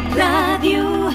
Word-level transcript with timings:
Trek 0.00 0.16
Radio. 0.16 1.10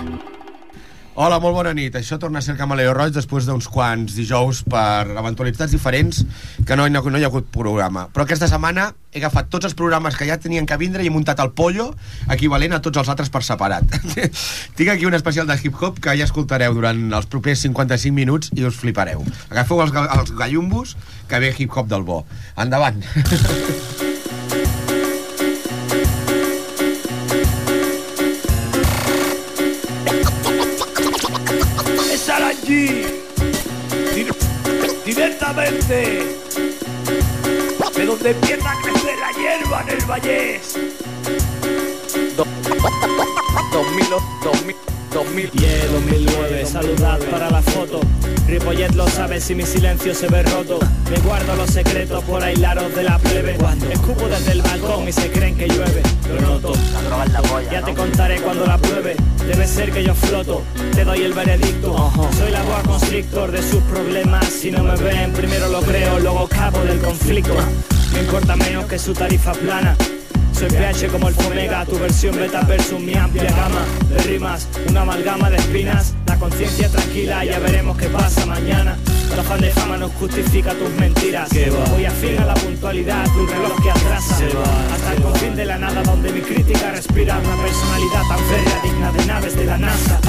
Hola, 1.16 1.40
molt 1.40 1.56
bona 1.56 1.72
nit. 1.74 1.96
Això 1.96 2.20
torna 2.20 2.42
a 2.42 2.44
ser 2.44 2.54
el 2.54 2.60
Camaleó 2.60 2.92
Roig 2.94 3.14
després 3.16 3.48
d'uns 3.48 3.70
quants 3.72 4.14
dijous 4.14 4.60
per 4.68 5.08
eventualitats 5.16 5.72
diferents 5.72 6.20
que 6.68 6.76
no, 6.76 6.86
no, 6.92 7.02
no 7.02 7.18
hi 7.18 7.24
ha 7.24 7.32
hagut 7.32 7.48
programa. 7.56 8.06
Però 8.14 8.28
aquesta 8.28 8.50
setmana 8.52 8.90
he 9.14 9.24
agafat 9.24 9.50
tots 9.50 9.70
els 9.70 9.78
programes 9.80 10.20
que 10.20 10.28
ja 10.28 10.38
tenien 10.44 10.68
que 10.70 10.78
vindre 10.78 11.02
i 11.02 11.10
he 11.10 11.16
muntat 11.16 11.40
el 11.42 11.54
pollo 11.58 11.88
equivalent 12.36 12.76
a 12.76 12.82
tots 12.84 13.02
els 13.02 13.10
altres 13.10 13.32
per 13.34 13.42
separat. 13.48 13.90
Tinc 14.78 14.92
aquí 14.92 15.10
un 15.10 15.18
especial 15.18 15.50
de 15.50 15.58
hip-hop 15.58 16.02
que 16.04 16.18
ja 16.20 16.28
escoltareu 16.28 16.76
durant 16.78 17.08
els 17.10 17.32
propers 17.32 17.64
55 17.66 18.14
minuts 18.14 18.54
i 18.54 18.68
us 18.68 18.78
flipareu. 18.84 19.26
Agafeu 19.50 19.82
els, 19.88 19.96
els 20.20 20.36
gallumbos 20.36 20.98
que 21.32 21.42
ve 21.42 21.56
hip-hop 21.58 21.90
del 21.90 22.06
bo. 22.06 22.26
Endavant. 22.60 23.02
Aranji 32.66 33.06
directamente 35.06 36.24
de 37.96 38.06
donde 38.06 38.32
empieza 38.32 38.72
a 38.72 38.82
crecer 38.82 39.18
la 39.20 39.32
hierba 39.34 39.82
en 39.84 39.90
el 39.90 40.06
Vallés. 40.06 40.78
2000, 42.36 44.10
2000, 44.44 44.76
2000. 45.16 45.50
Yeah, 45.52 45.86
2009, 45.94 46.66
saludad 46.66 47.18
para 47.32 47.50
la 47.50 47.62
foto. 47.62 48.02
Ripollet 48.50 48.94
lo 48.96 49.08
sabe 49.08 49.40
si 49.40 49.56
mi 49.56 49.64
silencio 49.64 50.14
se 50.14 50.28
ve 50.28 50.44
roto. 50.44 50.78
Me 51.10 51.18
guardo 51.22 51.56
los 51.56 51.70
secretos 51.70 52.22
por 52.26 52.44
aislaros 52.44 52.94
de 52.94 53.04
la 53.04 53.18
plebe. 53.20 53.58
Escupo 53.90 54.28
desde 54.28 54.52
el 54.52 54.62
balcón 54.62 55.08
y 55.08 55.14
se 55.14 55.32
creen 55.32 55.56
que 55.56 55.70
llueve. 55.70 56.02
Lo 56.28 56.42
noto. 56.42 56.74
Ya 57.72 57.82
te 57.82 57.94
contaré 57.94 58.42
cuando 58.42 58.66
la 58.66 58.78
pruebe. 58.78 59.16
Debe 59.48 59.66
ser 59.66 59.94
que 59.94 60.04
yo 60.04 60.14
floto. 60.14 60.64
Te 60.94 61.06
doy 61.06 61.22
el 61.22 61.34
veredicto. 61.34 62.12
Soy 62.38 62.52
la 62.52 62.62
boa 62.64 62.84
constrictor 62.84 63.52
de 63.52 63.62
sus 63.64 63.82
problemas. 63.84 64.46
Si 64.48 64.70
no 64.70 64.84
me 64.84 64.98
ven, 64.98 65.32
primero 65.32 65.70
lo 65.70 65.82
creo, 65.82 66.20
luego 66.20 66.46
cabo 66.50 66.80
del 66.84 67.00
conflicto. 67.00 67.56
Me 68.12 68.20
importa 68.20 68.58
menos 68.58 68.86
que 68.86 69.00
su 69.00 69.14
tarifa 69.14 69.54
plana. 69.54 69.96
Soy 70.56 70.70
PH 70.70 71.08
como 71.12 71.28
el 71.28 71.36
Fomega, 71.36 71.86
tu 71.86 72.00
versión 72.00 72.34
beta 72.38 72.62
versus 72.62 72.98
mi 73.02 73.14
amplia 73.14 73.52
gama 73.52 73.82
de 74.08 74.18
rimas, 74.24 74.70
una 74.90 75.02
amalgama 75.02 75.50
de 75.50 75.58
espinas, 75.58 76.14
la 76.28 76.38
conciencia 76.38 76.88
tranquila, 76.88 77.44
ya 77.44 77.60
veremos 77.60 77.98
qué 77.98 78.08
pasa 78.08 78.46
mañana. 78.46 78.98
El 79.34 79.40
afán 79.42 79.60
de 79.60 79.70
fama 79.72 79.98
no 79.98 80.08
justifica 80.08 80.74
tus 80.74 80.90
mentiras. 80.92 81.50
Voy 81.92 82.06
afín 82.06 82.40
a 82.40 82.46
la 82.46 82.54
puntualidad, 82.54 83.28
un 83.36 83.50
reloj 83.50 83.84
que 83.84 83.92
atrasa. 83.92 84.38
Hasta 84.94 85.14
el 85.14 85.22
confín 85.22 85.56
de 85.58 85.66
la 85.66 85.78
nada 85.78 86.02
donde 86.04 86.32
mi 86.32 86.40
crítica 86.40 86.90
respira 86.92 87.38
una 87.38 87.62
personalidad 87.62 88.22
tan 88.30 88.40
férrea, 88.40 88.82
digna 88.82 89.12
de 89.12 89.26
naves 89.26 89.58
de 89.58 89.66
la 89.66 89.78
NASA. 89.78 90.20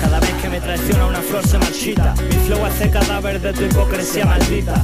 Cada 0.00 0.18
vez 0.18 0.32
que 0.40 0.48
me 0.48 0.60
traiciona 0.60 1.06
una 1.06 1.20
flor 1.20 1.46
se 1.46 1.58
marchita. 1.58 2.14
Mi 2.14 2.36
flow 2.46 2.64
hace 2.64 2.88
cadáver 2.88 3.38
de 3.38 3.52
tu 3.52 3.64
hipocresía 3.64 4.24
maldita. 4.24 4.82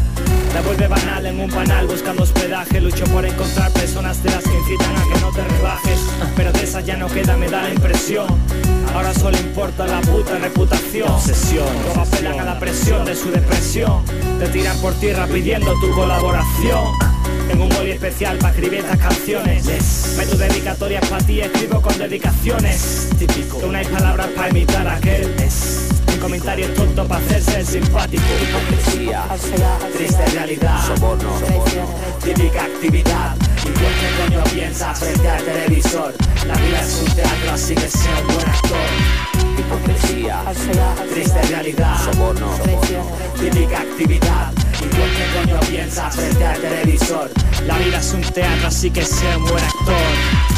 La 0.53 0.61
vuelve 0.63 0.89
banal 0.89 1.25
en 1.25 1.41
un 1.41 1.49
panal 1.49 1.87
buscando 1.87 2.25
hospedaje. 2.25 2.81
Lucho 2.81 3.05
por 3.05 3.25
encontrar 3.25 3.71
personas 3.73 4.23
de 4.23 4.31
las 4.31 4.45
que 4.45 4.59
incitan 4.59 4.90
que 4.95 5.21
no 5.21 5.31
te 5.31 5.45
rebajes. 5.45 6.01
Pero 6.37 6.53
de 6.53 6.63
esas 6.63 6.85
ya 6.85 6.97
no 6.97 7.09
queda, 7.09 7.37
me 7.37 7.49
da 7.49 7.63
la 7.63 7.71
impresión. 7.71 8.27
Ahora 8.95 9.15
solo 9.15 9.37
importa 9.39 9.87
la 9.87 10.01
puta 10.01 10.39
reputación. 10.39 11.09
Obsesión. 11.11 11.69
Apelan 11.97 12.41
a 12.41 12.45
la 12.45 12.59
presión 12.59 13.05
de 13.05 13.15
su 13.15 13.31
depresión. 13.31 14.05
Te 14.39 14.49
tiran 14.49 14.77
por 14.79 14.95
tierra 14.95 15.27
pidiendo 15.27 15.73
tu 15.81 15.91
colaboración. 15.93 16.85
Tengo 17.49 17.65
un 17.65 17.71
boli 17.71 17.91
especial 17.93 18.39
para 18.39 18.53
escribir 18.53 18.81
estas 18.81 18.99
canciones. 18.99 20.15
Meto 20.17 20.37
dedicatorias 20.37 21.07
para 21.09 21.25
ti, 21.25 21.41
escribo 21.41 21.81
con 21.81 21.97
dedicaciones. 21.99 23.09
Típico. 23.19 23.61
Hay 23.75 23.87
palabras 23.87 24.29
para 24.37 24.49
imitar 24.51 24.87
a 24.87 24.97
aquel. 24.97 25.35
Mi 25.37 26.00
comentario 26.21 26.67
es 26.67 26.75
tonto 26.75 27.07
para 27.09 27.25
hacerse 27.25 27.61
el 27.61 27.67
simpático. 27.67 28.23
Hipocresía, 28.43 29.25
triste 29.97 30.27
realidad, 30.27 30.87
soborno, 30.87 31.31
típica 32.23 32.65
actividad. 32.65 33.37
¿Y 33.63 33.71
por 33.71 33.93
qué 33.99 34.09
coño 34.23 34.45
piensas 34.53 34.99
frente 34.99 35.29
al 35.29 35.43
televisor? 35.43 36.15
La 36.47 36.55
vida 36.55 36.81
es 36.81 37.03
un 37.07 37.15
teatro, 37.15 37.51
así 37.53 37.75
que 37.75 37.89
sea 37.89 38.21
un 38.21 38.27
buen 38.27 38.49
actor. 38.49 38.91
Hipocresía, 39.59 40.45
triste 41.13 41.43
realidad, 41.43 41.97
soborno, 42.05 42.51
típica 43.39 43.81
actividad. 43.81 44.53
¿Y 44.81 44.85
por 44.85 45.09
qué 45.11 45.27
coño 45.39 45.61
piensas 45.69 46.15
frente 46.15 46.45
al 46.45 46.61
televisor? 46.61 47.31
La 47.67 47.79
vida 47.79 47.99
es 47.99 48.13
un 48.13 48.23
teatro, 48.23 48.69
así 48.69 48.91
que 48.91 49.05
sea 49.05 49.37
un 49.37 49.45
buen 49.45 49.65
actor. 49.65 49.95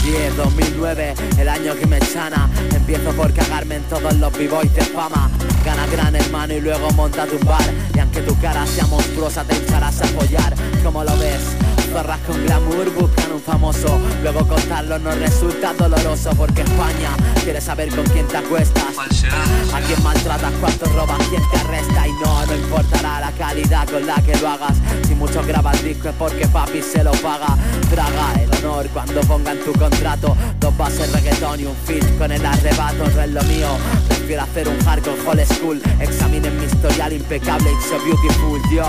10, 0.04 0.36
2009, 0.36 1.14
el 1.38 1.48
año 1.48 1.74
que 1.76 1.86
me 1.86 1.98
chana 2.00 2.50
Empiezo 2.94 3.16
por 3.16 3.32
cagarme 3.32 3.76
en 3.76 3.82
todos 3.84 4.14
los 4.16 4.30
b-boys 4.36 4.74
de 4.74 4.82
fama. 4.82 5.30
Gana 5.64 5.86
gran 5.86 6.14
hermano 6.14 6.52
y 6.52 6.60
luego 6.60 6.90
monta 6.90 7.24
tu 7.24 7.38
bar. 7.46 7.64
Y 7.94 7.98
aunque 7.98 8.20
tu 8.20 8.38
cara 8.38 8.66
sea 8.66 8.86
monstruosa 8.86 9.44
te 9.44 9.56
hincharás 9.56 10.02
a 10.02 10.04
apoyar 10.04 10.54
¿Cómo 10.82 11.02
lo 11.02 11.16
ves? 11.16 11.71
Zorras 11.92 12.20
con 12.20 12.42
glamour 12.42 12.90
buscan 12.94 13.32
un 13.32 13.40
famoso. 13.40 14.00
Luego 14.22 14.48
contarlo 14.48 14.98
no 14.98 15.10
resulta 15.10 15.74
doloroso 15.74 16.30
Porque 16.30 16.62
España 16.62 17.10
quiere 17.44 17.60
saber 17.60 17.94
con 17.94 18.04
quién 18.06 18.26
te 18.28 18.38
acuestas. 18.38 18.96
A 18.98 19.80
quién 19.80 20.02
maltratas, 20.02 20.52
cuánto 20.58 20.86
robas, 20.86 21.18
quién 21.28 21.42
te 21.50 21.58
arresta. 21.58 22.08
Y 22.08 22.12
no, 22.12 22.46
no 22.46 22.54
importará 22.54 23.20
la 23.20 23.32
calidad 23.32 23.86
con 23.88 24.06
la 24.06 24.14
que 24.22 24.34
lo 24.36 24.48
hagas. 24.48 24.76
Si 25.06 25.14
muchos 25.14 25.46
graban 25.46 25.76
disco 25.84 26.08
es 26.08 26.14
porque 26.14 26.46
papi 26.48 26.80
se 26.80 27.04
lo 27.04 27.12
paga. 27.12 27.56
Traga 27.90 28.40
el 28.40 28.50
honor 28.56 28.88
cuando 28.88 29.20
pongan 29.22 29.58
tu 29.58 29.72
contrato. 29.72 30.34
Dos 30.60 30.76
bases 30.78 31.12
reggaetón 31.12 31.60
y 31.60 31.64
un 31.66 31.76
fit 31.84 32.04
con 32.16 32.32
el 32.32 32.44
arrebato. 32.44 33.04
No 33.14 33.20
es 33.20 33.30
lo 33.30 33.42
mío, 33.42 33.68
prefiero 34.08 34.42
hacer 34.42 34.68
un 34.68 34.78
hardcore 34.82 35.28
old 35.28 35.44
school. 35.46 35.82
Examinen 36.00 36.58
mi 36.58 36.66
historial 36.82 37.12
impecable, 37.12 37.66
it's 37.66 37.86
so 37.86 37.98
beautiful 38.04 38.58
Yo 38.70 38.84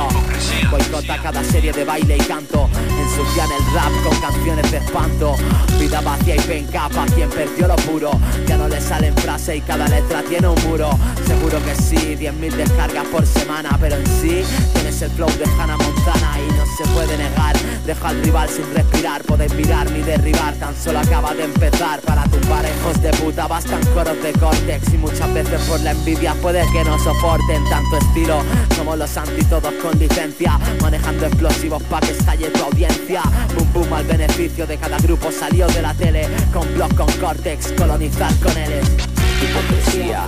boicota 0.71 1.17
cada 1.21 1.43
serie 1.43 1.71
de 1.71 1.83
baile 1.83 2.17
y 2.17 2.21
canto 2.21 2.69
Ensucian 3.13 3.51
el 3.51 3.73
rap 3.75 3.91
con 4.03 4.19
canciones 4.21 4.71
de 4.71 4.77
espanto. 4.77 5.35
Vida 5.79 6.01
vacía 6.01 6.35
y 6.35 6.39
penca 6.39 6.89
pa' 6.89 7.05
quien 7.05 7.29
perdió 7.29 7.67
lo 7.67 7.75
puro. 7.75 8.11
Ya 8.47 8.57
no 8.57 8.67
le 8.67 8.81
salen 8.81 9.15
frases 9.17 9.57
y 9.57 9.61
cada 9.61 9.87
letra 9.87 10.23
tiene 10.23 10.47
un 10.47 10.59
muro. 10.63 10.89
Seguro 11.27 11.63
que 11.63 11.75
sí, 11.75 12.15
10.000 12.15 12.55
descargas 12.55 13.05
por 13.07 13.25
semana 13.25 13.77
Pero 13.79 13.95
en 13.97 14.05
sí 14.07 14.43
tienes 14.73 15.01
el 15.01 15.11
flow 15.11 15.29
de 15.37 15.45
Hannah 15.45 15.77
Montana 15.77 16.39
Y 16.39 16.51
no 16.53 16.65
se 16.77 16.85
puede 16.93 17.17
negar, 17.17 17.55
deja 17.85 18.09
al 18.09 18.21
rival 18.23 18.49
sin 18.49 18.65
respirar 18.73 19.23
Podéis 19.23 19.53
mirar 19.53 19.89
ni 19.91 20.01
derribar, 20.01 20.53
tan 20.55 20.75
solo 20.75 20.99
acaba 20.99 21.33
de 21.33 21.43
empezar 21.43 22.01
Para 22.01 22.23
tumbar 22.23 22.65
hijos 22.65 23.01
de 23.01 23.11
puta 23.11 23.47
bastan 23.47 23.85
coros 23.93 24.21
de 24.23 24.33
córtex. 24.33 24.93
Y 24.93 24.97
muchas 24.97 25.31
veces 25.33 25.61
por 25.61 25.79
la 25.81 25.91
envidia 25.91 26.33
puede 26.41 26.65
que 26.71 26.83
no 26.83 26.97
soporten 26.97 27.63
tanto 27.69 27.97
estilo. 27.97 28.41
Somos 28.75 28.97
los 28.97 29.15
antítodos 29.17 29.73
con 29.81 29.97
licencia 29.99 30.59
Manejando 30.81 31.27
explosivos 31.27 31.83
pa' 31.83 31.99
que 31.99 32.11
estalle 32.11 32.49
tu 32.49 32.63
audiencia 32.63 33.02
Boom 33.05 33.73
boom 33.73 33.93
al 33.93 34.05
beneficio 34.05 34.65
de 34.65 34.77
cada 34.77 34.97
grupo 34.97 35.29
salió 35.29 35.67
de 35.67 35.81
la 35.81 35.93
tele. 35.93 36.25
Con 36.53 36.73
blog 36.73 36.95
con 36.95 37.11
córtex, 37.13 37.73
colonizar 37.73 38.33
con 38.39 38.57
él 38.57 38.81
Hipocresía, 39.43 40.25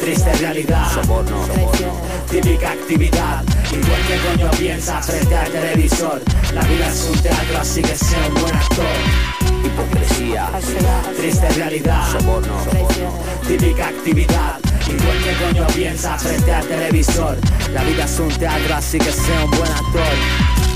triste 0.00 0.32
realidad, 0.34 0.90
soborno, 0.92 1.46
típica 2.28 2.72
actividad. 2.72 3.44
¿Y 3.70 3.76
por 3.76 3.98
qué 4.08 4.18
coño 4.28 4.50
piensas 4.58 5.06
frente 5.06 5.36
al 5.36 5.52
televisor? 5.52 6.20
La 6.52 6.62
vida 6.62 6.88
es 6.88 7.08
un 7.12 7.18
teatro, 7.22 7.58
así 7.60 7.80
que 7.80 7.96
sea 7.96 8.26
un 8.26 8.34
buen 8.34 8.56
actor. 8.56 8.86
Hipocresía, 9.64 10.50
triste 11.16 11.48
realidad, 11.50 12.10
soborno, 12.10 12.56
típica 13.46 13.86
actividad. 13.86 14.58
¿Y 14.88 14.94
por 14.94 15.16
qué 15.22 15.44
coño 15.44 15.66
piensas 15.68 16.20
frente 16.20 16.52
al 16.52 16.66
televisor? 16.66 17.38
La 17.72 17.84
vida 17.84 18.04
es 18.04 18.18
un 18.18 18.30
teatro, 18.30 18.74
así 18.74 18.98
que 18.98 19.12
sea 19.12 19.44
un 19.44 19.50
buen 19.52 19.70
actor 19.70 20.69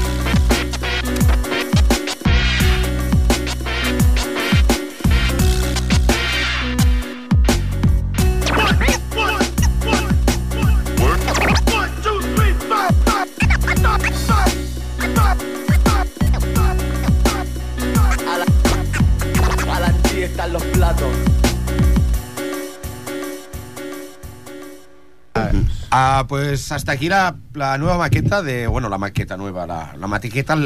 Ah, 25.97 26.25
pues 26.29 26.73
hasta 26.73 26.91
aquí 26.91 27.09
la, 27.09 27.37
la 27.53 27.79
nueva 27.79 27.97
maqueta 27.99 28.43
de. 28.43 28.67
Bueno, 28.67 28.89
la 28.89 28.99
maqueta 28.99 29.37
nueva, 29.37 29.65
la, 29.65 29.95
la 29.97 30.09
maqueta 30.09 30.57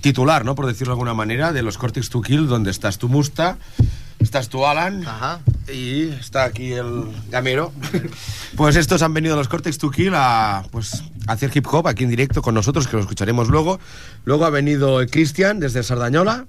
titular, 0.00 0.46
¿no? 0.46 0.54
Por 0.54 0.64
decirlo 0.66 0.92
de 0.92 0.94
alguna 0.94 1.12
manera, 1.12 1.52
de 1.52 1.62
los 1.62 1.76
Cortex 1.76 2.08
to 2.08 2.22
Kill, 2.22 2.46
donde 2.46 2.70
estás 2.70 2.96
tú, 2.96 3.10
Musta, 3.10 3.58
estás 4.18 4.48
tú, 4.48 4.64
Alan, 4.66 5.06
Ajá. 5.06 5.40
y 5.70 6.08
está 6.08 6.44
aquí 6.44 6.72
el 6.72 7.04
gamero. 7.28 7.70
pues 8.56 8.76
estos 8.76 9.02
han 9.02 9.12
venido 9.12 9.36
los 9.36 9.48
Cortex 9.48 9.76
to 9.76 9.90
Kill 9.90 10.14
a, 10.14 10.64
pues, 10.70 11.04
a 11.26 11.32
hacer 11.32 11.50
hip 11.54 11.66
hop 11.70 11.86
aquí 11.86 12.04
en 12.04 12.10
directo 12.10 12.40
con 12.40 12.54
nosotros, 12.54 12.86
que 12.88 12.96
lo 12.96 13.02
escucharemos 13.02 13.48
luego. 13.48 13.78
Luego 14.24 14.46
ha 14.46 14.50
venido 14.50 15.04
Cristian 15.10 15.60
desde 15.60 15.82
Sardañola. 15.82 16.46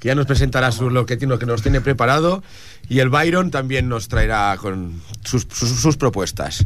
Que 0.00 0.08
ya 0.08 0.14
nos 0.14 0.26
presentará 0.26 0.70
su, 0.72 0.90
lo, 0.90 1.06
que, 1.06 1.16
tiene- 1.16 1.32
lo 1.32 1.38
que 1.38 1.46
nos 1.46 1.62
tiene 1.62 1.80
preparado. 1.80 2.42
Y 2.88 3.00
el 3.00 3.08
Byron 3.08 3.50
también 3.50 3.88
nos 3.88 4.06
traerá 4.08 4.56
con 4.60 5.00
sus, 5.24 5.46
sus, 5.52 5.70
sus 5.70 5.96
propuestas. 5.96 6.64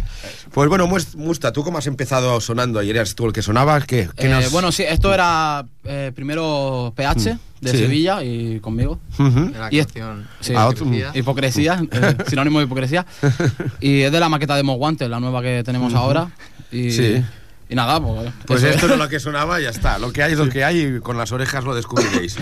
Pues 0.52 0.68
bueno, 0.68 0.86
Musta, 1.16 1.52
¿tú 1.52 1.64
cómo 1.64 1.78
has 1.78 1.86
empezado 1.86 2.40
sonando 2.40 2.78
ayer? 2.78 2.96
¿Eras 2.96 3.14
tú 3.14 3.26
el 3.26 3.32
que 3.32 3.40
sonaba? 3.42 3.80
¿Qué, 3.80 4.08
qué 4.16 4.26
Eh, 4.26 4.30
nos- 4.30 4.50
Bueno, 4.52 4.70
sí, 4.70 4.82
esto 4.82 5.14
era 5.14 5.64
eh, 5.84 6.12
primero 6.14 6.92
PH 6.94 7.38
de 7.60 7.70
Sí. 7.72 7.78
Sevilla 7.78 8.22
y 8.22 8.60
conmigo. 8.60 8.98
Ujú. 9.18 9.50
La 9.58 9.68
Y 9.70 9.78
es- 9.78 9.86
Sí, 10.40 10.52
Ah, 10.54 10.66
otro- 10.68 10.84
Hipocresía. 10.86 11.10
hipocresía, 11.14 11.82
eh, 11.90 12.16
sinónimo 12.28 12.58
de 12.58 12.66
hipocresía. 12.66 13.06
Y 13.80 14.02
es 14.02 14.12
de 14.12 14.20
la 14.20 14.28
maqueta 14.28 14.56
de 14.56 14.62
Moguante, 14.62 15.08
la 15.08 15.20
nueva 15.20 15.40
que 15.40 15.62
tenemos 15.64 15.94
ahora. 15.94 16.30
Y, 16.72 16.90
Sí. 16.90 17.24
Y 17.70 17.75
nada, 17.75 18.00
pues. 18.00 18.31
Pues 18.46 18.62
esto 18.64 18.87
era 18.87 18.96
lo 18.96 19.08
que 19.08 19.20
sonaba 19.20 19.61
y 19.61 19.64
ya 19.64 19.70
está. 19.70 19.99
Lo 19.99 20.12
que 20.12 20.22
hay 20.22 20.32
es 20.32 20.38
lo 20.38 20.49
que 20.49 20.64
hay 20.64 20.81
y 20.96 21.00
con 21.00 21.17
las 21.17 21.32
orejas 21.32 21.64
lo 21.64 21.75
descubriréis. 21.75 22.37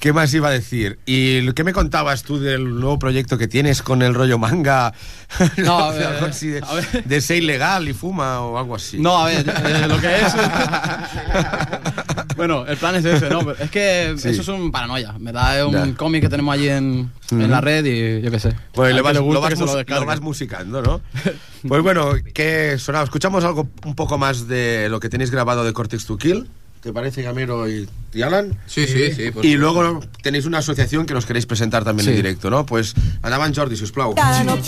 ¿Qué 0.00 0.12
más 0.12 0.34
iba 0.34 0.48
a 0.48 0.50
decir? 0.50 0.98
¿Y 1.06 1.52
qué 1.52 1.62
me 1.62 1.72
contabas 1.72 2.24
tú 2.24 2.40
del 2.40 2.64
nuevo 2.80 2.98
proyecto 2.98 3.38
que 3.38 3.46
tienes 3.46 3.82
con 3.82 4.02
el 4.02 4.14
rollo 4.14 4.36
manga? 4.36 4.92
No, 5.58 5.78
a 5.84 5.92
De 5.92 5.98
ver, 6.00 6.06
algo 6.08 6.26
así 6.26 6.48
de, 6.48 6.60
a 6.66 6.74
ver. 6.74 7.04
de 7.04 7.20
ser 7.20 7.36
ilegal 7.36 7.88
y 7.88 7.92
fuma 7.92 8.40
o 8.40 8.58
algo 8.58 8.74
así. 8.74 8.98
No, 8.98 9.16
a 9.16 9.26
ver, 9.26 9.48
eh, 9.48 9.86
lo 9.86 10.00
que 10.00 10.16
es. 10.22 10.34
bueno, 12.48 12.66
el 12.66 12.76
plan 12.76 12.96
es 12.96 13.04
ese, 13.04 13.30
¿no? 13.30 13.38
Pero 13.40 13.52
es 13.60 13.70
que 13.70 14.14
Sí. 14.16 14.30
eso 14.30 14.42
es 14.42 14.48
un 14.48 14.72
paranoia. 14.72 15.14
Me 15.18 15.30
da 15.30 15.58
es 15.60 15.64
un 15.64 15.92
cómic 15.92 16.22
que 16.22 16.28
tenemos 16.28 16.52
allí 16.52 16.68
en, 16.68 17.10
en 17.30 17.50
la 17.50 17.60
red 17.60 17.84
y 17.84 18.20
yo 18.20 18.30
qué 18.32 18.40
sé. 18.40 18.52
Pues 18.74 18.94
lo 18.96 19.02
vas, 19.04 19.14
lo 19.14 19.40
vas 19.40 19.58
lo 19.58 20.06
vas 20.06 20.20
musicando, 20.20 20.82
¿no? 20.82 21.00
Pues 21.68 21.80
bueno, 21.82 22.14
¿qué 22.34 22.76
sonaba? 22.78 23.04
Escuchamos 23.04 23.44
algo 23.44 23.68
un 23.84 23.94
poco 23.94 24.18
más 24.18 24.48
de 24.48 24.88
lo 24.88 24.98
que 24.98 25.08
tenéis 25.08 25.30
grabado 25.30 25.62
de 25.64 25.72
Cortex 25.72 26.04
to 26.06 26.18
Kill. 26.18 26.48
¿Te 26.82 26.92
parece, 26.92 27.22
Gamero 27.22 27.68
y, 27.68 27.88
y 28.12 28.22
Alan? 28.22 28.58
Sí, 28.66 28.88
sí, 28.88 29.12
sí. 29.12 29.30
por 29.30 29.44
Y 29.46 29.54
luego 29.54 30.00
tenéis 30.20 30.46
una 30.46 30.58
asociación 30.58 31.06
que 31.06 31.14
nos 31.14 31.26
queréis 31.26 31.46
presentar 31.46 31.84
también 31.84 32.08
en 32.08 32.14
Sí. 32.14 32.16
directo, 32.16 32.50
¿no? 32.50 32.66
Pues 32.66 32.94
andaban 33.22 33.54
Jordi, 33.54 33.76
si 33.76 33.84
us 33.84 33.92
plau. 33.92 34.14
Americano, 34.18 34.58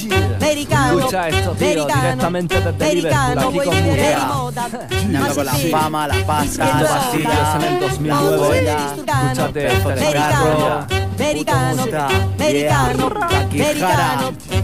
americano, 0.41 0.99
Escucha 1.01 1.29
esto, 1.29 1.51
tío, 1.53 1.67
americano, 1.67 2.03
directamente 2.03 2.55
desde 2.55 2.69
americano, 2.71 3.41
Liverpool, 3.41 3.49
aquí 3.49 3.57
voy 3.57 3.65
con 3.67 3.77
a 3.77 3.81
Murcia. 3.81 4.11
de 4.11 4.17
moda. 4.27 4.69
Soñando 5.03 5.35
con 5.35 5.45
la 5.47 5.53
Así 5.53 5.71
fama, 5.71 6.07
la 6.09 6.27
pasta, 6.27 6.67
que 6.67 6.73
la 6.73 6.81
yo- 6.81 6.87
vacía. 6.95 7.57
en 7.57 7.63
el 7.75 7.81
2009 7.81 8.63
ya. 8.65 8.87
Escúchate 8.95 9.67
esto, 9.67 9.89
Americano, 9.91 10.87
Americano. 11.19 11.83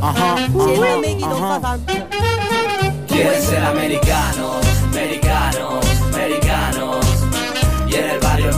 Ajá, 0.03 0.37
ajá, 0.37 0.47
ajá. 1.57 1.79
ser 3.41 3.65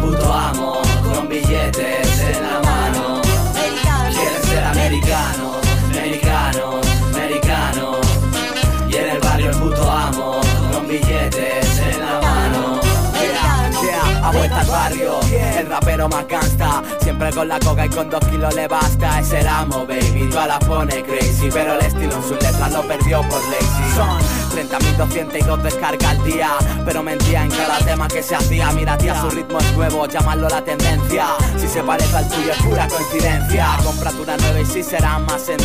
puto 0.02 0.32
amo, 0.32 0.82
con 1.14 1.28
billetes 1.28 2.20
en 2.20 2.42
la 2.42 2.60
mano. 2.60 3.22
Quieren 4.10 4.42
ser 4.42 4.64
americanos, 4.64 5.56
americanos, 5.90 6.86
americanos. 7.14 7.98
Y 8.88 8.96
en 8.96 9.08
el 9.10 9.20
barrio 9.20 9.50
el 9.50 9.56
puto 9.56 9.90
amo, 9.90 10.40
con 10.72 10.88
billetes 10.88 11.78
en 11.78 12.00
la 12.00 12.20
mano. 12.20 12.80
americano. 13.14 13.82
Yeah, 13.82 14.26
ha 14.26 14.32
vuelto 14.32 14.56
al 14.56 14.66
barrio, 14.66 15.20
el 15.58 15.66
rapero 15.66 16.08
más 16.08 16.26
gangsta 16.28 16.82
Siempre 17.00 17.30
con 17.32 17.48
la 17.48 17.58
coca 17.58 17.86
y 17.86 17.88
con 17.88 18.08
dos 18.10 18.24
kilos 18.26 18.54
le 18.54 18.68
basta 18.68 19.20
Es 19.20 19.32
el 19.32 19.46
amo, 19.46 19.86
baby, 19.86 20.28
toda 20.30 20.46
la 20.46 20.58
pone 20.60 21.02
crazy 21.02 21.48
Pero 21.52 21.74
el 21.74 21.84
estilo 21.84 22.14
en 22.16 22.22
sus 22.22 22.42
letras 22.42 22.72
lo 22.72 22.82
perdió 22.82 23.22
por 23.22 23.40
lazy 23.50 24.41
30.202 24.52 25.62
descargas 25.62 26.10
al 26.10 26.24
día. 26.24 26.50
Pero 26.84 27.02
mentía 27.02 27.44
en 27.44 27.50
cada 27.50 27.78
tema 27.78 28.08
que 28.08 28.22
se 28.22 28.34
hacía. 28.34 28.70
Mira 28.72 28.98
tía, 28.98 29.20
su 29.20 29.30
ritmo 29.30 29.58
es 29.58 29.72
nuevo, 29.74 30.06
llamarlo 30.06 30.48
la 30.48 30.62
tendencia. 30.62 31.26
Si 31.56 31.68
se 31.68 31.82
parece 31.82 32.16
al 32.16 32.28
tuyo 32.28 32.52
es 32.52 32.62
pura 32.62 32.88
coincidencia. 32.88 33.66
Cómprate 33.82 34.20
una 34.20 34.36
nueva 34.36 34.60
y 34.60 34.66
sí 34.66 34.82
será 34.82 35.18
más 35.18 35.42
sencillo 35.42 35.62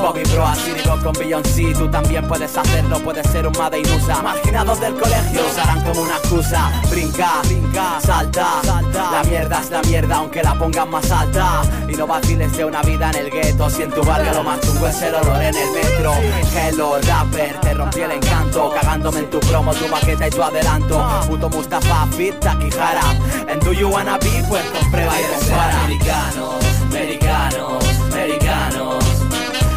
Bobby 0.00 0.22
Bro, 0.24 0.46
cínico 0.54 0.98
con 1.02 1.12
Beyoncé. 1.12 1.72
Tú 1.74 1.88
también 1.90 2.26
puedes 2.26 2.56
hacerlo, 2.56 2.98
puedes 3.00 3.26
ser 3.30 3.46
un 3.46 3.52
Made 3.58 3.78
in 3.78 3.86
USA. 3.86 4.22
Marginados 4.22 4.80
del 4.80 4.94
colegio 4.94 5.40
usarán 5.50 5.80
como 5.82 6.02
una 6.02 6.16
excusa. 6.16 6.70
Brinca, 6.90 7.42
brinca, 7.44 8.00
salta, 8.00 8.46
salta. 8.62 9.10
La 9.10 9.24
mierda 9.24 9.60
es 9.60 9.70
la 9.70 9.82
mierda 9.82 10.16
aunque 10.16 10.42
la 10.42 10.54
pongan 10.54 10.90
más 10.90 11.10
alta. 11.10 11.62
Y 11.88 11.92
no 11.94 12.06
vaciles 12.06 12.56
de 12.56 12.64
una 12.64 12.82
vida 12.82 13.10
en 13.10 13.16
el 13.16 13.30
gueto. 13.30 13.68
Si 13.70 13.82
en 13.82 13.90
tu 13.90 14.02
barrio 14.02 14.32
lo 14.32 14.44
más 14.44 14.60
chungo 14.60 14.86
es 14.86 15.02
el 15.02 15.14
olor 15.14 15.42
en 15.42 15.54
el 15.56 15.70
metro. 15.72 16.12
Hello, 16.54 16.98
rapper, 17.00 17.60
te 17.60 17.74
rompí 17.88 18.00
el 18.00 18.12
encanto 18.12 18.70
Cagándome 18.70 19.20
en 19.20 19.30
tu 19.30 19.40
promo, 19.40 19.72
tu 19.74 19.88
baqueta 19.88 20.26
y 20.26 20.30
tu 20.30 20.42
adelanto. 20.42 21.22
Puto 21.26 21.48
Mustafa, 21.48 22.06
fit, 22.16 22.38
Takihara 22.40 23.14
En 23.48 23.58
Do 23.60 23.72
You 23.72 23.88
Wanna 23.88 24.18
Be, 24.18 24.44
pues 24.48 24.64
comprueba 24.64 25.12
y 25.20 25.38
compara 25.38 25.84
americanos, 25.84 26.54
americanos, 26.82 27.84
americanos. 28.12 29.04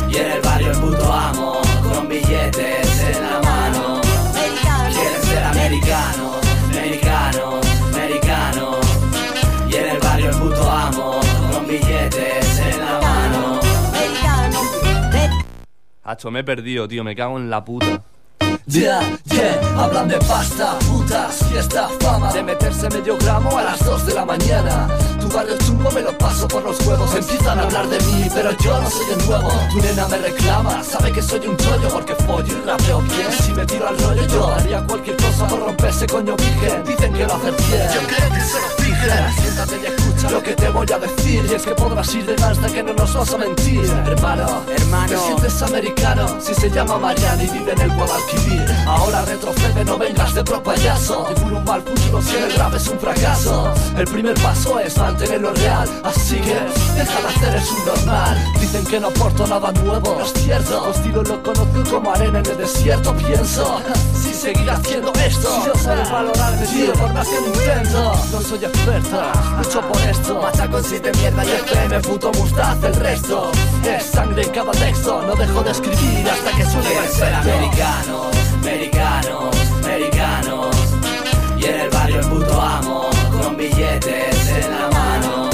Y 0.10 0.18
en 0.18 0.32
el 0.32 0.42
barrio 0.42 0.72
el 0.72 0.78
puto 0.78 1.14
amo, 1.14 1.62
con 1.84 2.08
billetes 2.08 2.91
Hacho, 16.04 16.32
me 16.32 16.40
he 16.40 16.44
perdido, 16.44 16.88
tío, 16.88 17.04
me 17.04 17.16
cago 17.16 17.38
en 17.38 17.50
la 17.50 17.64
puta. 17.64 18.02
Yeah, 18.66 19.02
yeah, 19.26 19.60
hablan 19.78 20.08
de 20.08 20.18
pasta, 20.20 20.80
putas, 20.80 21.44
fiesta, 21.50 21.90
fama. 22.00 22.32
De 22.34 22.42
meterse 22.42 22.90
medio 22.90 23.18
gramo 23.18 23.58
a 23.58 23.64
las 23.64 23.86
2 23.86 24.06
de 24.08 24.14
la 24.14 24.26
mañana. 24.26 24.88
Tu 25.20 25.28
barrio 25.30 25.58
chungo 25.58 25.92
me 25.92 26.02
lo 26.02 26.18
paso 26.18 26.48
por 26.48 26.64
los 26.64 26.80
huevos. 26.88 27.14
Empiezan 27.16 27.60
a 27.60 27.64
hablar 27.64 27.88
de 27.88 28.00
mí, 28.00 28.28
pero 28.34 28.52
yo 28.58 28.82
no 28.82 28.90
soy 28.90 29.14
el 29.14 29.28
nuevo. 29.28 29.52
Tu 29.72 29.82
nena 29.82 30.08
me 30.08 30.18
reclama, 30.18 30.84
sabe 30.84 31.12
que 31.12 31.22
soy 31.22 31.46
un 31.48 31.58
chollo 31.58 31.90
Porque 31.90 32.16
follo 32.16 32.58
y 32.58 32.66
rapeo 32.66 33.02
bien. 33.02 33.32
Si 33.32 33.54
me 33.54 33.66
tiro 33.66 33.88
al 33.88 33.98
rollo 34.00 34.26
yo 34.28 34.48
haría 34.54 34.82
cualquier 34.88 35.18
cosa 35.18 35.48
por 35.48 35.60
romperse 35.60 36.08
coño 36.08 36.36
virgen. 36.36 36.84
Dicen 36.84 37.14
que 37.14 37.26
lo 37.26 37.34
hacen 37.34 37.56
bien. 37.70 37.88
Yo 37.94 38.02
creo 38.08 38.30
que 38.30 38.42
solo 38.42 38.68
fijen 38.78 39.34
Siéntate 39.42 39.76
y 39.82 39.86
lo 40.30 40.44
que 40.44 40.54
te 40.56 40.70
voy 40.70 40.88
a 40.94 40.98
decir. 41.00 41.46
Y 41.50 41.54
es 41.54 41.64
que 41.64 41.72
podrás 41.72 42.14
ir 42.14 42.26
de 42.26 42.38
más 42.38 42.62
de 42.62 42.72
que 42.72 42.84
no 42.84 42.94
nos 42.94 43.14
vas 43.14 43.34
a 43.34 43.38
mentir. 43.38 43.86
Hermano, 44.06 44.64
Hermano. 44.70 45.08
te 45.08 45.18
sientes 45.18 45.62
americano 45.62 46.28
Si 46.42 46.54
se 46.54 46.70
llama 46.70 46.98
Mariana 46.98 47.44
y 47.44 47.48
vive 47.50 47.72
en 47.72 47.82
el 47.82 47.92
Guadalquivir. 47.92 48.66
Ahora 48.86 49.22
retrocede, 49.24 49.86
no 49.86 49.98
vengas 49.98 50.34
de 50.34 50.44
pro 50.44 50.62
payaso. 50.62 51.28
Seguro 51.36 51.58
un 51.58 51.64
mal 51.66 51.82
futuro 51.82 52.22
si 52.22 52.36
el 52.36 52.54
rap 52.54 52.76
es 52.76 52.88
un 52.88 53.00
fracaso. 53.00 53.74
El 53.98 54.06
primer 54.06 54.36
paso 54.42 54.80
es 54.80 54.98
mantenerlo 54.98 55.54
real 55.54 55.90
Así 56.04 56.36
que 56.38 56.56
deja 56.96 57.22
de 57.22 57.28
hacer 57.28 57.56
es 57.56 57.72
un 57.72 57.86
normal. 57.86 58.54
Dicen 58.60 58.86
que 58.86 59.00
no 59.00 59.08
aporto 59.08 59.48
nada 59.48 59.72
nuevo 59.72 60.16
No 60.18 60.26
es 60.26 60.34
cierto, 60.34 60.82
tu 60.84 60.92
estilo 60.92 61.24
lo 61.24 61.44
conozco 61.44 61.84
como 61.90 62.12
arena 62.12 62.40
en 62.40 62.46
el 62.46 62.58
desierto 62.58 63.16
Pienso, 63.16 63.82
si 64.16 64.34
seguir 64.34 64.70
haciendo 64.70 65.12
esto 65.14 65.62
Si 65.62 65.68
yo 65.68 65.74
sé 65.76 66.12
valorarme, 66.12 66.66
tío, 66.68 66.94
por 66.94 67.14
más 67.14 67.28
que 67.28 67.36
lo 67.42 67.48
intento. 67.48 68.14
No 68.32 68.42
soy 68.42 68.66
experto, 68.66 69.22
lucho 69.58 69.82
por 69.82 70.02
esto 70.12 70.42
Machaco 70.42 70.84
si 70.84 71.00
de 71.00 71.12
mierda 71.14 71.44
y 71.46 71.52
FM, 71.52 72.00
puto 72.02 72.32
mustaz 72.34 72.84
el 72.84 72.96
resto 72.96 73.52
Es 73.84 74.04
sangre 74.04 74.44
en 74.44 74.50
cada 74.50 74.72
texto, 74.72 75.22
no 75.22 75.36
dejo 75.36 75.64
de 75.64 75.72
escribir 75.72 76.30
hasta 76.30 76.52
que 76.52 76.66
suene 76.66 76.90
Quieren 76.90 77.12
ser 77.12 77.34
americanos, 77.34 78.28
americanos, 78.62 79.56
americanos. 79.84 80.76
Y 81.58 81.66
en 81.66 81.80
el 81.80 81.90
barrio 81.90 82.20
el 82.20 82.28
puto 82.28 82.62
amo, 82.62 83.10
con 83.32 83.58
billetes 83.58 84.48
en 84.50 84.72
la 84.72 84.90
mano. 84.90 85.50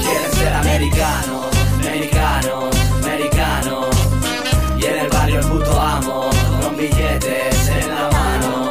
Quieren 0.00 0.32
ser 0.32 0.52
americanos, 0.52 1.46
americanos, 1.80 2.76
americanos. 3.02 3.86
Y 4.78 4.84
en 4.84 4.98
el 4.98 5.08
barrio 5.08 5.38
el 5.38 5.46
puto 5.46 5.80
amo, 5.80 6.30
con 6.60 6.76
billetes 6.76 7.68
en 7.68 7.88
la 7.88 8.10
mano. 8.10 8.68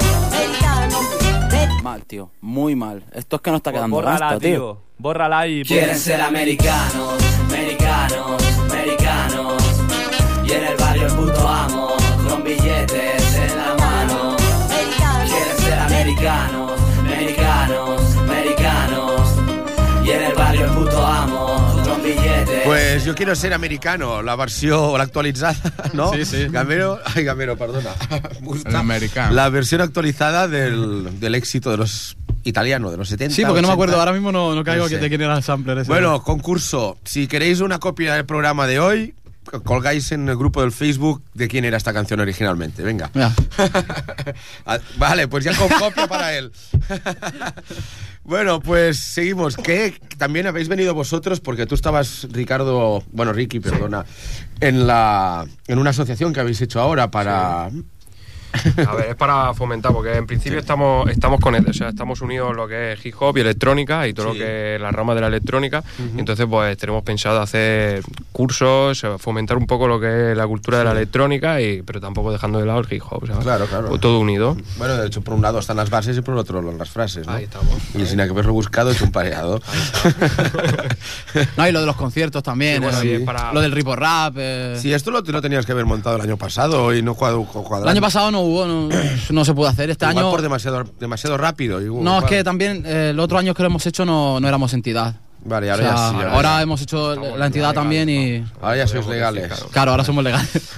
Mal, 1.84 2.04
tío, 2.06 2.30
muy 2.42 2.76
mal 2.76 3.04
Esto 3.12 3.38
es 3.38 3.42
que 3.42 3.50
no 3.50 3.58
está 3.58 3.72
quedando 3.72 3.96
Bórrala, 3.96 4.20
gasto, 4.20 4.40
tío 4.40 4.50
tío. 4.56 4.91
Bórrala 5.02 5.48
y... 5.48 5.64
Quieren 5.64 5.98
ser 5.98 6.22
americanos, 6.22 7.24
americanos, 7.50 8.44
americanos. 8.70 9.64
Y 10.46 10.52
en 10.52 10.64
el 10.64 10.78
barrio 10.78 11.08
el 11.08 11.14
puto 11.14 11.48
amo, 11.48 11.96
con 12.30 12.44
billetes 12.44 13.36
en 13.36 13.58
la 13.58 13.76
mano. 13.80 14.38
Quieren 15.26 15.58
ser 15.58 15.80
americanos, 15.80 16.72
americanos, 17.00 18.16
americanos. 18.16 19.22
Y 20.06 20.12
en 20.12 20.22
el 20.22 20.34
barrio 20.36 20.66
el 20.66 20.72
puto 20.72 21.04
amo, 21.04 21.82
con 21.84 22.04
billetes. 22.04 22.62
Pues 22.64 23.04
yo 23.04 23.16
quiero 23.16 23.36
ser 23.36 23.56
americano, 23.56 24.22
la 24.22 24.36
versión, 24.36 24.96
la 25.00 25.04
actualizada, 25.04 25.58
¿no? 25.94 26.14
Sí, 26.14 26.26
sí. 26.26 26.48
Gamero, 26.48 27.00
ay, 27.16 27.24
Gamero, 27.24 27.58
perdona. 27.58 27.90
Gusta. 28.42 28.70
El 28.70 28.76
americano. 28.76 29.34
La 29.34 29.50
versión 29.50 29.82
actualizada 29.82 30.48
del, 30.48 31.20
del 31.20 31.34
éxito 31.34 31.72
de 31.72 31.78
los 31.78 32.18
italianos, 32.44 32.92
de 32.92 32.98
los 32.98 33.08
70. 33.10 33.36
Sí, 33.36 33.42
porque 33.44 33.62
no 33.62 33.68
me 33.68 33.74
80. 33.74 33.74
acuerdo, 33.74 34.00
ahora 34.00 34.14
mismo 34.14 34.32
no, 34.32 34.56
no 34.56 34.64
caigo 34.64 34.84
No 34.84 34.90
sé. 34.90 34.98
de 34.98 35.10
quién 35.10 35.22
era 35.22 35.36
el 35.38 35.44
sampler 35.44 35.78
ese. 35.80 35.88
Bueno, 35.92 36.22
concurso. 36.24 36.98
Si 37.04 37.28
queréis 37.28 37.60
una 37.62 37.80
copia 37.80 38.16
del 38.16 38.26
programa 38.26 38.68
de 38.68 38.80
hoy, 38.80 39.16
colgáis 39.64 40.12
en 40.12 40.30
el 40.30 40.38
grupo 40.38 40.62
del 40.62 40.72
Facebook 40.72 41.24
de 41.34 41.48
quién 41.48 41.66
era 41.66 41.76
esta 41.78 41.94
canción 41.94 42.20
originalmente. 42.20 42.84
Venga. 42.84 43.10
Ah, 44.66 44.78
vale, 44.98 45.28
pues 45.28 45.44
ya 45.44 45.56
con 45.56 45.68
copia 45.68 46.08
para 46.08 46.38
él. 46.38 46.52
bueno, 48.24 48.60
pues 48.60 49.00
seguimos. 49.00 49.58
Que 49.58 50.00
también 50.18 50.48
habéis 50.48 50.68
venido 50.68 50.94
vosotros 50.94 51.40
porque 51.40 51.66
tú 51.66 51.76
estabas, 51.76 52.28
Ricardo, 52.32 53.04
bueno, 53.12 53.34
Ricky, 53.34 53.60
perdona, 53.60 54.06
en 54.60 54.86
la 54.88 55.46
en 55.68 55.80
una 55.80 55.90
asociación 55.90 56.32
que 56.34 56.40
habéis 56.40 56.62
hecho 56.62 56.80
ahora 56.80 57.10
para 57.12 57.70
A 58.88 58.96
ver, 58.96 59.10
es 59.10 59.16
para 59.16 59.54
fomentar, 59.54 59.92
porque 59.94 60.14
en 60.16 60.26
principio 60.28 60.60
estamos, 60.60 61.10
estamos 61.10 61.40
con 61.40 61.56
o 61.56 61.74
sea, 61.74 61.90
estamos 61.90 62.22
unidos 62.22 62.52
en 62.52 62.58
lo 62.58 62.68
que 62.68 62.94
es 62.94 63.06
hip 63.06 63.16
hop 63.20 63.38
y 63.38 63.42
electrónica 63.42 64.08
y 64.08 64.14
todo 64.14 64.34
Sí. 64.34 64.40
lo 64.40 64.46
que 64.46 64.76
es 64.76 64.82
la 64.82 64.92
rama 64.92 65.14
de 65.16 65.22
la 65.22 65.28
electrónica. 65.28 65.84
Y 66.16 66.20
entonces, 66.20 66.46
pues 66.50 66.78
tenemos 66.78 67.04
pensado 67.04 67.42
hacer 67.42 68.02
cursos, 68.32 69.04
eh, 69.04 69.10
fomentar 69.18 69.58
un 69.58 69.68
poco 69.68 69.88
lo 69.88 70.00
que 70.00 70.32
es 70.32 70.38
la 70.38 70.48
cultura 70.48 70.80
de 70.80 70.84
la 70.86 70.92
electrónica, 70.92 71.62
y, 71.62 71.82
pero 71.82 72.00
tampoco 72.02 72.32
dejando 72.32 72.60
de 72.60 72.66
lado 72.66 72.80
el 72.80 72.88
hip 72.94 73.04
hop, 73.10 73.28
¿sabes? 73.28 73.44
Claro, 73.44 73.66
claro. 73.68 73.98
Todo 74.00 74.20
unido. 74.20 74.56
Bueno, 74.78 74.96
de 74.98 75.08
hecho, 75.08 75.22
por 75.22 75.34
un 75.34 75.42
lado 75.42 75.60
están 75.60 75.78
las 75.78 75.90
bases 75.90 76.18
y 76.18 76.22
por 76.22 76.34
el 76.34 76.40
otro 76.40 76.62
las 76.62 76.90
frases, 76.90 77.28
¿no? 77.28 77.34
Ahí 77.34 77.44
estamos. 77.46 77.76
Y 77.96 78.06
sin 78.06 78.22
haberlo 78.22 78.54
buscado, 78.54 78.92
es 78.92 79.02
un 79.02 79.12
pareado. 79.12 79.62
No, 81.58 81.68
y 81.68 81.72
lo 81.72 81.80
de 81.82 81.86
los 81.86 81.96
conciertos 81.96 82.44
también. 82.44 82.76
Sí, 82.78 82.82
bueno, 82.84 83.04
y 83.04 83.10
es 83.12 83.22
para- 83.22 83.54
Lo 83.54 83.62
del 83.62 83.72
Ripo 83.72 83.96
Rap. 83.96 84.36
eh. 84.38 84.78
Si 84.80 84.94
esto 84.94 85.12
lo, 85.12 85.22
lo 85.22 85.42
tenías 85.42 85.66
que 85.66 85.72
haber 85.72 85.86
montado 85.86 86.16
el 86.18 86.22
año 86.22 86.38
pasado 86.38 86.94
y 86.94 87.02
no 87.02 87.16
cuadro, 87.16 87.48
El 87.82 87.88
año 87.88 88.02
pasado 88.02 88.32
no 88.32 88.41
hubo, 88.42 88.66
no, 88.66 88.90
no 89.32 89.46
se 89.46 89.54
pudo 89.54 89.68
hacer. 89.68 89.90
Este 89.90 90.06
Igual 90.06 90.18
año. 90.26 90.32
por 90.32 90.42
demasiado, 90.42 90.84
demasiado 91.00 91.38
rápido. 91.38 91.80
No, 91.80 92.20
es 92.20 92.26
que 92.26 92.44
también 92.44 92.84
eh, 92.86 93.10
el 93.12 93.20
otro 93.20 93.38
año 93.38 93.54
que 93.54 93.64
lo 93.64 93.68
hemos 93.68 93.86
hecho 93.86 94.06
no, 94.06 94.40
no 94.40 94.48
éramos 94.48 94.74
entidad. 94.74 95.16
Vale, 95.44 95.70
O 95.70 95.74
ahora 95.74 95.84
sea, 95.84 95.92
ya 95.96 95.98
sí. 96.10 96.16
Ahora, 96.16 96.34
ahora 96.34 96.50
ya. 96.58 96.62
hemos 96.62 96.82
hecho 96.82 97.14
Estamos 97.14 97.40
la 97.40 97.46
entidad 97.48 97.70
legales, 97.70 97.82
también 97.84 98.10
y. 98.10 98.40
vamos. 98.40 98.54
Ahora 98.62 98.78
ya 98.78 98.88
sois 98.88 99.08
legales. 99.08 99.48
claro. 99.48 99.68
Claro, 99.72 99.92
ahora 99.92 100.04
somos 100.04 100.24
legales. 100.24 100.50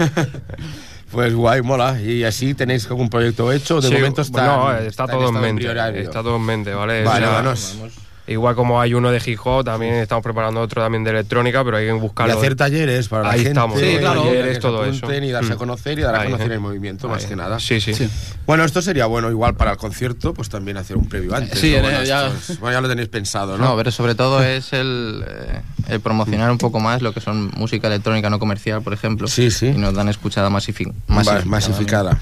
Pues 1.11 1.35
guay, 1.35 1.61
mola. 1.61 2.01
¿Y 2.01 2.23
así 2.23 2.55
tenéis 2.55 2.87
algún 2.87 3.07
proyecto 3.07 3.51
hecho? 3.51 3.79
De 3.79 3.87
Sí, 3.87 3.93
momento 3.93 4.23
está, 4.23 4.47
no, 4.47 4.75
está 4.77 5.05
todo 5.05 5.27
en 5.29 5.39
mente. 5.41 6.01
Está 6.01 6.23
todo 6.23 6.37
en 6.37 6.41
mente, 6.41 6.73
¿vale? 6.73 7.03
Vale, 7.03 7.25
O 7.25 7.29
sea, 7.29 7.35
vámonos. 7.35 7.77
Igual 8.25 8.55
como 8.55 8.79
hay 8.79 8.93
uno 8.93 9.11
de 9.11 9.21
hip 9.25 9.37
hop, 9.43 9.65
también 9.65 9.95
estamos 9.95 10.23
preparando 10.23 10.61
otro 10.61 10.81
también 10.81 11.03
de 11.03 11.09
electrónica, 11.11 11.61
pero 11.65 11.75
hay 11.75 11.87
que 11.87 11.95
Y 11.95 11.99
buscarlo. 11.99 12.37
hacer 12.37 12.55
talleres 12.55 13.09
para 13.09 13.23
Ahí 13.23 13.29
la 13.29 13.33
gente. 13.33 13.49
estamos, 13.49 13.79
Sí, 13.81 13.97
claro. 13.99 14.23
talleres, 14.23 14.59
todo 14.59 14.85
eso. 14.85 15.13
Y 15.13 15.29
darse 15.31 15.51
a 15.51 15.55
Mm. 15.55 15.57
conocer 15.57 15.99
y 15.99 16.03
dar 16.03 16.15
a 16.15 16.21
Ahí, 16.21 16.27
conocer 16.31 16.51
eh. 16.51 16.53
el 16.55 16.59
movimiento, 16.61 17.09
más 17.09 17.25
que 17.25 17.35
nada. 17.35 17.59
Sí, 17.59 17.81
sí. 17.81 17.93
Sí. 17.93 18.09
Bueno, 18.47 18.63
esto 18.63 18.81
sería 18.81 19.07
bueno 19.07 19.29
igual 19.29 19.55
para 19.55 19.71
el 19.71 19.77
concierto, 19.77 20.33
pues 20.33 20.47
también 20.47 20.77
hacer 20.77 20.95
un 20.95 21.09
previo 21.09 21.35
antes. 21.35 21.59
Sí, 21.59 21.71
¿no? 21.71 21.77
eh, 21.79 21.81
bueno, 21.81 22.03
ya- 22.03 22.27
esto 22.27 22.53
es- 22.53 22.59
bueno, 22.61 22.77
ya 22.77 22.81
lo 22.81 22.87
tenéis 22.87 23.09
pensado, 23.09 23.57
¿no? 23.57 23.65
No, 23.65 23.75
pero 23.75 23.91
sobre 23.91 24.15
todo 24.15 24.41
es 24.41 24.71
el, 24.71 25.25
eh, 25.27 25.61
el 25.89 25.99
promocionar 25.99 26.49
un 26.49 26.57
poco 26.57 26.79
más 26.79 27.01
lo 27.01 27.13
que 27.13 27.19
son 27.19 27.51
música 27.57 27.87
electrónica 27.87 28.29
no 28.29 28.39
comercial, 28.39 28.81
por 28.81 28.93
ejemplo. 28.93 29.27
Sí, 29.27 29.51
sí. 29.51 29.67
Y 29.67 29.77
nos 29.77 29.93
dan 29.95 30.07
escuchada 30.07 30.49
masifi- 30.49 30.93
Vale, 31.09 31.43
masificada. 31.45 32.17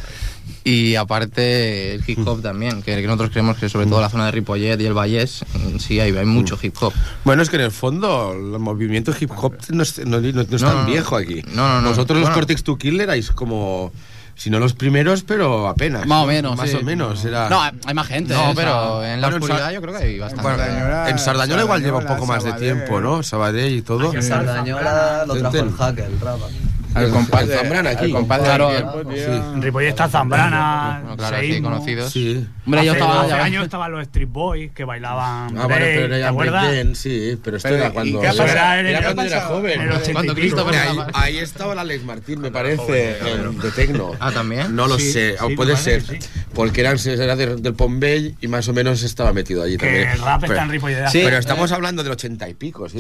Y 0.63 0.95
aparte 0.95 1.95
el 1.95 2.03
hip 2.05 2.19
hop 2.27 2.41
también, 2.43 2.83
que 2.83 3.01
nosotros 3.01 3.31
creemos 3.31 3.57
que 3.57 3.67
sobre 3.67 3.87
todo 3.87 3.99
la 3.99 4.09
zona 4.09 4.25
de 4.25 4.31
Ripollet 4.31 4.79
y 4.79 4.85
el 4.85 4.93
Vallés, 4.93 5.43
mm, 5.55 5.77
sí 5.79 5.99
hay, 5.99 6.15
hay 6.15 6.25
mucho 6.25 6.57
hip 6.61 6.75
hop. 6.81 6.93
Bueno, 7.23 7.41
es 7.41 7.49
que 7.49 7.55
en 7.55 7.63
el 7.63 7.71
fondo 7.71 8.31
el 8.33 8.59
movimiento 8.59 9.11
hip 9.19 9.31
hop 9.35 9.55
no 9.69 9.81
es, 9.81 9.97
no- 10.05 10.19
no- 10.21 10.31
no 10.31 10.41
es 10.41 10.61
No, 10.61 10.67
tan 10.67 10.77
no, 10.81 10.85
viejo 10.85 11.15
aquí. 11.15 11.41
no, 11.55 11.67
no, 11.67 11.81
no. 11.81 11.89
Vosotros 11.89 12.19
los 12.19 12.27
Bueno. 12.29 12.35
Cortex 12.35 12.63
to 12.63 12.77
Kill 12.77 13.01
erais 13.01 13.31
como, 13.31 13.91
si 14.35 14.51
no 14.51 14.59
los 14.59 14.73
primeros, 14.73 15.23
pero 15.23 15.67
apenas. 15.67 16.05
Más 16.05 16.19
o 16.19 16.21
¿no? 16.21 16.27
menos. 16.27 16.55
Más 16.57 16.69
sí. 16.69 16.75
o 16.79 16.83
menos. 16.83 17.25
Era... 17.25 17.49
No, 17.49 17.59
hay 17.61 17.93
más 17.95 18.05
gente. 18.07 18.35
No, 18.35 18.51
eh, 18.51 18.53
pero 18.55 19.03
en 19.03 19.19
la 19.19 19.29
bueno, 19.29 19.43
oscuridad 19.43 19.71
yo 19.71 19.81
creo 19.81 19.97
que 19.97 20.03
hay 20.03 20.19
bastante. 20.19 20.43
Bueno, 20.43 20.57
Sardañola- 20.63 21.09
en 21.09 21.19
Sardañola 21.19 21.61
igual 21.63 21.81
lleva 21.81 21.97
un 21.97 22.03
Sardañola, 22.03 22.19
poco 22.27 22.33
más 22.33 22.43
de 22.43 22.53
tiempo, 22.53 23.01
¿no? 23.01 23.23
Sabadell 23.23 23.73
y 23.73 23.81
todo. 23.81 24.13
En 24.13 24.21
Sardañola 24.21 25.25
lo 25.25 25.35
trajo 25.37 25.57
el 25.57 25.71
hacker, 25.71 26.05
el 26.05 26.19
rapa. 26.19 26.45
El 26.95 27.09
compadre, 27.09 27.53
el 27.53 27.59
Zambrana 27.59 27.89
aquí. 27.91 28.05
el 28.05 28.11
compadre 28.11 28.43
Claro. 28.45 28.67
del 28.69 28.77
tiempo, 28.77 28.99
tío. 29.13 29.25
Sí. 29.25 29.31
En 29.53 29.61
Ripollet 29.61 29.89
está 29.89 30.09
Zambrana, 30.09 30.99
Bueno, 31.01 31.17
claro, 31.17 31.37
sí, 31.39 31.41
Seísmo. 31.47 31.69
conocidos. 31.69 32.11
Sí. 32.11 32.47
Hombre, 32.65 32.85
yo 32.85 32.93
estaba. 32.93 33.21
hace 33.21 33.33
años 33.33 33.63
estaban 33.63 33.91
los 33.91 34.01
Street 34.03 34.27
Boys 34.31 34.71
que 34.71 34.83
bailaban 34.83 35.49
Ah, 35.57 35.63
bueno, 35.63 35.67
break, 35.67 35.81
pero 35.95 36.09
¿te 36.09 36.17
era 36.17 36.29
acuerdas? 36.29 36.67
breakdance, 36.67 37.01
sí, 37.01 37.39
pero 37.43 37.57
esto 37.57 37.69
Pero, 37.69 37.79
era 37.81 37.87
¿y 37.89 37.91
cuando... 37.93 38.23
era 38.23 38.79
Era 38.79 38.99
¿Qué 38.99 39.05
ha 39.05 39.13
cuando 39.13 39.23
era 39.23 39.41
joven. 39.41 39.79
80 39.91 40.13
Cuando. 40.13 40.35
Cristo 40.35 40.67
ahí, 40.69 40.97
ahí 41.13 41.37
estaba 41.37 41.73
el 41.73 41.79
Alex 41.79 42.03
Martín, 42.03 42.41
me 42.41 42.51
parece, 42.51 43.17
en- 43.25 43.59
de 43.59 43.71
Tecno. 43.71 44.11
Ah, 44.19 44.31
¿también? 44.31 44.75
No 44.75 44.87
lo 44.87 44.97
Sí, 44.99 45.11
sé, 45.11 45.35
o 45.39 45.47
sí, 45.47 45.55
puede 45.55 45.75
ser, 45.77 46.01
sí. 46.03 46.17
porque 46.53 46.81
eran, 46.81 46.97
era 47.05 47.35
de- 47.35 47.55
del 47.55 47.73
Pombell 47.73 48.35
y 48.41 48.47
más 48.47 48.67
o 48.67 48.73
menos 48.73 49.01
estaba 49.03 49.33
metido 49.33 49.63
allí 49.63 49.77
Que 49.77 49.85
también. 49.85 50.09
el 50.09 50.19
rap 50.21 50.41
pero, 50.41 50.53
está 50.53 50.63
en 50.65 50.69
Ripollet. 50.71 51.07
Sí. 51.09 51.21
pero 51.23 51.37
estamos 51.37 51.71
hablando 51.71 52.03
del 52.03 52.11
ochenta 52.11 52.47
y 52.49 52.53
pico, 52.53 52.87
sí, 52.89 52.97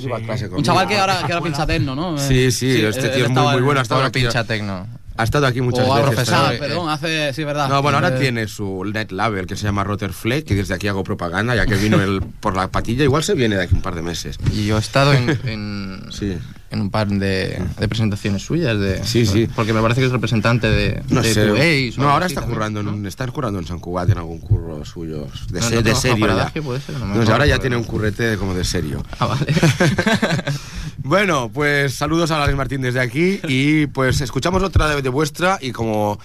Un 0.51 0.63
chaval 0.63 0.87
que 0.87 0.97
ahora, 0.97 1.17
que 1.25 1.33
ahora 1.33 1.43
pincha 1.43 1.65
techno, 1.65 1.95
¿no? 1.95 2.17
Sí, 2.17 2.51
sí, 2.51 2.83
este 2.83 3.09
tío 3.09 3.25
es 3.25 3.31
muy, 3.31 3.57
en- 3.57 3.80
bueno, 3.89 4.03
ha 4.05 4.07
estado 4.07 4.07
aquí, 4.07 4.19
pincha 4.21 4.43
tecno. 4.45 4.87
ha 5.17 5.23
estado 5.23 5.45
aquí 5.47 5.61
muchas 5.61 5.85
O 5.87 5.93
al 5.93 6.01
veces. 6.03 6.15
profesor, 6.15 6.39
también. 6.41 6.59
perdón, 6.61 6.89
hace. 6.89 7.33
Sí, 7.33 7.43
verdad. 7.43 7.67
No, 7.69 7.81
bueno, 7.81 7.97
ahora 7.97 8.09
Eh, 8.15 8.19
tiene 8.19 8.47
su 8.47 8.83
net 8.85 9.11
label 9.11 9.45
que 9.45 9.55
se 9.55 9.63
llama 9.63 9.83
Rotterfleck, 9.83 10.49
y 10.51 10.55
desde 10.55 10.73
aquí 10.73 10.87
hago 10.87 11.03
propaganda, 11.03 11.55
ya 11.55 11.65
que 11.65 11.75
vino 11.75 12.01
el, 12.01 12.21
por 12.39 12.55
la 12.55 12.67
patilla, 12.69 13.03
igual 13.03 13.23
se 13.23 13.33
viene 13.35 13.55
de 13.55 13.63
aquí 13.63 13.75
un 13.75 13.81
par 13.81 13.95
de 13.95 14.01
meses. 14.01 14.37
Y 14.51 14.65
yo 14.65 14.77
he 14.77 14.79
estado 14.79 15.13
en, 15.13 15.29
en, 15.45 16.05
Sí. 16.11 16.37
en 16.71 16.79
un 16.81 16.89
par 16.89 17.07
de, 17.09 17.61
de 17.79 17.87
presentaciones 17.89 18.41
suyas. 18.43 18.79
De, 18.79 19.03
Sí, 19.03 19.25
sí. 19.25 19.47
Porque 19.55 19.73
me 19.73 19.81
parece 19.81 19.99
que 19.99 20.07
es 20.07 20.11
representante 20.13 20.67
de, 20.69 21.03
No 21.09 21.21
de 21.21 21.33
sé. 21.33 21.93
No, 21.97 22.09
ahora 22.09 22.25
está 22.27 22.39
también, 22.41 22.57
currando, 22.57 22.79
en 22.79 23.05
está 23.05 23.27
currando 23.27 23.59
en 23.59 23.67
San 23.67 23.79
Cugat 23.79 24.09
en 24.09 24.17
algún 24.19 24.39
curro 24.39 24.83
suyo. 24.85 25.27
De, 25.49 25.59
No, 25.59 25.67
se- 25.67 25.83
de 25.83 25.95
serio 25.95 26.27
ya. 26.27 26.35
Daje, 26.35 26.61
puede 26.61 26.79
ser, 26.79 26.97
no 26.97 27.05
me 27.05 27.23
No 27.25 27.31
ahora 27.31 27.45
ya 27.45 27.59
tiene 27.59 27.75
un 27.75 27.83
currete 27.83 28.37
como 28.37 28.53
de 28.53 28.63
serio. 28.63 29.03
Ah, 29.19 29.25
vale. 29.27 29.45
Bueno, 31.03 31.49
pues 31.53 31.93
saludos 31.95 32.31
a 32.31 32.41
Alex 32.43 32.57
Martín 32.57 32.81
desde 32.81 32.99
aquí 32.99 33.39
y 33.47 33.85
pues 33.87 34.19
escuchamos 34.21 34.61
otra 34.63 34.87
de, 34.89 35.01
de 35.01 35.09
vuestra 35.09 35.57
y 35.61 35.71
como 35.71 36.19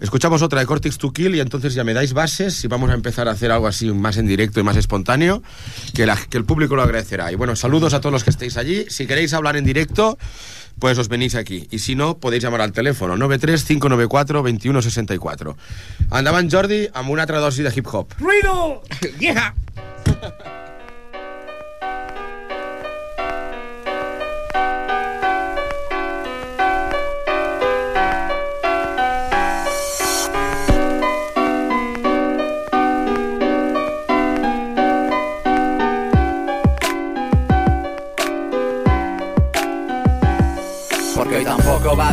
escuchamos 0.00 0.42
otra 0.42 0.60
de 0.60 0.66
Cortex 0.66 0.96
to 0.98 1.12
Kill 1.12 1.34
y 1.34 1.40
entonces 1.40 1.74
ya 1.74 1.82
me 1.84 1.92
dais 1.94 2.12
bases 2.12 2.62
y 2.64 2.68
vamos 2.68 2.90
a 2.90 2.94
empezar 2.94 3.26
a 3.28 3.32
hacer 3.32 3.50
algo 3.50 3.66
así 3.66 3.90
más 3.92 4.16
en 4.16 4.26
directo 4.28 4.60
y 4.60 4.62
más 4.62 4.76
espontáneo 4.76 5.42
que, 5.94 6.06
la- 6.06 6.14
que 6.16 6.38
el 6.38 6.44
público 6.44 6.76
lo 6.76 6.82
agradecerá. 6.82 7.32
Y 7.32 7.34
bueno, 7.34 7.56
saludos 7.56 7.92
a 7.92 8.00
todos 8.00 8.12
los 8.12 8.22
que 8.24 8.30
estéis 8.30 8.56
allí. 8.56 8.86
Si 8.88 9.06
queréis 9.08 9.34
hablar 9.34 9.56
en 9.56 9.64
directo, 9.64 10.16
pues 10.78 10.96
os 10.96 11.08
venís 11.08 11.34
aquí. 11.34 11.66
Y 11.72 11.80
si 11.80 11.96
no, 11.96 12.18
podéis 12.18 12.44
llamar 12.44 12.60
al 12.60 12.70
teléfono 12.72 13.16
93-594-2164. 13.16 15.56
Andaban 16.10 16.48
Jordi 16.48 16.86
amb 16.94 17.10
una 17.10 17.22
altra 17.22 17.40
dosi 17.40 17.64
de 17.64 17.72
hip 17.74 17.88
hop. 17.92 18.12
¡Ruido! 18.20 18.82
¡Vieja! 19.18 19.54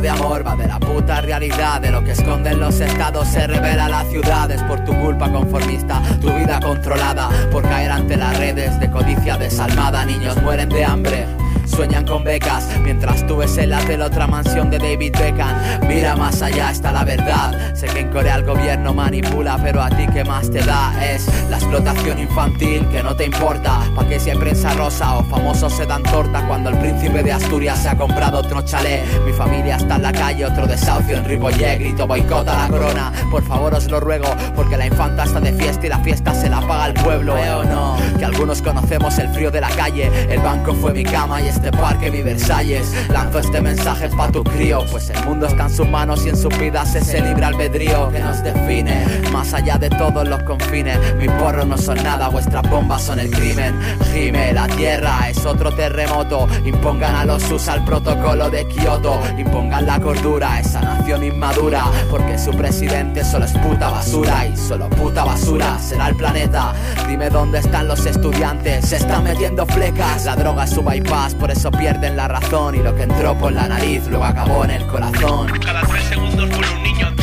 de 0.02 0.10
amor, 0.10 0.46
va 0.46 0.56
de 0.56 0.68
la 0.68 0.80
puta 0.80 1.22
realidad 1.22 1.82
De 1.82 1.92
lo 1.92 2.04
que 2.04 2.12
esconden 2.12 2.60
los 2.60 2.80
estados 2.80 3.28
se 3.28 3.48
revela 3.48 3.88
la 3.88 4.04
ciudad 4.06 4.50
Es 4.52 4.62
por 4.64 4.84
tu 4.84 4.94
culpa 5.00 5.32
conformista, 5.32 6.02
tu 6.22 6.32
vida 6.32 6.60
controlada 6.60 7.30
Por 7.52 7.64
caer 7.64 7.92
ante 7.92 8.18
las 8.18 8.38
redes 8.38 8.80
de 8.80 8.90
codicia 8.90 9.38
desalmada 9.38 10.06
Niños 10.06 10.42
mueren 10.42 10.70
de 10.70 10.84
hambre 10.84 11.45
Sueñan 11.66 12.06
con 12.06 12.24
becas 12.24 12.68
mientras 12.84 13.26
tú 13.28 13.38
ves 13.38 13.58
en 13.58 13.72
la 13.72 13.80
tele 13.80 14.04
otra 14.04 14.28
mansión 14.28 14.70
de 14.70 14.78
David 14.78 15.14
Beckham. 15.18 15.88
Mira 15.88 16.16
más 16.16 16.42
allá 16.42 16.72
está 16.72 16.92
la 16.92 17.04
verdad. 17.04 17.76
Sé 17.76 17.88
que 17.88 18.00
en 18.00 18.12
Corea 18.12 18.36
el 18.36 18.44
gobierno 18.44 18.94
manipula, 18.94 19.60
pero 19.62 19.82
a 19.82 19.90
ti 19.90 20.08
que 20.08 20.24
más 20.24 20.50
te 20.50 20.64
da 20.64 20.94
es 21.04 21.28
la 21.50 21.58
explotación 21.58 22.20
infantil 22.20 22.88
que 22.90 23.04
no 23.04 23.16
te 23.16 23.26
importa. 23.26 23.82
Pa' 23.96 24.08
que 24.08 24.20
si 24.20 24.30
hay 24.30 24.38
prensa 24.38 24.74
rosa 24.74 25.18
o 25.18 25.24
famosos 25.24 25.74
se 25.74 25.86
dan 25.86 26.04
torta 26.04 26.46
cuando 26.48 26.70
el 26.70 26.78
príncipe 26.78 27.24
de 27.24 27.32
Asturias 27.32 27.80
se 27.80 27.90
ha 27.90 27.98
comprado 27.98 28.40
otro 28.40 28.62
chalet. 28.62 29.04
Mi 29.26 29.34
familia 29.34 29.78
está 29.78 29.96
en 29.96 30.04
la 30.04 30.12
calle, 30.12 30.46
otro 30.46 30.68
desahucio 30.68 31.18
en 31.18 31.26
Ripollet, 31.26 31.80
grito 31.80 32.08
boicota 32.08 32.56
la 32.56 32.68
corona. 32.68 33.12
Por 33.32 33.44
favor 33.44 33.74
os 33.74 33.90
lo 33.90 34.00
ruego, 34.00 34.28
porque 34.56 34.78
la 34.78 34.86
infanta 34.86 35.24
está 35.24 35.40
de 35.40 35.54
fiesta 35.54 35.86
y 35.86 35.90
la 35.90 36.00
fiesta 36.00 36.34
se 36.34 36.50
la 36.50 36.62
paga 36.62 36.88
el 36.88 36.94
pueblo. 36.94 37.38
¿Eh 37.38 37.54
o 37.54 37.64
no? 37.64 37.98
Que 38.18 38.26
algunos 38.26 38.62
conocemos 38.62 39.18
el 39.18 39.30
frío 39.30 39.52
de 39.52 39.62
la 39.62 39.70
calle. 39.70 40.12
El 40.30 40.40
banco 40.40 40.74
fue 40.74 40.94
mi 40.94 41.04
cama 41.04 41.42
y 41.42 41.48
este 41.56 41.72
parque 41.72 42.12
mi 42.12 42.22
Versalles. 42.22 42.94
Lanzo 43.10 43.40
este 43.40 43.62
mensaje 43.62 44.10
pa' 44.10 44.32
tu 44.32 44.44
crío, 44.44 44.86
pues 44.92 45.10
el 45.10 45.24
mundo 45.26 45.48
está 45.48 45.64
en 45.64 45.70
sus 45.70 45.88
manos 45.88 46.26
y 46.26 46.30
en 46.30 46.38
sus 46.38 46.56
vidas 46.60 46.94
ese 46.96 47.22
libre 47.22 47.46
albedrío 47.46 48.10
que 48.12 48.20
nos 48.20 48.44
define. 48.44 49.06
Más 49.32 49.54
allá 49.54 49.78
de 49.78 49.90
todos 49.90 50.28
los 50.28 50.42
confines, 50.44 50.98
mis 51.16 51.32
porros 51.32 51.66
no 51.66 51.78
son 51.78 52.02
nada, 52.04 52.30
vuestras 52.30 52.70
bombas 52.70 53.02
son 53.04 53.20
el 53.20 53.32
crimen. 53.32 53.80
Gime, 54.14 54.54
la 54.54 54.68
tierra 54.68 55.30
es 55.30 55.46
otro 55.46 55.72
terremoto. 55.72 56.48
Impongan 56.66 57.16
a 57.16 57.26
los 57.26 57.50
USA 57.52 57.76
el 57.76 57.84
protocolo 57.84 58.50
de 58.50 58.68
Kioto. 58.68 59.20
Impongan 59.38 59.86
la 59.86 60.00
cordura 60.00 60.54
a 60.54 60.60
esa 60.60 60.82
nación 60.82 61.24
inmadura, 61.24 61.86
porque 62.10 62.38
su 62.38 62.52
presidente 62.52 63.24
solo 63.24 63.46
es 63.46 63.54
puta 63.54 63.90
basura 63.90 64.46
y 64.48 64.58
solo 64.58 64.90
puta 64.90 65.24
basura 65.24 65.78
será 65.80 66.10
el 66.10 66.16
planeta. 66.16 66.74
Dime 67.08 67.30
dónde 67.30 67.60
están 67.60 67.88
los 67.88 68.06
estudiantes, 68.06 68.86
se 68.86 68.98
están 68.98 69.24
metiendo 69.24 69.66
flecas. 69.66 70.26
La 70.26 70.36
droga 70.36 70.66
es 70.66 70.72
su 70.72 70.82
bypass, 70.82 71.36
por 71.46 71.52
eso 71.52 71.70
pierden 71.70 72.18
la 72.18 72.28
razón 72.28 72.74
y 72.74 72.80
lo 72.80 72.96
que 72.96 73.04
entró 73.04 73.38
por 73.38 73.54
la 73.54 73.68
nariz 73.68 74.08
luego 74.08 74.25
acabó 74.25 74.66
en 74.66 74.72
el 74.72 74.88
corazón. 74.88 75.46
Cada 75.64 75.82
tres 75.82 76.04
segundos 76.06 76.50
muere 76.50 76.68
un 76.74 76.82
niño. 76.82 77.14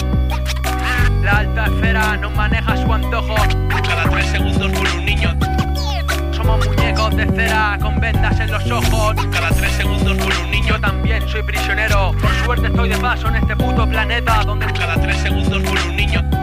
La 1.25 1.38
alta 1.38 1.64
esfera 1.67 2.17
no 2.19 2.31
maneja 2.31 2.76
su 2.76 2.93
antojo. 2.93 3.35
Cada 3.69 4.09
tres 4.11 4.26
segundos 4.26 4.71
muere 4.71 4.91
un 4.97 5.05
niño. 5.05 5.37
Somos 6.31 6.64
muñecos 6.69 7.17
de 7.17 7.26
cera 7.35 7.76
con 7.83 7.99
vendas 7.99 8.38
en 8.38 8.52
los 8.52 8.71
ojos. 8.71 9.17
Cada 9.33 9.49
tres 9.49 9.73
segundos 9.73 10.17
muere 10.17 10.41
un 10.45 10.50
niño. 10.52 10.69
Yo 10.69 10.81
también 10.81 11.29
soy 11.29 11.43
prisionero. 11.43 12.12
Por 12.12 12.31
suerte 12.45 12.67
estoy 12.69 12.91
de 12.91 12.99
paso 12.99 13.26
en 13.26 13.35
este 13.35 13.57
puto 13.57 13.88
planeta 13.88 14.45
donde 14.45 14.67
Cada 14.67 15.00
tres 15.00 15.17
segundos 15.17 15.61
muere 15.64 15.83
un 15.88 15.97
niño. 15.97 16.42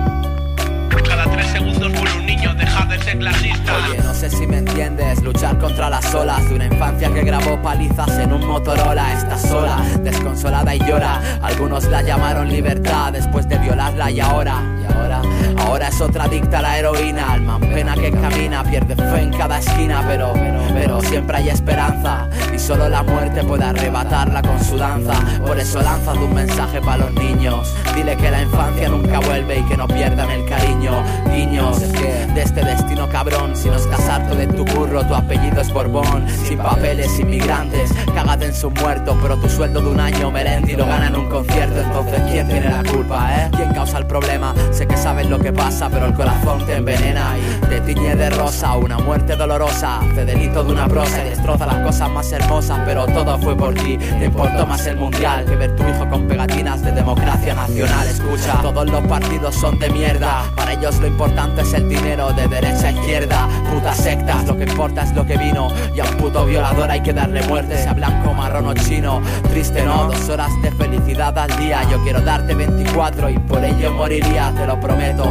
Segundos 1.52 1.92
muere 1.92 2.18
un 2.18 2.26
niño. 2.26 2.54
Deja 2.56 2.86
de 2.86 3.00
ser 3.04 3.18
clasista. 3.18 3.74
Oye, 3.88 3.98
no 4.04 4.14
sé 4.14 4.30
si 4.30 4.46
me 4.48 4.58
entiendes, 4.58 5.22
luchar 5.24 5.58
contra 5.58 5.90
las 5.90 6.14
olas 6.14 6.48
de 6.50 6.56
una 6.56 6.66
infancia 6.66 7.12
que 7.14 7.24
grabó 7.24 7.62
palizas 7.62 8.10
en 8.20 8.34
un 8.34 8.46
Motorola. 8.46 9.14
Está 9.14 9.38
sola, 9.38 9.78
desconsolada 10.04 10.76
y 10.76 10.80
llora. 10.80 11.22
Algunos 11.42 11.86
la 11.86 12.02
llamaron 12.02 12.50
libertad 12.50 13.14
después 13.14 13.48
de 13.48 13.58
violarla 13.58 14.12
y 14.12 14.20
ahora, 14.20 14.62
y 14.82 14.94
ahora, 14.94 15.22
ahora 15.60 15.88
es 15.90 16.02
otra 16.02 16.26
adicta 16.26 16.60
a 16.60 16.62
la 16.62 16.80
heroína. 16.80 17.34
Alma 17.34 17.60
en 17.62 17.70
pena 17.74 17.96
que 17.96 18.12
camina, 18.12 18.64
pierde 18.64 18.96
fe 18.96 19.22
en 19.22 19.32
cada 19.32 19.60
esquina, 19.60 20.04
pero, 20.08 20.34
pero, 20.34 20.62
pero 20.74 21.02
siempre 21.02 21.38
hay 21.38 21.50
esperanza. 21.50 22.28
Y 22.54 22.60
solo 22.60 22.90
la 22.90 23.04
muerte 23.04 23.44
puede 23.44 23.66
arrebatarla 23.66 24.42
con 24.42 24.64
su 24.64 24.78
danza. 24.78 25.14
Por 25.46 25.60
eso 25.60 25.82
lanzas 25.82 26.18
un 26.18 26.34
mensaje 26.34 26.82
para 26.82 27.06
los 27.06 27.14
niños. 27.14 27.74
Dile 27.96 28.16
que 28.18 28.32
la 28.32 28.42
infancia 28.42 28.90
nunca 28.90 29.20
vuelve 29.20 29.60
y 29.60 29.64
que 29.64 29.78
no 29.78 29.88
pierdan 29.88 30.30
el 30.32 30.46
cariño. 30.46 30.92
Guiños 31.34 31.80
de 31.82 32.42
este 32.42 32.64
destino 32.64 33.08
cabrón. 33.10 33.56
Si 33.56 33.70
no 33.70 33.76
estás 33.76 34.08
harto 34.08 34.36
de 34.36 34.48
tu 34.48 34.66
burro, 34.66 35.06
tu 35.06 35.16
apellido 35.16 35.62
es 35.62 35.72
Borbón. 35.72 36.28
Sin 36.46 36.58
papeles, 36.58 37.20
inmigrantes, 37.20 37.92
cágate 38.14 38.46
en 38.46 38.54
su 38.54 38.72
muerto. 38.72 39.18
Pero 39.22 39.38
tu 39.38 39.50
sueldo 39.50 39.82
de 39.82 39.90
un 39.90 40.00
año 40.00 40.32
Melendi 40.32 40.76
lo 40.76 40.86
gana 40.86 41.08
en 41.08 41.16
un 41.16 41.30
concierto. 41.30 41.82
Entonces, 41.82 42.22
¿quién 42.32 42.48
tiene 42.48 42.70
la 42.70 42.84
culpa, 42.84 43.30
eh? 43.36 43.50
¿Quién 43.56 43.74
causa 43.74 43.98
el 43.98 44.06
problema? 44.06 44.54
Sé 44.72 44.88
que 44.88 44.98
sabes 44.98 45.28
lo 45.30 45.40
que 45.40 45.49
pasa, 45.54 45.90
pero 45.90 46.08
el 46.08 46.14
corazón 46.14 46.66
te 46.66 46.76
envenena 46.76 47.36
y 47.38 47.66
te 47.68 47.82
tiñe 47.82 48.16
de 48.16 48.30
rosa. 48.30 48.76
Una 48.76 48.98
muerte 48.98 49.36
dolorosa, 49.36 50.00
hace 50.00 50.26
delito 50.26 50.64
de 50.64 50.74
una 50.74 50.88
prosa 50.88 51.24
destroza 51.24 51.66
las 51.66 51.86
cosas 51.86 52.10
más 52.10 52.32
hermosas. 52.32 52.80
Pero 52.86 53.06
todo 53.08 53.38
fue 53.40 53.56
por 53.56 53.74
ti. 53.74 53.98
Te 53.98 54.26
importó 54.26 54.66
más 54.66 54.86
el 54.88 54.98
mundial 54.98 55.46
que 55.46 55.56
ver 55.56 55.76
tu 55.76 55.84
hijo 55.84 56.10
con 56.10 56.28
pegatinas 56.28 56.82
de 56.82 56.92
democracia 56.92 57.54
nacional. 57.54 58.08
Escucha, 58.08 58.62
todos 58.62 58.90
los 58.90 59.02
partidos 59.08 59.56
son 59.56 59.80
de 59.80 59.90
mierda. 59.90 60.44
Para 60.56 60.74
ellos 60.74 61.00
lo 61.00 61.08
importante 61.08 61.62
es 61.62 61.74
el 61.74 61.88
dinero 61.88 62.32
de 62.34 62.48
derecha 62.48 62.88
a 62.88 62.92
izquierda. 62.92 63.48
Putas 63.72 63.98
sectas, 63.98 64.46
lo 64.46 64.58
que 64.58 64.64
importa 64.64 65.04
es 65.04 65.14
lo 65.14 65.26
que 65.26 65.38
vino. 65.38 65.70
Y 65.94 66.00
a 66.00 66.06
un 66.06 66.18
puto 66.18 66.46
violador 66.46 66.90
hay 66.90 67.02
que 67.02 67.14
darle 67.14 67.42
muerte, 67.48 67.78
sea 67.78 67.94
blanco, 67.94 68.34
marrón 68.34 68.68
o 68.68 68.74
chino. 68.74 69.22
Triste 69.50 69.84
no, 69.84 70.06
dos 70.06 70.30
horas 70.30 70.52
de 70.62 70.72
felicidad 70.72 71.38
al 71.38 71.56
día. 71.58 71.84
Yo 71.90 72.02
quiero 72.04 72.22
darte 72.22 72.54
24 72.56 73.30
y 73.30 73.38
por 73.40 73.64
ello 73.64 73.92
moriría, 73.94 74.54
te 74.56 74.66
lo 74.66 74.80
prometo. 74.80 75.29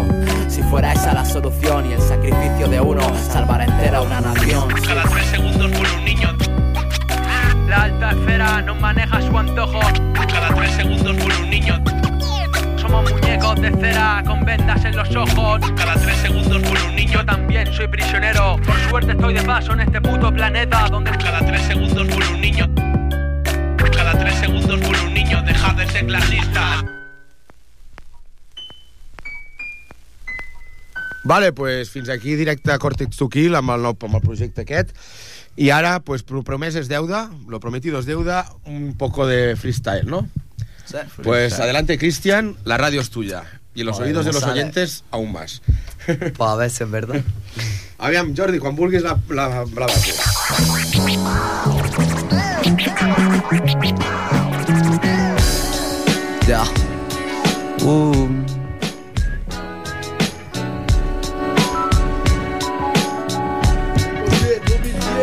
Si 0.48 0.62
fuera 0.62 0.92
esa 0.92 1.12
la 1.14 1.24
solución 1.24 1.86
y 1.90 1.92
el 1.92 2.00
sacrificio 2.00 2.68
de 2.68 2.80
uno, 2.80 3.02
salvar 3.16 3.62
entera 3.62 4.00
una 4.00 4.20
nación. 4.20 4.68
Cada 4.86 5.02
tres 5.04 5.26
segundos 5.26 5.70
muere 5.70 5.96
un 5.96 6.04
niño. 6.04 6.36
la 7.68 7.82
alta 7.82 8.10
esfera 8.10 8.62
no 8.62 8.74
maneja 8.74 9.20
su 9.22 9.38
antojo. 9.38 9.80
Cada 10.14 10.54
tres 10.54 10.72
segundos 10.72 11.16
muere 11.16 11.36
un 11.42 11.50
niño. 11.50 11.82
Somos 12.76 13.10
muñecos 13.10 13.60
de 13.60 13.70
cera 13.72 14.22
con 14.26 14.44
vendas 14.44 14.84
en 14.84 14.96
los 14.96 15.14
ojos. 15.14 15.60
Cada 15.76 15.94
tres 15.94 16.16
segundos 16.16 16.60
muere 16.62 16.86
un 16.88 16.96
niño. 16.96 17.12
Yo 17.12 17.26
también 17.26 17.72
soy 17.72 17.88
prisionero. 17.88 18.56
Por 18.64 18.76
suerte 18.88 19.12
estoy 19.12 19.34
de 19.34 19.42
paso 19.42 19.72
en 19.72 19.80
este 19.80 20.00
puto 20.00 20.32
planeta 20.32 20.88
donde 20.90 21.10
Cada 21.10 21.40
tres 21.40 21.62
segundos 21.62 22.06
muere 22.08 22.28
un 22.32 22.40
niño. 22.40 22.68
Cada 23.94 24.18
tres 24.18 24.34
segundos 24.36 24.80
muere 24.80 25.00
un 25.06 25.14
niño. 25.14 25.42
Deja 25.42 25.72
de 25.74 25.86
ser 25.88 26.06
clasista. 26.06 26.97
Vale, 31.28 31.52
pues 31.52 31.90
fins 31.92 32.08
aquí 32.08 32.34
directe 32.40 32.72
a 32.72 32.78
Cortex 32.80 33.18
to 33.20 33.28
Kill 33.28 33.54
amb 33.58 33.74
el, 33.74 33.82
nou, 33.84 33.96
amb 34.08 34.16
el 34.16 34.22
projecte 34.24 34.62
aquest. 34.64 34.94
I 35.60 35.68
ara, 35.74 35.98
pues, 36.00 36.22
pro- 36.24 36.40
promès 36.46 36.76
és 36.80 36.88
deuda, 36.88 37.26
lo 37.52 37.60
prometido 37.60 37.98
es 38.00 38.06
deuda, 38.06 38.46
un 38.64 38.94
poco 38.96 39.26
de 39.26 39.56
freestyle, 39.56 40.06
¿no? 40.08 40.22
Pues 41.22 41.58
adelante, 41.60 41.98
Cristian, 41.98 42.56
la 42.64 42.78
radio 42.78 43.02
es 43.02 43.10
tuya. 43.10 43.42
Y 43.74 43.82
los 43.84 43.96
Joder, 43.96 44.08
oídos 44.08 44.24
de 44.24 44.30
¿cómo 44.30 44.40
los 44.40 44.48
sale? 44.48 44.60
oyentes, 44.62 45.04
aún 45.10 45.32
más. 45.32 45.60
Pa, 46.38 46.52
a 46.52 46.56
ver 46.56 46.70
si 46.70 46.84
es 46.84 46.90
verdad. 46.90 47.20
Aviam, 47.98 48.34
Jordi, 48.34 48.58
quan 48.58 48.74
vulguis 48.74 49.02
la, 49.02 49.18
la, 49.28 49.48
la 49.66 49.86
base. 49.86 50.14
Ya. 56.46 56.64
Uh. 57.84 58.47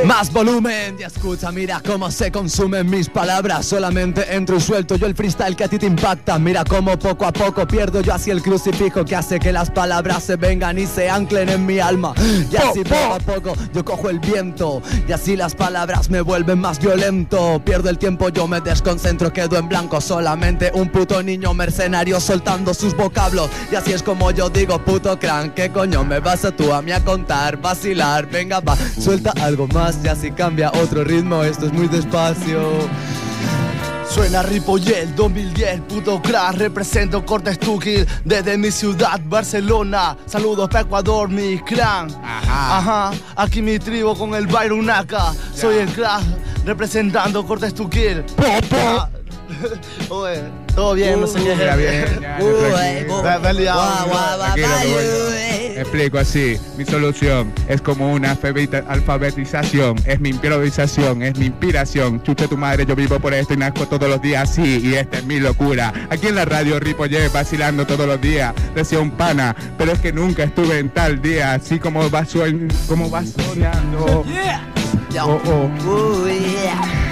Más 0.05 0.31
volumen 0.31 0.97
y 0.99 1.03
escucha, 1.03 1.51
mira 1.51 1.81
cómo 1.83 2.11
se 2.11 2.31
consumen 2.31 2.87
mis 2.87 3.09
palabras. 3.09 3.65
Solamente 3.65 4.35
entro 4.35 4.57
y 4.57 4.61
suelto 4.61 4.97
yo 4.97 5.07
el 5.07 5.15
freestyle 5.15 5.55
que 5.55 5.63
a 5.63 5.67
ti 5.67 5.79
te 5.79 5.87
impacta. 5.87 6.37
Mira 6.37 6.63
cómo 6.63 6.97
poco 6.99 7.25
a 7.25 7.33
poco 7.33 7.65
pierdo 7.67 8.01
yo 8.01 8.13
así 8.13 8.29
el 8.29 8.43
crucifijo 8.43 9.03
que 9.03 9.15
hace 9.15 9.39
que 9.39 9.51
las 9.51 9.71
palabras 9.71 10.23
se 10.23 10.35
vengan 10.35 10.77
y 10.77 10.85
se 10.85 11.09
anclen 11.09 11.49
en 11.49 11.65
mi 11.65 11.79
alma. 11.79 12.13
Y 12.51 12.55
así 12.55 12.83
poco 12.83 13.13
a 13.15 13.17
poco 13.17 13.53
yo 13.73 13.83
cojo 13.83 14.11
el 14.11 14.19
viento 14.19 14.83
y 15.07 15.11
así 15.11 15.35
las 15.35 15.55
palabras 15.55 16.11
me 16.11 16.21
vuelven 16.21 16.59
más 16.59 16.79
violento. 16.79 17.59
Pierdo 17.65 17.89
el 17.89 17.97
tiempo, 17.97 18.29
yo 18.29 18.47
me 18.47 18.61
desconcentro, 18.61 19.33
quedo 19.33 19.57
en 19.57 19.67
blanco. 19.67 20.01
Solamente 20.01 20.69
un 20.75 20.89
puto 20.89 21.23
niño 21.23 21.55
mercenario 21.55 22.19
soltando 22.19 22.75
sus 22.75 22.95
vocablos. 22.95 23.49
Y 23.71 23.75
así 23.75 23.91
es 23.91 24.03
como 24.03 24.29
yo 24.29 24.51
digo, 24.51 24.77
puto 24.77 25.17
crank, 25.17 25.55
¿qué 25.55 25.71
coño 25.71 26.03
me 26.03 26.19
vas 26.19 26.45
a 26.45 26.51
tú 26.51 26.71
a 26.71 26.83
mí 26.83 26.91
a 26.91 27.03
contar? 27.03 27.57
Vacilar, 27.57 28.29
venga, 28.29 28.59
va, 28.59 28.77
suelta 28.99 29.33
algo 29.41 29.67
más 29.67 29.94
y 30.03 30.07
así 30.07 30.31
cambia 30.31 30.71
otro 30.71 31.03
ritmo. 31.03 31.43
Esto 31.43 31.67
es 31.67 31.73
muy 31.73 31.87
despacio. 31.87 32.59
Suena 34.09 34.43
Ripollet 34.43 35.07
2010, 35.15 35.81
puto 35.81 36.21
crack, 36.21 36.55
represento 36.55 37.25
Cortes 37.25 37.59
Tuquil 37.59 38.07
desde 38.23 38.57
mi 38.57 38.71
ciudad, 38.71 39.19
Barcelona. 39.25 40.15
Saludos 40.25 40.69
para 40.69 40.81
Ecuador, 40.81 41.27
mi 41.27 41.59
clan. 41.59 42.07
Ajá. 42.23 42.77
Ajá, 42.77 43.11
aquí 43.35 43.61
mi 43.61 43.77
tribu 43.77 44.15
con 44.15 44.33
el 44.33 44.47
Naka. 44.85 45.33
Soy 45.53 45.79
el 45.79 45.89
crack, 45.89 46.23
representando 46.65 47.45
Cortes 47.45 47.73
Tuquil. 47.73 48.23
Oye, 50.09 50.43
todo 50.75 50.93
bien, 50.93 51.21
no 51.21 51.27
sé 51.27 51.39
qué. 51.39 51.55
Bien, 51.55 52.19
ya, 52.21 52.37
Uh, 52.41 53.21
tranquilo. 53.21 53.21
Tranquilo, 53.21 54.69
Explico 55.77 56.17
así, 56.19 56.57
mi 56.77 56.85
solución 56.85 57.51
es 57.67 57.81
como 57.81 58.11
una 58.13 58.31
alfabeta- 58.33 58.85
alfabetización, 58.87 59.97
es 60.05 60.19
mi 60.21 60.29
improvisación, 60.29 61.21
es 61.21 61.37
mi 61.37 61.47
inspiración. 61.47 62.23
Chucha 62.23 62.47
tu 62.47 62.57
madre, 62.57 62.85
yo 62.85 62.95
vivo 62.95 63.19
por 63.19 63.33
esto 63.33 63.53
y 63.53 63.57
nazco 63.57 63.85
todos 63.85 64.09
los 64.09 64.21
días 64.21 64.49
así, 64.49 64.79
y 64.81 64.95
esta 64.95 65.17
es 65.17 65.25
mi 65.25 65.39
locura. 65.39 65.93
Aquí 66.09 66.27
en 66.27 66.35
la 66.35 66.45
radio 66.45 66.79
Ripollet 66.79 67.29
vacilando 67.31 67.85
todos 67.85 68.07
los 68.07 68.21
días, 68.21 68.53
decía 68.73 68.99
un 68.99 69.11
pana, 69.11 69.53
pero 69.77 69.91
es 69.91 69.99
que 69.99 70.13
nunca 70.13 70.43
estuve 70.43 70.79
en 70.79 70.89
tal 70.89 71.21
día, 71.21 71.55
así 71.55 71.77
como 71.77 72.09
va, 72.09 72.21
suen- 72.23 72.71
como 72.87 73.09
va 73.09 73.23
soñando. 73.25 74.23
Oh, 75.21 75.39
oh. 75.45 77.04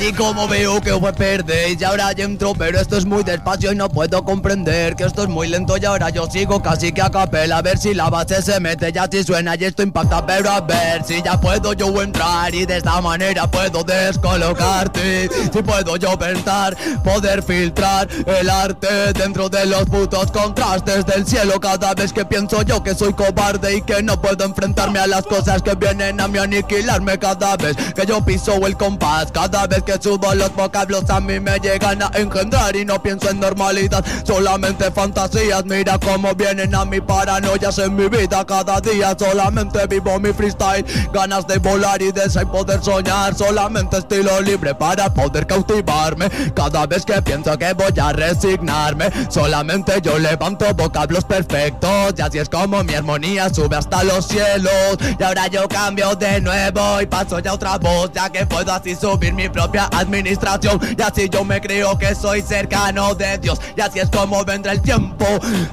Y 0.00 0.12
como 0.12 0.48
veo 0.48 0.80
que 0.80 0.90
os 0.90 1.12
perdéis 1.12 1.80
y 1.80 1.84
ahora 1.84 2.12
ya 2.12 2.24
entro 2.24 2.54
Pero 2.54 2.80
esto 2.80 2.96
es 2.96 3.04
muy 3.04 3.22
despacio 3.22 3.72
y 3.72 3.76
no 3.76 3.88
puedo 3.88 4.24
comprender 4.24 4.96
Que 4.96 5.04
esto 5.04 5.22
es 5.22 5.28
muy 5.28 5.46
lento 5.46 5.76
y 5.76 5.84
ahora 5.84 6.10
yo 6.10 6.28
sigo 6.28 6.60
casi 6.60 6.92
que 6.92 7.02
a 7.02 7.10
capela 7.10 7.58
A 7.58 7.62
ver 7.62 7.78
si 7.78 7.94
la 7.94 8.10
base 8.10 8.42
se 8.42 8.58
mete 8.58 8.90
ya 8.90 9.06
si 9.10 9.22
suena 9.22 9.54
y 9.54 9.64
esto 9.64 9.82
impacta 9.82 10.26
Pero 10.26 10.50
a 10.50 10.60
ver 10.60 11.04
si 11.04 11.22
ya 11.22 11.40
puedo 11.40 11.72
yo 11.72 12.02
entrar 12.02 12.54
Y 12.54 12.66
de 12.66 12.78
esta 12.78 13.00
manera 13.00 13.46
puedo 13.46 13.84
descolocarte. 13.84 15.28
Si 15.52 15.62
puedo 15.62 15.96
yo 15.96 16.18
pensar, 16.18 16.76
poder 17.04 17.42
filtrar 17.42 18.08
El 18.26 18.50
arte 18.50 19.12
dentro 19.12 19.48
de 19.48 19.66
los 19.66 19.84
putos 19.84 20.32
contrastes 20.32 21.06
del 21.06 21.26
cielo. 21.26 21.60
Cada 21.60 21.94
vez 21.94 22.12
que 22.12 22.24
pienso 22.24 22.62
yo 22.62 22.82
que 22.82 22.94
soy 22.94 23.12
cobarde 23.12 23.76
Y 23.76 23.82
que 23.82 24.02
no 24.02 24.20
puedo 24.20 24.44
enfrentarme 24.44 24.98
a 24.98 25.06
las 25.06 25.24
cosas 25.24 25.62
que 25.62 25.74
vienen 25.74 26.20
a 26.20 26.28
mí 26.28 26.38
aniquilarme. 26.38 27.18
Cada 27.18 27.56
vez 27.56 27.76
que 27.94 28.04
yo 28.06 28.24
piso 28.24 28.54
el 28.66 28.76
compás 28.76 29.30
Cada 29.34 29.66
vez 29.66 29.82
que 29.82 30.00
subo 30.00 30.32
los 30.32 30.54
vocablos 30.54 31.10
a 31.10 31.20
mí 31.20 31.40
me 31.40 31.58
llegan 31.58 32.00
a 32.02 32.10
engendrar 32.14 32.76
y 32.76 32.84
no 32.84 33.02
pienso 33.02 33.28
en 33.30 33.40
normalidad, 33.40 34.04
solamente 34.22 34.92
fantasías. 34.92 35.64
Mira 35.64 35.98
cómo 35.98 36.32
vienen 36.36 36.72
a 36.72 36.84
mi 36.84 37.00
paranoias 37.00 37.78
en 37.78 37.96
mi 37.96 38.08
vida 38.08 38.46
cada 38.46 38.80
día. 38.80 39.16
Solamente 39.18 39.88
vivo 39.88 40.20
mi 40.20 40.32
freestyle, 40.32 40.86
ganas 41.12 41.48
de 41.48 41.58
volar 41.58 42.00
y 42.00 42.12
de 42.12 42.22
poder 42.46 42.80
soñar. 42.82 43.34
Solamente 43.34 43.98
estilo 43.98 44.40
libre 44.40 44.72
para 44.72 45.12
poder 45.12 45.48
cautivarme. 45.48 46.30
Cada 46.54 46.86
vez 46.86 47.04
que 47.04 47.20
pienso 47.20 47.58
que 47.58 47.72
voy 47.72 47.92
a 48.00 48.12
resignarme, 48.12 49.10
solamente 49.28 50.00
yo 50.00 50.16
levanto 50.16 50.72
vocablos 50.74 51.24
perfectos. 51.24 52.14
Y 52.16 52.22
así 52.22 52.38
es 52.38 52.48
como 52.48 52.84
mi 52.84 52.94
armonía 52.94 53.52
sube 53.52 53.74
hasta 53.74 54.04
los 54.04 54.28
cielos. 54.28 54.96
Y 55.18 55.22
ahora 55.24 55.48
yo 55.48 55.68
cambio 55.68 56.14
de 56.14 56.40
nuevo 56.40 57.00
y 57.00 57.06
paso 57.06 57.40
ya 57.40 57.54
otra 57.54 57.78
voz, 57.78 58.12
ya 58.14 58.30
que 58.30 58.46
puedo 58.46 58.72
así 58.72 58.94
subir 58.94 59.23
mi 59.32 59.48
propia 59.48 59.88
administración. 59.92 60.80
Y 60.96 61.02
así 61.02 61.28
yo 61.28 61.44
me 61.44 61.60
creo 61.60 61.96
que 61.98 62.14
soy 62.14 62.42
cercano 62.42 63.14
de 63.14 63.38
Dios. 63.38 63.60
Y 63.76 63.80
así 63.80 64.00
es 64.00 64.10
como 64.10 64.44
vendrá 64.44 64.72
el 64.72 64.82
tiempo, 64.82 65.26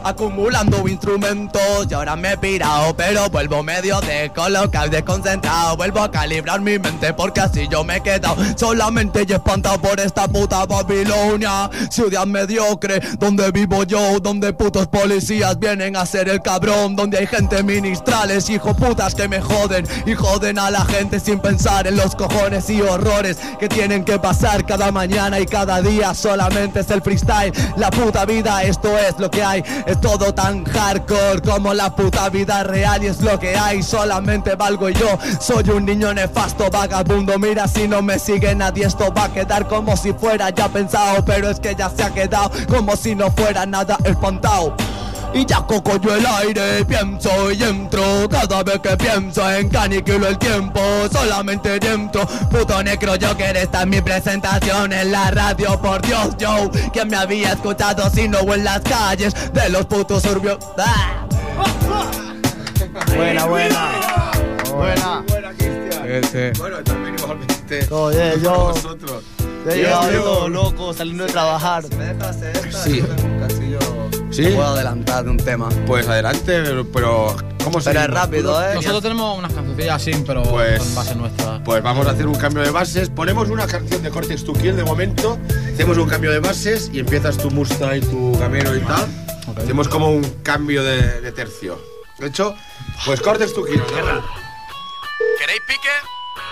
acumulando 0.04 0.88
instrumentos. 0.88 1.88
Y 1.90 1.94
ahora 1.94 2.16
me 2.16 2.34
he 2.34 2.38
pirado, 2.38 2.96
pero 2.96 3.30
vuelvo 3.30 3.64
medio 3.64 4.00
descolocado 4.02 4.90
desconcentrado. 4.90 5.78
Vuelvo 5.78 6.02
a 6.02 6.12
calibrar 6.12 6.62
mi 6.62 6.78
mente 6.78 7.14
porque 7.14 7.42
así 7.42 7.68
yo 7.70 7.84
me 7.84 7.98
he 7.98 8.02
quedado 8.02 8.36
solamente 8.58 9.26
y 9.28 9.34
espantado 9.34 9.80
por 9.80 10.00
esta 10.00 10.28
puta 10.28 10.66
Babilonia. 10.66 11.70
Ciudad 11.90 12.26
mediocre, 12.26 13.00
donde 13.18 13.52
vivo 13.52 13.84
yo, 13.84 14.20
donde 14.20 14.54
putos 14.54 14.88
policías 14.88 15.58
vienen 15.60 15.96
a 15.96 16.06
ser 16.06 16.30
el 16.30 16.42
cabrón. 16.42 16.96
Donde 16.96 17.18
hay 17.18 17.28
gente 17.28 17.64
ministrales, 17.64 18.50
hijo 18.50 18.76
putas 18.76 19.16
que 19.16 19.28
me 19.28 19.42
joden 19.42 19.88
y 20.06 20.14
joden 20.14 20.60
a 20.60 20.70
la 20.70 20.86
gente 20.86 21.20
sin 21.20 21.40
pensar 21.40 21.88
en 21.88 21.96
los 21.96 22.16
cojones 22.16 22.70
y 22.70 22.82
horrores 22.82 23.38
que 23.60 23.68
tienen 23.68 24.04
que 24.04 24.20
pasar 24.20 24.66
cada 24.66 24.92
mañana 24.92 25.40
y 25.40 25.46
cada 25.46 25.82
día. 25.82 26.14
Solamente 26.14 26.82
es 26.82 26.90
el 26.92 27.02
freestyle, 27.02 27.52
la 27.78 27.90
puta 27.90 28.26
vida, 28.26 28.64
esto 28.64 28.98
es 28.98 29.20
lo 29.20 29.30
que 29.30 29.44
hay. 29.44 29.64
Es 29.86 30.00
todo 30.00 30.34
tan 30.34 30.64
hardcore 30.66 31.42
como 31.42 31.74
la 31.74 31.96
puta 31.96 32.30
vida 32.30 32.64
real 32.64 33.04
y 33.04 33.08
es 33.08 33.22
lo 33.22 33.40
que 33.40 33.56
hay. 33.58 33.84
Solamente 33.84 34.56
valgo 34.56 34.90
yo, 34.90 35.18
soy 35.40 35.70
un 35.70 35.86
niño 35.86 36.14
nefasto, 36.14 36.70
vagabundo. 36.70 37.38
Mira, 37.40 37.68
si 37.68 37.88
no 37.88 38.02
me 38.02 38.20
sigue 38.20 38.56
nadie, 38.56 38.86
esto 38.86 39.14
va 39.14 39.26
a 39.26 39.34
quedar 39.34 39.68
como 39.68 39.96
si 39.98 40.14
fuera 40.14 40.50
ya 40.50 40.68
pensado. 40.70 41.24
Pero 41.26 41.50
es 41.50 41.60
que 41.60 41.76
ya 41.76 41.90
se 41.90 42.04
ha 42.04 42.14
quedado 42.14 42.52
como 42.68 42.96
si 42.96 43.16
no 43.16 43.32
fuera 43.32 43.66
nada 43.66 43.98
espantado. 44.04 44.76
Y 45.34 45.46
ya 45.46 45.62
coco 45.62 45.98
yo 46.02 46.16
el 46.16 46.26
aire, 46.26 46.84
pienso 46.86 47.52
y 47.52 47.64
entro 47.64 48.28
Cada 48.30 48.64
vez 48.64 48.80
que 48.80 48.98
pienso 48.98 49.50
en 49.50 49.70
que 49.70 49.78
aniquilo 49.78 50.28
el 50.28 50.38
tiempo 50.38 50.82
Solamente 51.12 51.80
dentro, 51.80 52.26
puto 52.50 52.84
necro 52.84 53.16
yo 53.16 53.36
que 53.38 53.50
esta 53.52 53.82
es 53.82 53.88
mi 53.88 54.02
presentación 54.02 54.92
en 54.92 55.12
la 55.12 55.32
radio 55.32 55.82
Por 55.82 56.02
Dios 56.02 56.36
yo, 56.38 56.70
que 56.92 57.06
me 57.06 57.16
había 57.16 57.54
escuchado 57.54 58.10
si 58.10 58.28
no 58.28 58.40
en 58.54 58.64
las 58.64 58.82
calles 58.82 59.34
de 59.54 59.70
los 59.70 59.86
putos 59.86 60.26
urbios 60.26 60.58
¡Ah! 60.78 61.26
Buena, 63.16 63.46
buena. 63.46 63.92
Buena. 64.72 65.24
Bueno, 66.58 66.84
también 66.84 67.16
igualmente. 67.18 67.88
Oye, 67.94 68.34
yo. 68.42 68.74
Nosotros. 68.76 69.24
Todo 69.64 70.50
loco, 70.50 70.94
saliendo 70.94 71.26
de 71.26 71.32
trabajar. 71.32 71.84
Sí. 72.84 73.02
¿Sí? 74.32 74.44
Puedo 74.46 74.68
adelantar 74.68 75.28
un 75.28 75.38
tema. 75.38 75.68
Pues 75.86 76.08
adelante, 76.08 76.64
pero 76.94 77.36
¿cómo 77.64 77.82
se 77.82 77.90
Pero 77.90 78.02
es 78.02 78.10
rápido, 78.10 78.64
¿eh? 78.66 78.76
Nosotros 78.76 79.02
tenemos 79.04 79.38
unas 79.38 79.52
cancioncillas 79.52 79.96
así, 79.96 80.24
pero 80.26 80.42
Pues- 80.44 80.82
son 80.82 80.96
bases 80.96 81.16
nuestras. 81.18 81.62
Pues 81.66 81.84
vamos 81.84 82.08
a 82.08 82.12
hacer 82.12 82.28
un 82.28 82.36
cambio 82.36 82.64
de 82.64 82.72
bases. 82.72 83.10
Ponemos 83.10 83.50
una 83.50 83.68
canción 83.68 84.02
de 84.02 84.10
Cortex 84.10 84.44
to 84.46 84.54
Kill 84.54 84.76
de 84.78 84.84
momento. 84.86 85.38
Hacemos 85.74 85.98
un 85.98 86.08
cambio 86.08 86.32
de 86.32 86.40
bases 86.40 86.90
y 86.94 87.00
empiezas 87.00 87.38
tu 87.38 87.52
Musta 87.52 87.96
y 87.98 88.02
tu 88.02 88.38
Camero 88.40 88.76
y 88.76 88.80
tal. 88.82 89.08
Hacemos 89.58 89.88
como 89.90 90.10
un 90.12 90.24
cambio 90.44 90.82
de, 90.84 91.20
de 91.22 91.32
tercio. 91.34 91.78
De 92.20 92.28
hecho, 92.28 92.56
pues 93.06 93.20
Cortex 93.20 93.54
to 93.54 93.66
Kill. 93.66 93.80
¿no? 93.80 93.86
¿Queréis 95.38 95.62
pique? 95.68 95.90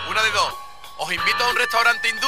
Una 0.10 0.22
de 0.22 0.32
dos. 0.32 0.54
Os 0.98 1.10
invito 1.14 1.44
a 1.46 1.50
un 1.52 1.56
restaurante 1.56 2.10
hindú 2.10 2.28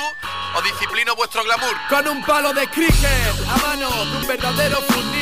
o 0.57 0.61
disciplino 0.61 1.13
vuestro 1.15 1.43
glamour. 1.43 1.73
Con 1.89 2.07
un 2.07 2.23
palo 2.25 2.53
de 2.53 2.65
cricket 2.67 3.33
a 3.49 3.57
mano 3.67 3.89
de 4.05 4.17
un 4.17 4.27
verdadero 4.27 4.77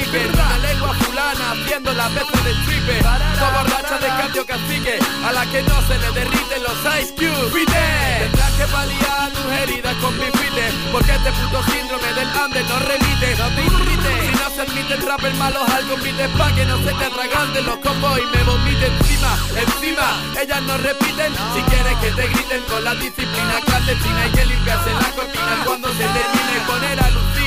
Una 0.09 0.57
lengua 0.57 0.91
fulana 0.95 1.51
haciendo 1.51 1.93
las 1.93 2.11
veces 2.15 2.43
de 2.43 2.51
stripper. 2.51 3.01
Toda 3.03 3.61
borracha 3.61 3.99
de 3.99 4.07
cambio 4.07 4.43
cacique 4.43 4.97
A 5.23 5.31
la 5.31 5.45
que 5.45 5.61
no 5.61 5.81
se 5.85 5.99
le 5.99 6.11
derriten 6.17 6.63
los 6.63 6.77
ice 6.97 7.13
cubes. 7.13 7.53
Fite 7.53 7.85
Tendrás 8.17 8.51
que 8.57 8.65
paliar 8.73 9.29
tus 9.29 9.51
heridas 9.53 9.95
con 10.01 10.17
bifite 10.17 10.65
Porque 10.91 11.11
este 11.13 11.31
puto 11.31 11.61
síndrome 11.69 12.09
del 12.17 12.27
Ande 12.41 12.63
no 12.63 12.79
remite 12.89 13.35
No 13.37 13.47
te 13.53 13.61
irrite. 13.61 14.11
Si 14.21 14.29
no 14.33 14.49
se 14.49 14.61
admiten 14.61 15.05
rappers 15.05 15.37
malos 15.37 15.69
al 15.69 15.87
convite 15.87 16.27
Pa' 16.29 16.55
que 16.55 16.65
no 16.65 16.77
se 16.79 16.91
te 16.91 17.05
atraganten 17.05 17.65
los 17.67 17.77
combos 17.77 18.17
y 18.17 18.25
me 18.35 18.43
vomite 18.49 18.87
encima 18.87 19.37
Encima. 19.61 20.07
Ellas 20.41 20.61
no 20.63 20.75
repiten 20.77 21.31
Si 21.53 21.61
quieres 21.69 21.95
que 22.01 22.09
te 22.17 22.27
griten 22.33 22.61
con 22.63 22.83
la 22.83 22.95
disciplina 22.95 23.61
clandestina 23.63 24.21
Hay 24.23 24.31
que 24.31 24.45
limpiarse 24.45 24.89
la 24.89 25.09
cortina 25.13 25.53
cuando 25.65 25.87
se 25.93 26.05
termine 26.17 26.53
y 26.57 26.65
poner 26.65 26.97
a 26.99 27.09
lucir 27.11 27.38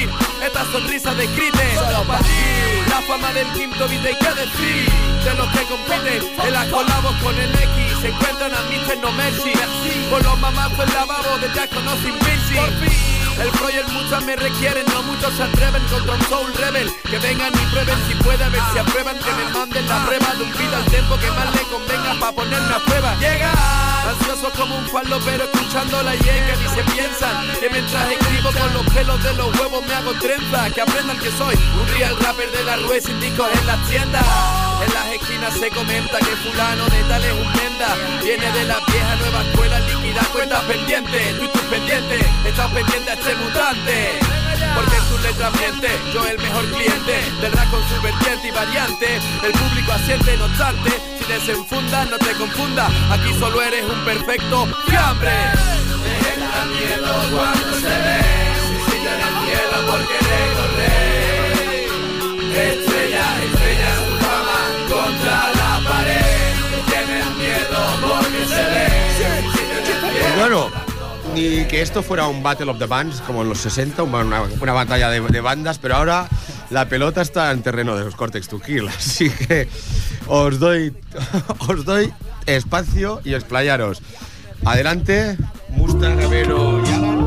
esta 0.46 0.64
sonrisa 0.72 1.14
de 1.14 1.26
crite 1.28 1.74
Solo 1.74 2.05
para 2.05 2.20
ti. 2.20 2.31
La 2.88 3.00
fama 3.02 3.33
del 3.33 3.46
quinto 3.52 3.88
beat 3.88 4.05
hay 4.05 4.16
que 4.16 4.35
decir. 4.40 4.88
De 5.24 5.35
los 5.35 5.48
que 5.48 5.62
compiten 5.64 6.46
en 6.46 6.52
las 6.52 6.66
colabos 6.68 7.14
con 7.22 7.38
el 7.38 7.50
X. 7.50 7.98
Se 8.00 8.09
encuentran 8.09 8.52
a 8.52 8.62
Mr. 8.62 8.98
No 9.00 9.12
Mercy. 9.12 9.52
Por 10.11 10.22
los 10.24 10.38
mamazos 10.40 10.78
el 10.81 10.94
lavabo 10.94 11.38
de 11.38 11.48
Jack 11.55 11.72
no 11.85 11.96
sin 11.96 12.18
el 13.40 13.51
pro 13.51 13.71
y 13.71 13.77
el 13.77 13.88
muchas 13.88 14.25
me 14.25 14.37
requieren, 14.37 14.85
no 14.92 15.03
muchos 15.03 15.35
se 15.35 15.42
atreven 15.42 15.83
contra 15.85 16.14
un 16.14 16.23
soul 16.29 16.53
rebel. 16.55 16.92
Que 17.11 17.18
vengan 17.18 17.53
y 17.55 17.66
prueben 17.73 17.99
si 18.09 18.14
puede, 18.16 18.49
ver 18.49 18.62
si 18.73 18.79
aprueban. 18.79 19.18
Que 19.18 19.33
me 19.33 19.45
manden 19.53 19.88
la 19.88 20.05
prueba 20.05 20.35
de 20.35 20.42
un 20.42 20.53
beat 20.53 20.75
al 20.75 20.85
tempo 20.87 21.16
que 21.16 21.31
más 21.31 21.55
le 21.55 21.62
convenga 21.62 22.14
pa' 22.21 22.33
ponerme 22.33 22.75
a 22.75 22.79
prueba. 22.81 23.14
Llega 23.21 23.53
Ansioso 24.03 24.51
como 24.59 24.77
un 24.77 24.87
fallo 24.88 25.18
pero 25.25 25.45
escuchando 25.45 26.03
la 26.03 26.14
llega 26.16 26.57
ni 26.57 26.68
se 26.75 26.83
piensan 26.92 27.47
Que 27.61 27.71
mientras 27.71 28.11
escribo 28.11 28.51
con 28.51 28.75
los 28.75 28.87
pelos 28.92 29.23
de 29.23 29.33
los 29.35 29.59
huevos 29.59 29.87
me 29.87 29.95
hago 29.95 30.12
trenza. 30.14 30.71
Que 30.71 30.81
aprendan 30.81 31.18
que 31.18 31.31
soy 31.31 31.55
un 31.55 31.88
real 31.97 32.16
rapper 32.21 32.51
de 32.51 32.64
la 32.64 32.77
rue 32.77 33.01
sin 33.01 33.18
discos 33.21 33.49
en 33.59 33.66
las 33.66 33.88
tiendas 33.88 34.27
En 34.87 34.95
las 34.95 35.07
esquinas 35.14 35.55
se 35.55 35.71
comenta 35.71 36.18
que 36.18 36.37
fulano 36.37 36.85
de 36.87 37.03
tal 37.05 37.25
es 37.25 37.33
un 37.33 37.53
menda. 37.53 37.97
Viene 38.23 38.51
de 38.53 38.64
la 38.64 38.79
vieja 38.87 39.16
nueva 39.16 39.42
escuela 39.42 39.81
líquida 39.81 40.23
cuentas 40.33 40.62
pendientes. 40.64 41.38
Tú 41.38 41.61
estás 42.53 42.71
pendiente 42.71 43.11
a 43.11 43.15
este 43.15 43.35
mutante. 43.37 44.19
Porque 44.75 44.97
en 44.97 45.05
tus 45.09 45.23
letras 45.23 45.53
miente, 45.59 45.88
yo 46.15 46.25
el 46.27 46.38
mejor 46.38 46.65
cliente 46.71 47.15
Del 47.43 47.53
rap 47.53 47.71
con 47.71 47.83
su 47.88 48.01
vertiente 48.01 48.49
y 48.49 48.51
variante. 48.51 49.21
El 49.43 49.53
público 49.53 49.93
asiente, 49.93 50.37
no 50.37 50.45
obstante 50.47 50.91
Si 51.19 51.25
desenfundas, 51.33 52.09
no 52.09 52.19
te 52.19 52.33
confundas 52.35 52.91
Aquí 53.11 53.35
solo 53.38 53.61
eres 53.61 53.85
un 53.85 54.05
perfecto 54.05 54.69
fiambre. 54.87 55.33
Entra 55.33 56.65
miedo 56.67 57.12
cuando 57.33 57.73
se 57.81 57.97
ve. 58.05 58.21
Si 58.67 58.77
siguen 58.91 59.21
el 59.29 59.35
cielo 59.45 59.77
por 59.91 60.01
querer 60.09 60.47
correr 60.57 61.53
Estrella, 62.53 63.27
estrella 63.45 63.91
su 63.97 64.12
fama 64.25 64.61
contra 64.88 65.37
la 65.59 65.73
pared. 65.88 66.53
Tienen 66.87 67.29
miedo 67.38 67.81
porque 68.01 68.41
se 68.47 68.62
ve. 68.62 68.87
Si 69.17 70.38
bueno, 70.38 70.82
ni 71.35 71.64
que 71.64 71.83
esto 71.83 72.03
fuera 72.03 72.27
un 72.27 72.42
Battle 72.42 72.71
of 72.71 72.79
the 72.79 72.87
Bands 72.87 73.21
como 73.23 73.42
en 73.42 73.49
los 73.49 73.59
60, 73.59 74.03
una, 74.03 74.42
una 74.42 74.73
batalla 74.73 75.09
de, 75.11 75.21
de 75.21 75.40
bandas, 75.40 75.79
pero 75.79 75.97
ahora 75.97 76.29
la 76.71 76.87
pelota 76.88 77.23
está 77.23 77.51
en 77.51 77.62
terreno 77.62 77.97
de 77.97 78.05
los 78.05 78.14
Cortex 78.16 78.49
to 78.49 78.61
Kill, 78.61 78.88
así 78.97 79.31
que 79.31 79.68
os 80.27 80.59
doy, 80.59 80.95
os 81.68 81.85
doy 81.85 82.12
espacio 82.47 83.21
y 83.25 83.35
explayaros. 83.35 84.03
Adelante, 84.64 85.37
Mustang, 85.71 86.18
Gamero 86.18 86.81
y 86.85 86.92
Alan 86.92 87.27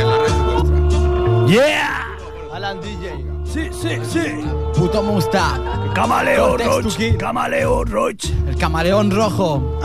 en 0.00 0.10
la 0.10 0.18
red 0.18 0.32
vuestra. 0.44 1.46
¡Yeah! 1.48 2.06
Alan 2.52 2.80
DJ. 2.80 3.24
Sí, 3.44 3.70
sí, 3.72 3.98
sí. 4.12 4.44
Puto 4.74 5.02
Mustang. 5.02 5.94
To 5.94 6.56
Roach. 6.58 7.16
Camaleo 7.18 7.84
Roach. 7.84 8.26
El 8.46 8.56
camaleón 8.56 9.10
rojo. 9.10 9.80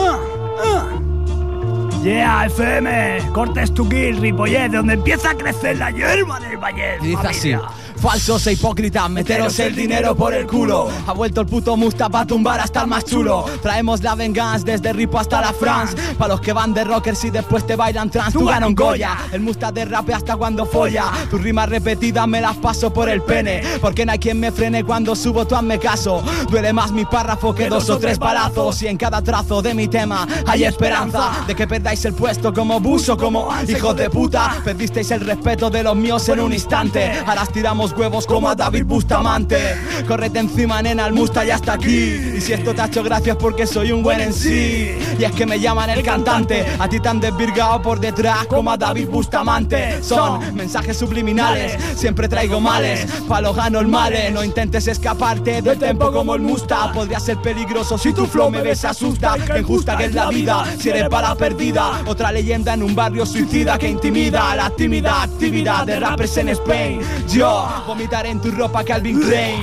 Yeah, 2.04 2.46
FM. 2.48 3.32
Cortes 3.32 3.72
tu 3.76 3.88
kill, 3.88 4.20
Ripollet, 4.20 4.72
donde 4.72 4.96
empieza 4.96 5.32
a 5.32 5.36
crecer 5.36 5.78
la 5.78 5.92
hierba 5.92 6.40
del 6.40 6.58
valle. 6.58 6.98
Y 7.02 7.08
dice 7.08 7.28
así. 7.28 7.54
Falsos 8.02 8.48
e 8.48 8.54
hipócritas, 8.54 9.08
meteros 9.12 9.60
el 9.60 9.76
dinero 9.76 10.16
por 10.16 10.34
el 10.34 10.48
culo. 10.48 10.90
Ha 11.06 11.14
vuelto 11.14 11.42
el 11.42 11.46
puto 11.46 11.78
Musta 11.78 12.10
pa' 12.10 12.26
tumbar 12.26 12.60
hasta 12.60 12.82
el 12.82 12.88
más 12.88 13.06
chulo. 13.06 13.46
Traemos 13.62 14.02
la 14.02 14.16
venganza 14.16 14.66
desde 14.66 14.92
Ripo 14.92 15.20
hasta 15.20 15.40
la 15.40 15.54
France. 15.54 15.96
Pa' 16.18 16.28
los 16.28 16.42
que 16.42 16.52
van 16.52 16.74
de 16.74 16.84
rockers 16.84 17.24
y 17.26 17.30
después 17.30 17.68
te 17.68 17.76
bailan 17.76 18.10
trans. 18.10 18.34
Tú 18.34 18.46
ganas 18.46 18.74
Goya. 18.74 19.18
El 19.32 19.42
Musta 19.42 19.72
de 19.72 19.86
rape 19.86 20.16
hasta 20.16 20.36
cuando 20.36 20.66
folla. 20.66 21.12
Tus 21.30 21.40
rimas 21.40 21.70
repetidas 21.70 22.28
me 22.28 22.42
las 22.42 22.58
paso 22.58 22.92
por 22.92 23.08
el 23.08 23.22
pene. 23.22 23.62
Porque 23.80 24.04
no 24.04 24.14
hay 24.14 24.20
quien 24.20 24.40
me 24.40 24.52
frene 24.52 24.84
cuando 24.84 25.16
subo, 25.16 25.46
tú 25.46 25.56
hazme 25.56 25.78
caso. 25.78 26.24
Duele 26.50 26.74
más 26.74 26.92
mi 26.92 27.06
párrafo 27.06 27.54
que 27.54 27.70
dos 27.70 27.88
o 27.92 28.00
tres 28.00 28.18
balazos. 28.18 28.82
Y 28.82 28.88
en 28.88 28.98
cada 28.98 29.22
trazo 29.22 29.62
de 29.62 29.76
mi 29.76 29.88
tema 29.88 30.28
hay 30.48 30.64
esperanza 30.64 31.44
de 31.46 31.54
que 31.54 31.68
perdáis 31.68 31.91
el 31.92 32.14
puesto 32.14 32.54
como 32.54 32.80
buzo, 32.80 33.18
como 33.18 33.50
hijos 33.68 33.98
de 33.98 34.10
puta. 34.10 34.62
Perdisteis 34.64 35.12
el 35.12 35.20
respeto 35.20 35.70
de 35.70 35.84
los 35.84 35.94
míos 35.94 36.28
en 36.30 36.40
un 36.40 36.54
instante. 36.54 37.12
Ahora 37.26 37.44
os 37.44 37.52
tiramos 37.52 37.92
huevos 37.92 38.26
como 38.26 38.48
a 38.48 38.56
David 38.56 38.86
Bustamante. 38.86 39.76
Correte 40.08 40.40
encima, 40.40 40.82
nena, 40.82 41.06
el 41.06 41.14
musta 41.14 41.44
ya 41.44 41.56
está 41.56 41.74
aquí. 41.74 42.14
Y 42.38 42.40
si 42.40 42.54
esto 42.54 42.74
te 42.74 42.82
ha 42.82 42.86
hecho 42.86 43.04
gracias 43.04 43.36
porque 43.36 43.68
soy 43.68 43.92
un 43.92 44.04
buen 44.04 44.22
en 44.22 44.32
sí. 44.32 44.98
Y 45.20 45.24
es 45.24 45.34
que 45.34 45.46
me 45.46 45.60
llaman 45.60 45.90
el 45.90 46.02
cantante. 46.02 46.66
A 46.80 46.88
ti 46.88 47.02
te 47.02 47.10
han 47.10 47.20
desvirgado 47.20 47.82
por 47.82 48.00
detrás 48.00 48.46
como 48.48 48.72
a 48.72 48.78
David 48.78 49.10
Bustamante. 49.10 50.02
Son 50.02 50.56
mensajes 50.56 50.98
subliminales. 50.98 51.76
Siempre 51.98 52.30
traigo 52.30 52.62
males. 52.62 53.06
Pa' 53.28 53.42
los 53.42 53.58
anormales. 53.58 54.32
No 54.32 54.46
intentes 54.46 54.88
escaparte 54.88 55.62
del 55.62 55.78
tempo 55.78 56.10
como 56.10 56.36
el 56.36 56.42
musta. 56.42 56.94
Podría 56.94 57.20
ser 57.20 57.38
peligroso 57.42 57.98
si 57.98 58.14
tu 58.14 58.26
flow 58.26 58.50
me 58.50 58.62
ves 58.62 58.86
asusta. 58.86 59.36
Injusta 59.58 59.98
que 59.98 60.06
es 60.06 60.14
la 60.14 60.30
vida. 60.30 60.64
Si 60.80 60.90
eres 60.90 61.10
para 61.10 61.36
perdida. 61.36 61.81
Otra 62.06 62.32
leyenda 62.32 62.74
en 62.74 62.84
un 62.84 62.96
barrio 62.96 63.26
suicida 63.26 63.78
que 63.78 63.90
intimida. 63.90 64.56
La 64.56 64.70
tímida 64.70 65.24
actividad 65.24 65.86
de 65.86 66.00
rappers 66.00 66.38
en 66.38 66.50
Spain. 66.50 67.02
Yo 67.30 67.68
vomitaré 67.88 68.30
en 68.30 68.42
tu 68.42 68.52
ropa 68.52 68.84
Calvin 68.84 69.20
Klein. 69.20 69.62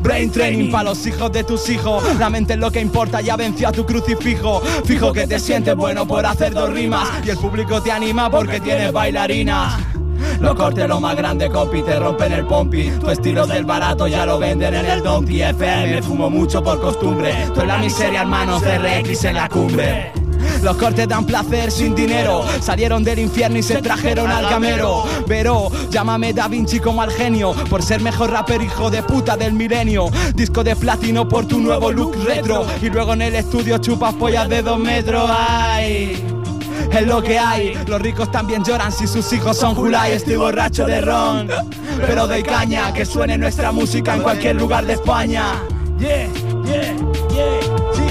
Brain 0.00 0.30
training 0.30 0.70
para 0.70 0.90
los 0.90 1.06
hijos 1.06 1.32
de 1.32 1.44
tus 1.44 1.68
hijos. 1.68 2.02
La 2.18 2.30
mente 2.30 2.54
es 2.54 2.58
lo 2.58 2.70
que 2.70 2.80
importa, 2.80 3.20
ya 3.20 3.36
venció 3.36 3.68
a 3.68 3.72
tu 3.72 3.84
crucifijo. 3.84 4.60
Fijo 4.84 5.12
que 5.12 5.26
te 5.26 5.38
sientes 5.38 5.74
bueno 5.74 6.06
por 6.06 6.24
hacer 6.24 6.52
dos 6.52 6.70
rimas. 6.70 7.08
Y 7.24 7.30
el 7.30 7.38
público 7.38 7.82
te 7.82 7.90
anima 7.90 8.30
porque 8.30 8.60
tienes 8.60 8.92
bailarina. 8.92 9.78
Lo 10.40 10.54
corte 10.54 10.86
lo 10.86 11.00
más 11.00 11.16
grande, 11.16 11.48
compi, 11.48 11.82
te 11.82 11.98
rompen 11.98 12.32
el 12.32 12.46
pompi. 12.46 12.90
Tu 13.00 13.10
estilo 13.10 13.46
del 13.46 13.64
barato 13.64 14.06
ya 14.06 14.26
lo 14.26 14.38
venden 14.38 14.74
en 14.74 14.86
el 14.86 15.02
Donkey 15.02 15.42
FM. 15.42 16.02
Fumo 16.02 16.30
mucho 16.30 16.62
por 16.62 16.80
costumbre. 16.80 17.34
Tú 17.54 17.62
en 17.62 17.68
la 17.68 17.78
miseria, 17.78 18.22
hermano, 18.22 18.60
CRX 18.60 19.24
en 19.24 19.34
la 19.34 19.48
cumbre. 19.48 20.25
Los 20.62 20.76
cortes 20.76 21.08
dan 21.08 21.24
placer 21.24 21.70
sin 21.70 21.94
dinero. 21.94 22.44
Salieron 22.60 23.04
del 23.04 23.18
infierno 23.18 23.58
y 23.58 23.62
se 23.62 23.80
trajeron 23.82 24.30
al 24.30 24.48
gamero. 24.48 25.04
Pero 25.26 25.70
llámame 25.90 26.32
Da 26.32 26.48
Vinci 26.48 26.80
como 26.80 27.02
al 27.02 27.10
genio. 27.10 27.52
Por 27.70 27.82
ser 27.82 28.00
mejor 28.00 28.30
rapper, 28.30 28.62
hijo 28.62 28.90
de 28.90 29.02
puta 29.02 29.36
del 29.36 29.52
milenio. 29.52 30.10
Disco 30.34 30.64
de 30.64 30.76
platino 30.76 31.28
por 31.28 31.46
tu 31.46 31.58
nuevo 31.58 31.92
look 31.92 32.16
retro. 32.24 32.66
Y 32.82 32.90
luego 32.90 33.12
en 33.14 33.22
el 33.22 33.34
estudio 33.34 33.78
chupas 33.78 34.14
pollas 34.14 34.48
de 34.48 34.62
dos 34.62 34.78
metros. 34.78 35.30
Ay. 35.32 36.22
Es 36.92 37.06
lo 37.06 37.20
que 37.22 37.38
hay, 37.38 37.74
los 37.86 38.00
ricos 38.00 38.30
también 38.30 38.64
lloran 38.64 38.90
si 38.92 39.06
sus 39.06 39.30
hijos 39.32 39.56
son 39.56 39.74
Julai, 39.74 40.12
estoy 40.12 40.36
borracho 40.36 40.86
de 40.86 41.00
ron. 41.00 41.48
Pero 42.06 42.26
doy 42.26 42.42
caña, 42.42 42.92
que 42.92 43.04
suene 43.04 43.36
nuestra 43.36 43.72
música 43.72 44.14
en 44.14 44.22
cualquier 44.22 44.56
lugar 44.56 44.86
de 44.86 44.94
España. 44.94 45.62
Yeah, 45.98 46.28
yeah, 46.64 46.96
yeah, 47.30 48.05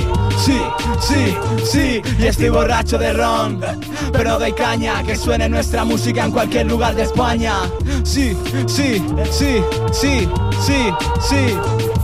sí, 0.45 0.62
sí, 0.99 1.36
sí, 1.63 2.01
y 2.19 2.25
estoy 2.27 2.49
borracho 2.49 2.97
de 2.97 3.13
ron. 3.13 3.60
Pero 4.12 4.38
doy 4.39 4.53
caña, 4.53 5.03
que 5.03 5.15
suene 5.15 5.49
nuestra 5.49 5.84
música 5.84 6.25
en 6.25 6.31
cualquier 6.31 6.67
lugar 6.67 6.95
de 6.95 7.03
España. 7.03 7.53
Sí, 8.03 8.38
sí, 8.67 9.01
sí, 9.31 9.63
sí, 9.91 10.29
sí, 10.62 10.89
sí. 11.19 11.94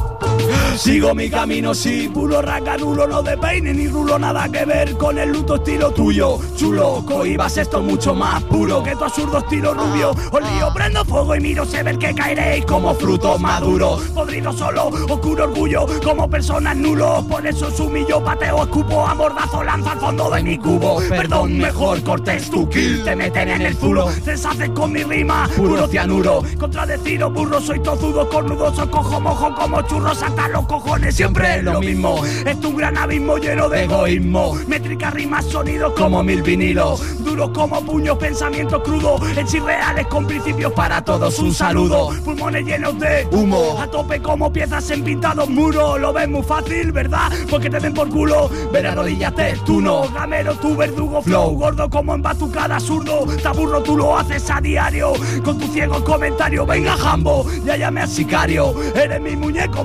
Sigo 0.78 1.14
mi 1.14 1.30
camino, 1.30 1.76
sí, 1.76 2.10
puro 2.12 2.42
racanulo, 2.42 3.06
no 3.06 3.22
de 3.22 3.38
peine 3.38 3.74
ni 3.74 3.88
rulo, 3.88 4.18
nada 4.18 4.50
que 4.50 4.66
ver 4.66 4.98
con 4.98 5.18
el 5.20 5.30
luto 5.30 5.56
estilo 5.56 5.92
tuyo. 5.92 6.40
Chulo, 6.56 7.04
cohibas 7.06 7.56
esto 7.58 7.82
mucho 7.82 8.16
más 8.16 8.42
puro 8.46 8.82
que 8.82 8.96
tu 8.96 9.04
absurdo 9.04 9.38
estilo 9.38 9.74
rubio. 9.74 10.10
Os 10.10 10.42
lío, 10.42 10.74
prendo 10.74 11.06
fuego 11.06 11.36
y 11.36 11.40
miro, 11.40 11.66
se 11.66 11.84
ver 11.84 12.00
que 12.00 12.16
caeréis 12.16 12.66
como 12.66 12.96
frutos 12.96 13.40
maduros. 13.40 14.02
Podrido 14.10 14.52
solo, 14.54 14.88
oscuro 14.88 15.44
orgullo, 15.44 15.86
como 16.04 16.28
personas 16.28 16.76
nulos. 16.76 17.26
Por 17.26 17.46
eso 17.46 17.68
os 17.68 17.80
humillo, 17.80 18.24
pateo, 18.24 18.64
escupo, 18.64 19.06
amordazo, 19.06 19.64
lanza 19.64 19.92
al 19.92 20.00
fondo 20.00 20.32
de 20.32 20.42
mi 20.42 20.58
cubo. 20.58 21.00
Perdón, 21.10 21.60
mejor 21.60 22.02
cortes 22.02 22.50
tu 22.50 22.68
kill, 22.70 23.04
te 23.04 23.16
meten 23.16 23.50
en 23.50 23.62
el 23.62 23.76
zulo. 23.76 24.10
Deshaces 24.26 24.70
con 24.70 24.94
mi 24.94 25.04
rima, 25.04 25.48
puro 25.56 25.88
cianuro. 25.88 26.44
Contradecido, 26.58 27.30
burro, 27.30 27.62
soy 27.62 27.80
tozudo, 27.82 28.28
cornudo, 28.30 28.74
cojo 28.90 29.20
mojo 29.20 29.54
como 29.54 29.82
churros 29.84 30.21
hasta 30.22 30.48
los 30.50 30.66
cojones, 30.66 31.16
siempre 31.16 31.58
es 31.58 31.64
lo 31.64 31.80
mismo. 31.80 32.24
Es 32.46 32.58
un 32.64 32.76
gran 32.76 32.98
abismo 32.98 33.38
lleno 33.38 33.70
de 33.70 33.84
egoísmo. 33.84 34.56
Métrica, 34.68 35.10
rimas, 35.10 35.46
sonidos 35.46 35.94
como 35.94 36.24
mil 36.24 36.42
vinilos. 36.42 37.24
Duros 37.24 37.52
como 37.52 37.84
puños, 37.84 38.18
pensamientos 38.18 38.82
crudos. 38.84 39.22
Hechos 39.32 39.56
irreales 39.56 40.08
con 40.08 40.28
principios 40.28 40.74
para 40.74 41.04
todos. 41.04 41.38
Un 41.40 41.54
saludo. 41.54 42.10
Pulmones 42.24 42.66
llenos 42.66 43.00
de 43.00 43.28
humo. 43.32 43.82
A 43.82 43.88
tope 43.88 44.22
como 44.22 44.52
piezas 44.52 44.90
en 44.92 45.04
pintados 45.04 45.50
muros. 45.50 46.00
Lo 46.00 46.14
ves 46.14 46.28
muy 46.28 46.44
fácil, 46.44 46.92
¿verdad? 46.92 47.32
Porque 47.50 47.70
te 47.70 47.80
den 47.80 47.94
por 47.94 48.10
culo. 48.10 48.50
Ven 48.72 48.86
arrodíllate, 48.86 49.58
tú 49.66 49.82
no. 49.82 50.10
Gamero, 50.12 50.56
tu 50.56 50.76
verdugo, 50.76 51.22
flow. 51.22 51.58
Gordo 51.58 51.90
como 51.90 52.16
en 52.16 52.22
batucada, 52.22 52.80
zurdo. 52.80 53.26
Taburro, 53.42 53.82
tú 53.82 53.98
lo 53.98 54.18
haces 54.18 54.50
a 54.50 54.62
diario. 54.62 55.14
Con 55.44 55.58
tu 55.58 55.68
ciego 55.68 56.04
comentario, 56.04 56.66
venga 56.66 56.96
jambo. 56.98 57.46
Ya 57.66 57.76
llame 57.78 58.02
al 58.02 58.10
sicario. 58.10 58.74
Eres 58.96 59.22
mi 59.22 59.36
muñeco 59.36 59.84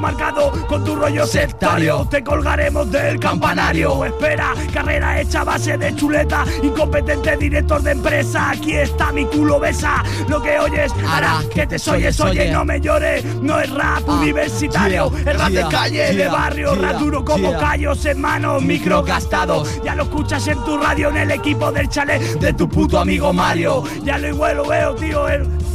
con 0.68 0.84
tu 0.84 0.96
rollo 0.96 1.26
sectario. 1.26 2.06
Te 2.10 2.22
colgaremos 2.22 2.90
del 2.90 3.18
campanario. 3.20 4.04
Espera, 4.04 4.54
carrera 4.72 5.20
hecha 5.20 5.42
a 5.42 5.44
base 5.44 5.78
de 5.78 5.94
chuleta. 5.94 6.44
Incompetente 6.62 7.36
director 7.36 7.82
de 7.82 7.92
empresa. 7.92 8.50
Aquí 8.50 8.74
está 8.74 9.12
mi 9.12 9.24
culo 9.26 9.60
besa. 9.60 10.02
Lo 10.28 10.42
que 10.42 10.58
oyes 10.58 10.92
hará 11.06 11.40
que 11.52 11.66
te 11.66 11.78
soyes. 11.78 12.18
Oye, 12.20 12.50
no 12.50 12.64
me 12.64 12.80
llores. 12.80 13.24
No 13.40 13.60
es 13.60 13.70
rap 13.70 14.08
universitario. 14.08 15.10
yeah, 15.10 15.32
Es 15.32 15.38
rap 15.38 15.50
de 15.50 15.68
calle, 15.68 16.12
de 16.14 16.28
barrio. 16.28 16.74
Rap 16.74 16.96
duro 16.96 17.24
como 17.24 17.52
callos 17.58 18.04
en 18.06 18.20
mano. 18.20 18.60
Micro 18.60 19.02
gastado. 19.02 19.64
Ya 19.84 19.94
lo 19.94 20.04
escuchas 20.04 20.46
en 20.48 20.62
tu 20.64 20.76
radio. 20.78 21.10
En 21.10 21.16
el 21.18 21.30
equipo 21.30 21.70
del 21.70 21.88
chalet 21.88 22.22
de 22.40 22.52
tu 22.52 22.68
puto 22.68 22.98
amigo 22.98 23.32
Mario. 23.32 23.84
Ya 24.02 24.18
lo 24.18 24.28
igual 24.28 24.56
lo 24.56 24.66
veo, 24.66 24.94
tío. 24.94 25.28
El... 25.28 25.65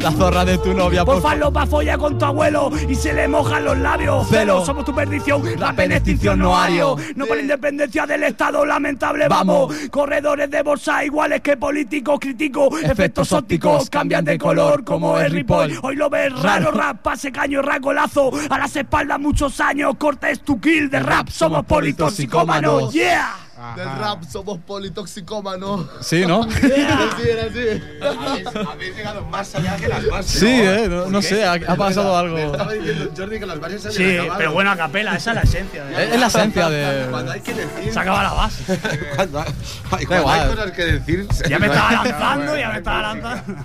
La 0.00 0.12
zorra 0.12 0.44
de 0.44 0.58
tu 0.58 0.74
novia, 0.74 1.04
Por 1.04 1.20
farlo 1.20 1.52
pa' 1.52 1.66
folla 1.66 1.98
con 1.98 2.18
tu 2.18 2.24
abuelo 2.24 2.70
y 2.88 2.94
se 2.94 3.12
le 3.12 3.26
mojan 3.28 3.64
los 3.64 3.78
labios. 3.78 4.28
Celo, 4.28 4.64
somos 4.64 4.84
tu 4.84 4.94
perdición, 4.94 5.42
la 5.58 5.74
en 5.76 5.92
extinción 5.92 6.38
no 6.38 6.56
hario. 6.56 6.96
No 7.14 7.26
por 7.26 7.36
la 7.36 7.42
independencia 7.42 8.06
del 8.06 8.24
Estado, 8.24 8.64
lamentable, 8.64 9.28
vamos. 9.28 9.74
Corredores 9.90 10.50
de 10.50 10.62
bolsa 10.62 11.04
iguales 11.04 11.40
que 11.40 11.56
políticos, 11.56 12.18
críticos. 12.20 12.82
Efectos 12.82 13.32
ópticos 13.32 13.90
cambian 13.90 14.24
de 14.24 14.38
color 14.38 14.84
como 14.84 15.18
el 15.18 15.30
Ripoll. 15.30 15.78
Hoy 15.82 15.96
lo 15.96 16.10
ves 16.10 16.32
raro, 16.40 16.70
rap, 16.70 17.02
pase 17.02 17.32
caño, 17.32 17.62
racolazo. 17.62 18.30
A 18.50 18.58
las 18.58 18.74
espaldas 18.76 19.18
muchos 19.18 19.60
años, 19.60 19.94
cortes 19.98 20.40
tu 20.40 20.60
kill 20.60 20.90
de 20.90 21.00
rap. 21.00 21.28
Somos 21.28 21.64
politoxicómanos, 21.64 22.92
yeah. 22.92 23.45
Del 23.76 23.98
rap 23.98 24.22
somos 24.24 24.58
politoxicómanos. 24.66 25.86
Sí, 26.00 26.24
¿no? 26.26 26.42
Así 26.50 27.28
era, 27.28 27.44
así. 27.44 28.66
Habéis 28.72 28.96
llegado 28.96 29.22
más 29.26 29.54
allá 29.54 29.76
que 29.76 29.88
las 29.88 30.06
bases. 30.08 30.40
Sí, 30.40 30.46
eh, 30.48 30.86
no, 30.88 31.06
no 31.06 31.22
sé, 31.22 31.44
ha, 31.44 31.52
ha 31.54 31.76
pasado 31.76 32.16
algo. 32.16 32.36
Estaba 32.38 32.72
diciendo 32.72 33.12
Jordi 33.16 33.38
que 33.38 33.46
las 33.46 33.60
bases 33.60 33.82
se 33.82 33.92
Sí, 33.92 34.14
acabado. 34.16 34.38
pero 34.38 34.52
bueno, 34.52 34.70
a 34.70 34.76
capela, 34.76 35.14
esa 35.16 35.30
es 35.30 35.36
la 35.36 35.42
esencia. 35.42 35.84
de- 35.84 36.04
Es, 36.04 36.12
es 36.14 36.20
la 36.20 36.26
esencia 36.26 36.68
de. 36.70 37.06
Cuando 37.10 37.32
hay 37.32 37.40
que 37.40 37.54
decir. 37.54 37.92
Se 37.92 37.98
acaba 37.98 38.22
la 38.22 38.32
base. 38.32 38.78
cuando, 39.16 39.40
hay- 39.40 40.06
cuando 40.06 40.28
hay 40.30 40.48
cosas 40.48 40.70
que 40.72 40.84
decir. 40.84 41.28
Ya 41.48 41.58
me 41.58 41.66
estaba 41.66 41.92
lanzando, 42.04 42.56
ya 42.56 42.68
me 42.70 42.78
estaba 42.78 43.02
lanzando. 43.14 43.64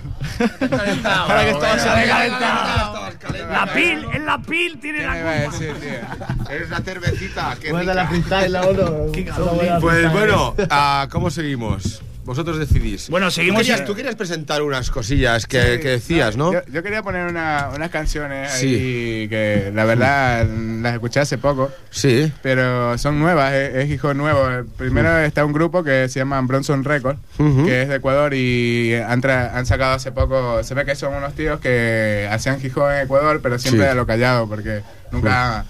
Ahora 1.03 1.43
que 1.43 1.51
estabas 1.51 1.85
me 1.97 2.05
calentado. 2.07 3.11
La 3.51 3.73
pil, 3.73 4.05
es 4.13 4.21
la 4.21 4.37
pil, 4.41 4.79
tiene 4.79 5.05
la 5.05 5.13
culpa. 5.49 6.53
Es 6.53 6.69
la 6.69 6.77
cervecita. 6.79 7.55
qué 7.61 7.71
Bueno, 7.71 7.93
la 7.93 8.05
rica. 8.05 8.27
freestyle, 8.27 8.51
la 8.51 8.61
uno. 8.67 9.11
Qué 9.13 9.25
calor. 9.25 9.79
Pues 10.01 10.13
bueno, 10.13 10.55
ah, 10.69 11.07
¿cómo 11.11 11.29
seguimos? 11.29 12.01
Vosotros 12.23 12.59
decidís. 12.59 13.09
Bueno, 13.09 13.27
Tú 13.27 13.31
seguimos. 13.31 13.61
querías, 13.63 13.83
tú 13.83 13.95
querías 13.95 14.15
presentar 14.15 14.61
unas 14.61 14.91
cosillas 14.91 15.47
que, 15.47 15.79
que 15.81 15.89
decías, 15.89 16.37
¿no? 16.37 16.53
Yo, 16.53 16.61
yo 16.71 16.83
quería 16.83 17.01
poner 17.01 17.25
una- 17.27 17.69
unas 17.75 17.89
canciones 17.89 18.51
Sí. 18.53 18.67
ahí 18.67 19.27
que 19.27 19.71
la 19.73 19.85
verdad 19.85 20.45
las 20.47 20.93
escuché 20.93 21.19
hace 21.19 21.39
poco, 21.39 21.71
Sí. 21.89 22.31
pero 22.43 22.95
son 22.99 23.17
nuevas, 23.19 23.53
es, 23.53 23.75
es 23.75 23.89
hijo 23.89 24.13
nuevo. 24.13 24.47
Primero 24.77 25.17
está 25.17 25.43
un 25.43 25.51
grupo 25.51 25.83
que 25.83 26.07
se 26.09 26.19
llama 26.19 26.39
Bronson 26.41 26.83
Record, 26.83 27.17
Ujú. 27.39 27.65
que 27.65 27.81
es 27.81 27.89
de 27.89 27.95
Ecuador 27.95 28.35
y 28.35 28.93
han, 28.93 29.19
tra- 29.19 29.51
han 29.55 29.65
sacado 29.65 29.93
hace 29.95 30.11
poco, 30.11 30.63
se 30.63 30.75
ve 30.75 30.85
que 30.85 30.95
son 30.95 31.15
unos 31.15 31.33
tíos 31.33 31.59
que 31.59 32.29
hacían 32.31 32.57
hop 32.75 32.91
en 32.91 32.99
Ecuador, 33.05 33.39
pero 33.41 33.57
siempre 33.57 33.85
Sí. 33.85 33.91
a 33.91 33.95
lo 33.95 34.05
callado, 34.05 34.47
porque 34.47 34.83
nunca... 35.11 35.65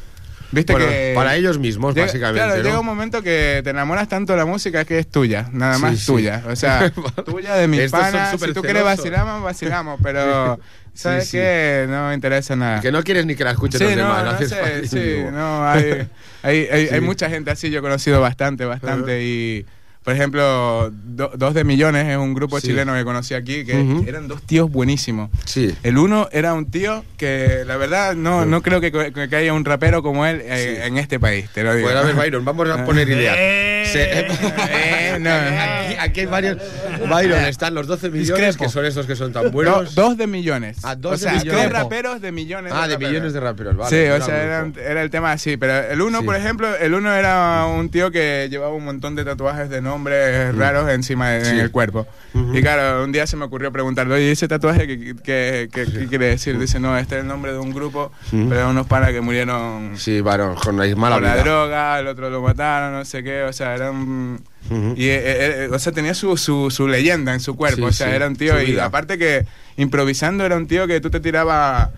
Viste 0.52 0.74
Bueno, 0.74 0.88
que 0.90 1.14
para 1.16 1.36
ellos 1.36 1.58
mismos, 1.60 1.96
Llega- 1.96 2.08
básicamente, 2.08 2.40
Claro, 2.44 2.58
¿no? 2.58 2.64
llega 2.64 2.80
un 2.80 2.86
momento 2.86 3.22
que 3.24 3.62
te 3.64 3.70
enamoras 3.70 4.10
tanto 4.10 4.34
de 4.34 4.40
la 4.40 4.46
música 4.46 4.84
que 4.84 5.00
es 5.00 5.08
tuya, 5.10 5.48
nada 5.54 5.78
más 5.78 6.00
sí. 6.00 6.06
tuya. 6.08 6.44
O 6.48 6.56
sea, 6.56 6.92
tuya 7.26 7.56
de 7.56 7.68
mis 7.68 7.90
panas. 7.90 8.40
Si 8.40 8.54
tú 8.54 8.62
quieres 8.62 8.84
vacilamos, 8.84 9.42
vacilamos, 9.44 10.00
pero 10.04 10.60
¿sabes 10.94 11.26
sí. 11.30 11.38
qué? 11.38 11.86
No 11.90 12.10
me 12.10 12.14
interesa 12.16 12.56
nada. 12.58 12.82
Que 12.82 12.92
no 12.92 13.02
quieres 13.04 13.26
ni 13.26 13.36
que 13.36 13.44
la 13.46 13.52
escuchen 13.52 13.80
los 13.82 13.92
no, 13.96 13.98
demás. 14.16 14.42
no 14.42 14.48
sé, 14.48 14.56
fácil, 14.56 14.90
sí, 14.90 15.00
digo. 15.00 15.32
no, 15.32 15.68
hay, 15.70 16.08
hay, 16.44 16.68
hay, 16.70 16.88
Sí. 16.90 16.94
hay 16.96 17.02
mucha 17.02 17.30
gente 17.30 17.50
así, 17.52 17.70
yo 17.70 17.80
he 17.80 17.82
conocido 17.82 18.20
bastante, 18.20 18.66
bastante, 18.66 19.24
y 19.24 19.66
por 20.04 20.14
ejemplo, 20.14 20.90
Do- 20.92 21.32
Dos 21.36 21.54
de 21.54 21.64
Millones 21.64 22.08
es 22.08 22.18
un 22.18 22.34
grupo 22.34 22.60
Sí. 22.60 22.68
chileno 22.68 22.94
que 22.96 23.04
conocí 23.04 23.34
aquí, 23.34 23.64
que 23.66 23.80
Ujú. 23.82 24.06
eran 24.08 24.28
dos 24.28 24.42
tíos 24.44 24.70
buenísimos. 24.72 25.30
Sí. 25.46 25.76
El 25.84 25.98
uno 25.98 26.28
era 26.32 26.54
un 26.54 26.70
tío 26.72 27.04
que, 27.18 27.64
la 27.68 27.78
verdad, 27.78 28.16
no, 28.16 28.46
no 28.46 28.62
creo 28.62 28.82
que, 28.82 28.92
que- 28.92 29.36
haya 29.36 29.54
un 29.54 29.64
rapero 29.66 30.02
como 30.04 30.26
él 30.26 30.42
eh, 30.44 30.84
en 30.86 30.98
este 30.98 31.20
país, 31.20 31.50
te 31.54 31.64
lo 31.64 31.74
digo. 31.76 31.88
Bueno, 31.88 32.00
a 32.00 32.04
ver, 32.04 32.16
Byron, 32.16 32.44
vamos 32.46 32.70
a 32.70 32.84
poner 32.86 33.08
idea. 33.10 33.34
Se- 33.86 34.28
Eh, 34.28 35.18
no. 35.20 35.30
aquí, 35.30 35.96
aquí 36.00 36.20
hay 36.22 36.26
varios. 36.26 36.58
Byron, 37.10 37.40
están 37.46 37.74
los 37.76 37.88
12 37.88 38.10
millones, 38.10 38.28
Discrepo. 38.48 38.64
que 38.66 38.70
son 38.70 38.86
estos 38.86 39.06
que 39.06 39.16
son 39.16 39.32
tan 39.34 39.52
buenos. 39.52 39.96
dos 39.96 40.18
de 40.18 40.28
millones. 40.28 40.78
Ah, 40.84 40.96
dos 40.96 41.14
o 41.14 41.18
sea, 41.18 41.34
de 41.34 41.40
millones. 41.40 41.62
tres 41.62 41.74
raperos 41.74 42.22
de 42.22 42.32
millones 42.32 42.72
Ah, 42.76 42.88
de 42.88 42.94
raperos. 42.94 43.12
millones 43.12 43.34
de 43.34 43.40
raperos, 43.40 43.78
vale. 43.78 43.90
Sí, 44.06 44.10
o 44.10 44.26
sea, 44.26 44.44
era, 44.44 44.72
era 44.84 45.02
el 45.04 45.10
tema 45.10 45.32
así. 45.32 45.58
Pero 45.58 45.74
el 45.92 46.02
uno, 46.02 46.20
Sí. 46.20 46.26
por 46.26 46.36
ejemplo, 46.36 46.76
el 46.76 46.94
uno 46.94 47.14
era 47.14 47.66
un 47.66 47.90
tío 47.90 48.12
que 48.12 48.48
llevaba 48.50 48.74
un 48.74 48.86
montón 48.86 49.16
de 49.16 49.26
tatuajes 49.26 49.70
de 49.70 49.82
nombres 49.92 50.56
raros 50.56 50.90
encima 50.90 51.30
de-. 51.30 51.46
Sí. 51.46 51.52
en 51.52 51.60
el 51.60 51.72
cuerpo. 51.72 52.08
Ujú. 52.34 52.56
Y 52.56 52.62
claro, 52.62 53.04
un 53.04 53.12
día 53.12 53.28
se 53.28 53.36
me 53.36 53.44
ocurrió 53.46 53.72
preguntarle, 53.72 54.14
oye, 54.16 54.28
¿y 54.28 54.32
ese 54.32 54.48
tatuaje 54.48 54.88
qué, 54.88 55.16
qué- 55.22 55.70
qué- 55.72 55.86
qué 55.92 56.08
quiere 56.08 56.28
decir? 56.28 56.58
Dice, 56.58 56.80
no, 56.80 56.98
este 56.98 57.16
es 57.16 57.22
el 57.22 57.28
nombre 57.28 57.52
de 57.52 57.60
un 57.60 57.72
grupo, 57.74 58.12
Mm. 58.32 58.48
pero 58.50 58.70
unos 58.70 58.88
panas 58.88 59.12
que 59.12 59.20
murieron 59.22 59.94
Sí, 59.98 60.22
Byron, 60.22 60.56
con 60.56 60.78
la 60.78 60.96
mala 60.96 61.16
por 61.18 61.24
la 61.24 61.34
vida. 61.34 61.44
droga, 61.44 62.00
el 62.00 62.08
otro 62.08 62.30
lo 62.30 62.42
mataron, 62.42 62.94
no 62.94 63.04
sé 63.06 63.22
qué, 63.24 63.44
o 63.44 63.52
sea, 63.54 63.76
eran... 63.76 64.40
Y, 64.96 65.08
eh, 65.08 65.66
eh, 65.66 65.70
o 65.72 65.78
sea, 65.80 65.92
tenía 65.92 66.14
su, 66.14 66.38
su, 66.38 66.70
su 66.72 66.88
leyenda 66.88 67.34
en 67.34 67.40
su 67.42 67.56
cuerpo. 67.58 67.78
Sí, 67.78 67.84
o 67.84 67.92
sea, 67.92 68.08
sí, 68.08 68.14
era 68.16 68.28
un 68.28 68.36
tío. 68.38 68.62
Y 68.62 68.80
aparte 68.80 69.18
que 69.18 69.46
improvisando 69.76 70.46
era 70.46 70.56
un 70.56 70.68
tío 70.68 70.88
que 70.88 71.02
tú 71.02 71.10
te 71.10 71.20
tirabas 71.20 71.90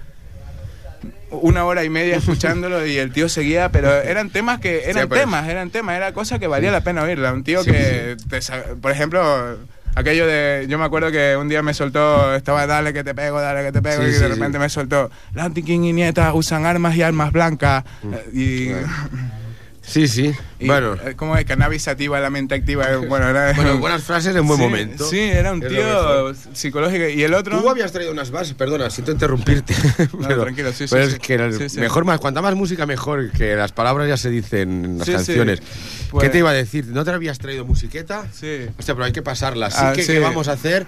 una 1.41 1.65
hora 1.65 1.83
y 1.83 1.89
media 1.89 2.17
escuchándolo 2.17 2.85
y 2.85 2.97
el 2.97 3.11
tío 3.11 3.27
seguía, 3.29 3.69
pero 3.69 3.91
eran 4.01 4.29
temas 4.29 4.59
que 4.59 4.89
eran 4.89 5.07
pero- 5.09 5.21
temas, 5.21 5.47
eran 5.49 5.69
temas, 5.69 5.95
era 5.97 6.13
cosa 6.13 6.39
que 6.39 6.47
valía 6.47 6.71
la 6.71 6.81
pena 6.81 7.03
oírla. 7.03 7.33
Un 7.33 7.43
tío 7.43 7.63
Sí, 7.63 7.71
que, 7.71 8.17
te 8.29 8.41
sa- 8.41 8.63
por 8.81 8.91
ejemplo, 8.91 9.57
aquello 9.95 10.25
de, 10.27 10.65
yo 10.69 10.77
me 10.79 10.85
acuerdo 10.85 11.11
que 11.11 11.35
un 11.37 11.49
día 11.49 11.61
me 11.61 11.73
soltó, 11.73 12.33
estaba 12.35 12.65
dale 12.67 12.93
que 12.93 13.03
te 13.03 13.13
pego, 13.13 13.39
dale 13.41 13.63
que 13.63 13.71
te 13.71 13.81
pego 13.81 14.01
Sí, 14.03 14.09
y 14.09 14.13
sí, 14.13 14.19
de 14.19 14.27
sí. 14.27 14.33
repente 14.33 14.59
me 14.59 14.69
soltó, 14.69 15.11
King 15.53 15.81
y 15.83 15.93
Nieta 15.93 16.33
usan 16.33 16.65
armas 16.65 16.95
y 16.95 17.01
armas 17.03 17.31
blancas 17.31 17.83
eh, 18.03 18.29
y 18.33 18.69
Sí, 19.85 20.07
sí. 20.07 20.33
y, 20.59 20.65
bueno. 20.67 20.95
eh, 21.05 21.13
¿Cómo 21.15 21.35
es? 21.35 21.43
Cannabis 21.45 21.87
activa, 21.89 22.19
la 22.21 22.29
mente 22.29 22.55
activa. 22.55 22.87
Bueno, 23.09 23.27
era, 23.29 23.51
Bueno, 23.53 23.77
buenas 23.79 24.01
frases 24.03 24.33
en 24.35 24.47
buen 24.47 24.57
Sí, 24.57 24.63
momento. 24.63 25.09
Sí, 25.09 25.19
era 25.19 25.51
un 25.51 25.59
tío 25.61 26.33
psicológico. 26.53 27.07
Y 27.09 27.21
el 27.23 27.33
otro. 27.33 27.61
Tú 27.61 27.69
habías 27.69 27.91
traído 27.91 28.11
unas 28.13 28.31
bases, 28.31 28.53
perdona, 28.53 28.89
siento 28.89 29.11
interrumpirte. 29.11 29.75
No, 30.17 30.27
tranquilo, 30.41 30.71
sí, 30.71 30.87
sí, 30.87 30.95
pero 30.95 31.07
sí. 31.07 31.13
es 31.13 31.19
que 31.19 31.35
el- 31.35 31.57
Sí, 31.57 31.69
sí. 31.69 31.79
mejor 31.79 32.05
más, 32.05 32.19
cuanta 32.19 32.41
más 32.41 32.55
música 32.55 32.85
mejor, 32.85 33.29
que 33.31 33.55
las 33.55 33.71
palabras 33.73 34.07
ya 34.07 34.15
se 34.17 34.29
dicen 34.29 34.85
en 34.85 34.97
las 34.99 35.05
Sí, 35.05 35.11
sí. 35.11 35.15
canciones. 35.17 35.61
Pues- 36.09 36.23
¿Qué 36.23 36.29
te 36.29 36.37
iba 36.39 36.49
a 36.49 36.53
decir? 36.53 36.85
¿No 36.87 37.03
te 37.03 37.11
habías 37.11 37.37
traído 37.39 37.65
musiqueta? 37.65 38.25
Sí. 38.33 38.67
Hostia, 38.79 38.95
pero 38.95 39.03
hay 39.05 39.11
que 39.11 39.21
pasarla. 39.21 39.67
Así 39.67 39.77
Ah, 39.81 39.93
que, 39.93 40.03
sí. 40.03 40.13
¿qué 40.13 40.19
vamos 40.19 40.47
a 40.47 40.53
hacer? 40.53 40.87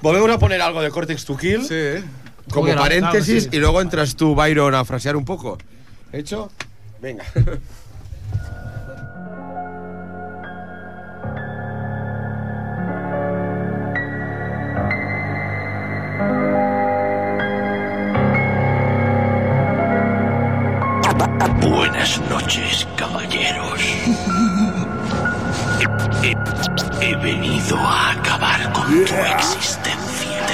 Volvemos 0.00 0.30
a 0.30 0.38
poner 0.38 0.62
algo 0.62 0.80
de 0.82 0.90
Cortex 0.90 1.24
to 1.26 1.36
Kill. 1.36 1.62
Sí. 1.64 2.02
Como 2.50 2.64
Uy, 2.68 2.72
no, 2.74 2.80
paréntesis, 2.80 3.44
claro, 3.44 3.50
sí. 3.50 3.56
y 3.56 3.60
luego 3.60 3.80
entras 3.82 4.16
tú, 4.16 4.34
Byron, 4.34 4.74
a 4.74 4.84
frasear 4.84 5.14
un 5.16 5.24
poco. 5.26 5.58
¿Hecho? 6.12 6.50
Venga. 7.02 7.24
Buenas 21.60 22.20
noches, 22.30 22.86
caballeros. 22.96 23.80
He, 26.22 26.28
he- 26.28 27.06
he 27.06 27.16
venido 27.16 27.76
a 27.78 28.10
acabar 28.12 28.70
con 28.72 28.86
tu 29.06 29.14
existencia. 29.14 30.46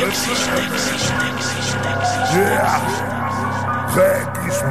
Existencia, 0.00 0.52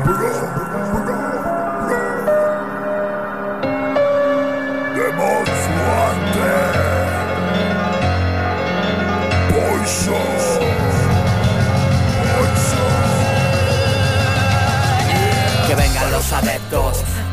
bro. 0.06 1.01
Vengan 16.32 16.46
los 16.46 16.50
adeptos, 16.50 16.81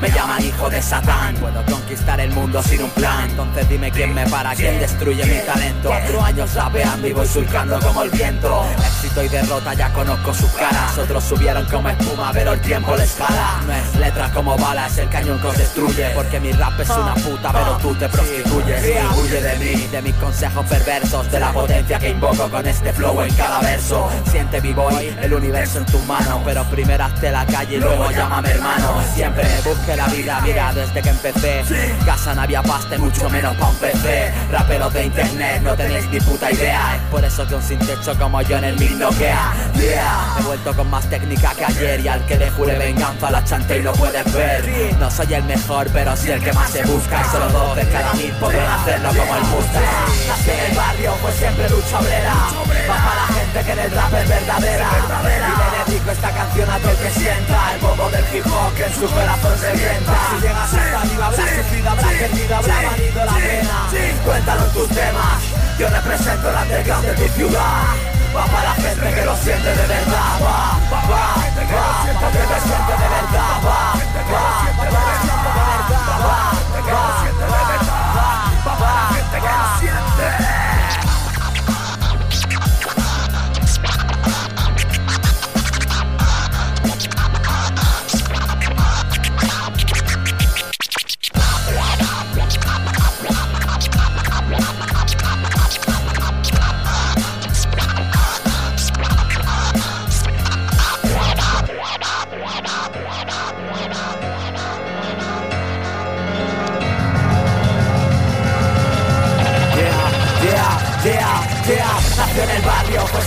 me 0.01 0.11
llaman 0.11 0.45
hijo 0.45 0.71
de 0.71 0.81
Satán. 0.81 1.35
Puedo 1.37 1.65
conquistar 1.65 2.21
el 2.21 2.31
mundo 2.31 2.63
sin 2.63 2.83
un 2.83 2.91
plan. 2.91 3.31
Entonces 3.31 3.69
dime 3.69 3.91
quién 3.91 4.15
me 4.15 4.27
para, 4.27 4.55
quién 4.55 4.79
destruye 4.79 5.25
mi 5.25 5.39
talento. 5.47 5.89
Cuatro 5.89 6.23
años 6.23 6.55
rapeando 6.55 7.07
y 7.09 7.13
voy 7.13 7.27
surcando 7.27 7.81
como 7.81 8.03
el 8.03 8.11
viento. 8.11 8.65
Éxito 8.79 9.23
y 9.23 9.29
derrota, 9.29 9.75
ya 9.75 9.93
conozco 9.93 10.35
sus 10.35 10.51
caras. 10.53 10.97
Otros 10.99 11.25
subieron 11.25 11.65
como 11.67 11.89
espuma, 11.89 12.31
pero 12.33 12.53
el 12.53 12.61
tiempo 12.61 12.95
les 12.97 13.15
jala. 13.15 13.63
No 13.67 13.73
es 13.73 13.95
letra 13.97 14.31
como 14.33 14.57
balas, 14.57 14.97
el 14.99 15.09
cañón 15.09 15.41
que 15.41 15.47
os 15.47 15.59
destruye. 15.59 16.11
Porque 16.15 16.41
mi 16.41 16.53
rap 16.53 16.79
es 16.81 16.91
una 16.91 17.15
puta, 17.15 17.53
pero 17.53 17.77
tú 17.79 17.95
te 17.95 18.09
prostituyes. 18.09 18.83
Huye 19.19 19.41
de 19.41 19.57
mí, 19.59 19.87
de 19.87 20.03
mis 20.03 20.15
consejos 20.15 20.67
perversos, 20.67 21.31
de 21.31 21.41
la 21.41 21.53
potencia 21.53 21.99
que 21.99 22.11
invoco 22.11 22.49
con 22.49 22.67
este 22.67 22.93
flow 22.93 23.23
en 23.23 23.35
cada 23.35 23.61
verso. 23.61 24.09
Siente 24.31 24.61
vivo 24.61 24.85
hoy 24.85 25.15
el 25.21 25.35
universo 25.35 25.79
en 25.79 25.87
tus 25.87 26.05
manos, 26.05 26.41
pero 26.45 26.65
primero 26.65 27.05
hazte 27.05 27.31
la 27.31 27.45
calle 27.47 27.77
y 27.77 27.81
luego 27.81 28.11
llámame 28.11 28.51
hermano. 28.51 29.03
Siempre 29.15 29.45
me 29.45 29.63
busque 29.89 29.97
la 29.97 30.07
vida, 30.09 30.41
mira, 30.43 30.73
desde 30.73 31.03
que 31.03 31.09
empecé. 31.09 31.65
Casa 32.05 32.35
no 32.35 32.43
había 32.43 32.63
pasta 32.63 32.97
y 32.97 32.99
mucho 32.99 33.29
menos 33.31 33.57
pa' 33.57 33.69
un 33.69 33.77
PC. 33.77 34.33
Raperos 34.51 34.93
de 34.93 35.05
internet, 35.05 35.63
no 35.63 35.75
tenéis 35.75 36.09
ni 36.11 36.21
puta 36.21 36.51
idea. 36.51 36.97
Es 36.97 37.03
por 37.11 37.25
eso 37.25 37.47
que 37.47 37.55
un 37.55 37.63
sin 37.63 37.79
techo 37.79 38.17
como 38.19 38.43
yo 38.43 38.59
en 38.59 38.65
el 38.65 38.79
mil 38.79 38.99
noquea. 38.99 39.53
Yeah, 39.75 40.37
he 40.39 40.43
vuelto 40.43 40.75
con 40.75 40.91
más 40.91 41.09
técnica 41.09 41.55
que 41.55 41.65
ayer 41.65 42.01
y 42.01 42.09
al 42.09 42.25
que 42.27 42.37
le 42.37 42.51
jure 42.51 42.79
venganza 42.79 43.31
la 43.31 43.45
chante 43.45 43.79
y 43.79 43.83
lo 43.83 43.93
puedes 43.93 44.33
ver. 44.33 44.95
No 44.99 45.11
soy 45.11 45.35
el 45.35 45.45
mejor, 45.45 45.89
pero 45.93 46.17
sí 46.17 46.31
el 46.31 46.43
que 46.43 46.53
más 46.53 46.71
se 46.71 46.83
busca. 46.85 47.21
Y 47.21 47.31
solo 47.31 47.49
dos 47.49 47.77
de 47.77 47.89
cada 47.89 48.13
mil 48.15 48.33
podrán 48.33 48.81
hacerlo 48.81 49.09
como 49.09 49.37
el 49.37 49.43
Mustang. 49.45 49.83
Nací 50.29 50.51
en 50.51 50.71
el 50.71 50.77
barrio, 50.77 51.13
fue 51.23 51.33
siempre 51.33 51.69
lucha 51.71 51.99
obrera. 51.99 52.35
Va 52.91 52.97
para 52.97 53.15
la 53.15 53.27
gente 53.27 53.65
que 53.65 53.73
en 53.73 53.79
el 53.79 53.91
rap 53.91 54.15
es 54.15 54.29
verdadera. 54.29 54.91
Dedico 56.09 56.27
esta 56.27 56.39
canción 56.39 56.71
a 56.71 56.79
todo 56.79 56.91
el 56.91 56.97
que 56.97 57.11
sienta 57.11 57.75
el 57.75 57.81
bobo 57.81 58.09
del 58.09 58.25
hip 58.33 58.47
hop 58.47 58.75
que 58.75 58.85
en 58.85 58.95
su 58.95 59.07
corazón 59.11 59.59
se 59.59 59.77
sienta. 59.77 60.17
Si 60.31 60.41
llegas 60.41 60.73
hasta 60.73 61.01
arriba, 61.01 61.27
habrás 61.27 61.51
sufrido, 61.51 61.91
habrás 61.91 62.13
perdido, 62.13 62.57
habrá 62.57 62.75
valido 62.83 63.25
la 63.27 63.35
pena. 63.35 63.89
Cuéntalo 64.25 64.65
en 64.65 64.73
tus 64.73 64.89
temas. 64.89 65.43
Yo 65.79 65.89
represento 65.91 66.51
la 66.51 66.63
underground 66.63 67.05
de 67.05 67.15
tu 67.15 67.29
ciudad. 67.35 67.85
Va 68.35 68.47
para 68.47 68.65
la 68.65 68.75
gente 68.75 69.15
que 69.15 69.25
lo 69.25 69.37
siente 69.37 69.69
de 69.69 69.87
verdad. 69.87 70.41
Va, 70.41 70.81
va, 70.91 71.01
va, 71.01 71.13
va. 71.13 71.45
De 71.45 71.67
verdad. 73.27 73.53
Va, 73.65 73.69
va, 73.69 73.93
va. 74.09 74.49
Pa' 74.79 74.87
que 74.87 74.93
lo 74.93 74.97
siente 74.97 74.97
de 74.97 75.08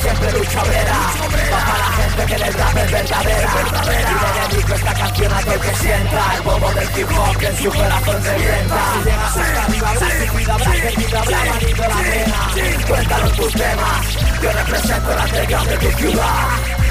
siempre 0.02 0.32
lucha 0.34 0.62
obrera. 0.64 0.98
Va 1.52 1.60
para 1.66 1.78
la 1.78 1.92
gente 1.98 2.26
que 2.26 2.36
el 2.36 2.54
rap 2.54 2.78
es 2.78 2.92
verdadera. 2.92 3.50
Y 3.52 4.16
le 4.22 4.56
dedico 4.56 4.74
esta 4.74 4.94
canción 4.94 5.34
a 5.34 5.40
todo 5.42 5.54
el 5.54 5.60
que 5.62 5.76
sienta 5.76 6.36
el 6.36 6.42
bobo 6.42 6.72
del 6.74 6.90
hip 6.98 7.10
hop 7.12 7.44
en 7.44 7.58
su 7.58 7.70
corazón 7.72 8.24
se 8.24 8.38
sienta. 8.40 8.76
Si 8.94 9.04
llegas 9.10 9.38
hasta 9.38 9.64
arriba, 9.64 9.90
habrás 9.90 10.14
sufrido, 10.14 10.54
habrás 10.54 10.78
perdido, 10.78 11.20
habrá 11.20 11.40
valido 11.46 11.84
la 11.88 11.96
pena. 11.96 12.40
Cuéntalo 12.88 13.28
en 13.28 13.36
tus 13.36 13.54
temas. 13.54 14.06
Yo 14.42 14.52
represento 14.52 15.16
la 15.16 15.24
underground 15.24 15.70
de 15.70 15.78
tu 15.78 15.92
ciudad. 15.98 16.48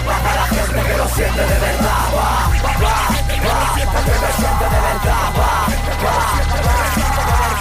Va 0.09 0.17
para 0.19 0.37
la 0.37 0.47
gente 0.47 0.83
que 0.89 0.97
lo 0.97 1.09
siente 1.09 1.41
de 1.41 1.59
verdad. 1.59 2.05
Va, 2.15 2.51
va, 2.63 2.73
va, 2.73 2.91
va. 2.91 3.75
Que 3.75 4.17
lo 4.21 4.31
siente 4.39 4.65
de 4.65 4.81
verdad. 4.81 5.27
Va, 5.39 5.51
va, 5.87 6.05
va. 6.05 6.17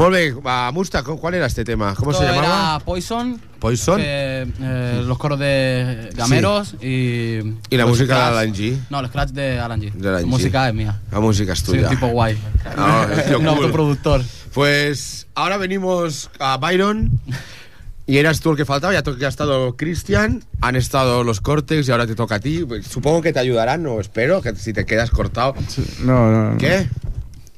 Molt 0.00 0.12
bé, 0.14 0.32
va, 0.32 0.72
Musta, 0.72 1.02
¿cu- 1.02 1.18
¿cuál 1.20 1.34
era 1.34 1.44
este 1.46 1.62
tema? 1.62 1.94
¿Cómo 1.94 2.14
se 2.14 2.24
llamaba? 2.24 2.76
Era 2.76 2.78
Poison. 2.84 3.38
Poison. 3.58 3.98
que, 3.98 4.46
eh, 4.62 5.02
los 5.04 5.18
coros 5.18 5.38
de 5.38 6.08
Gameros 6.14 6.74
y. 6.80 7.38
Y 7.68 7.76
la 7.76 7.84
música 7.84 8.14
de 8.16 8.22
Alan 8.38 8.54
G. 8.54 8.78
No, 8.88 9.00
el 9.00 9.08
scratch 9.08 9.30
de 9.32 9.60
Alan 9.60 9.78
G. 9.82 9.92
De 9.92 10.08
Alan 10.08 10.22
La 10.22 10.26
G. 10.26 10.30
música 10.30 10.68
es 10.68 10.74
mía. 10.74 10.98
La 11.12 11.20
música 11.20 11.52
es 11.52 11.58
Soy 11.58 11.76
tuya. 11.76 11.88
un 11.90 11.94
tipo 11.94 12.06
guay. 12.08 12.38
Ah, 12.78 13.06
tío, 13.28 13.40
un 13.40 13.46
autoproductor. 13.48 14.22
Pues 14.54 15.26
ahora 15.34 15.58
venimos 15.58 16.30
a 16.38 16.56
Byron. 16.56 17.10
Y 18.06 18.16
eras 18.18 18.40
tú 18.40 18.50
el 18.52 18.56
que 18.56 18.64
faltaba, 18.64 18.92
ya, 18.92 19.04
ya 19.18 19.26
ha 19.26 19.28
estado 19.28 19.76
Cristian, 19.76 20.42
han 20.62 20.74
estado 20.74 21.22
los 21.22 21.40
cortes 21.40 21.86
y 21.86 21.92
ahora 21.92 22.08
te 22.08 22.16
toca 22.16 22.36
a 22.36 22.40
ti. 22.40 22.64
Pues, 22.66 22.86
Supongo 22.86 23.20
que 23.22 23.32
te 23.32 23.38
ayudarán, 23.38 23.86
o 23.86 24.00
espero, 24.00 24.40
que 24.42 24.56
si 24.56 24.72
te 24.72 24.84
quedas 24.84 25.10
cortado. 25.10 25.54
No, 26.02 26.32
no. 26.32 26.50
no. 26.52 26.58
¿Qué? 26.58 26.88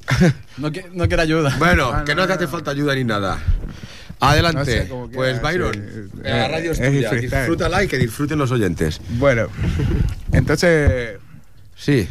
No, 0.57 0.71
qui- 0.71 0.85
no 0.93 1.07
quiero 1.07 1.23
ayuda. 1.23 1.55
Bueno, 1.57 1.91
Ah, 1.93 2.03
que 2.05 2.13
no, 2.15 2.21
no 2.21 2.27
te 2.27 2.33
no, 2.33 2.35
hace 2.35 2.47
falta 2.47 2.71
ayuda 2.71 2.93
ni 2.95 3.03
nada. 3.03 3.39
Adelante. 4.19 4.87
No 4.89 5.05
sé, 5.07 5.09
pues 5.13 5.41
Byron, 5.41 5.73
sí. 5.73 6.19
la 6.23 6.45
Eh, 6.45 6.47
radio 6.49 6.71
es 6.71 6.79
es 6.79 6.89
tuya. 6.91 7.09
freestyle. 7.09 7.39
Disfrútala 7.41 7.83
y 7.83 7.87
que 7.87 7.97
disfruten 7.97 8.37
los 8.39 8.51
oyentes. 8.51 9.01
Bueno, 9.17 9.47
entonces 10.31 11.17
Sí. 11.75 12.07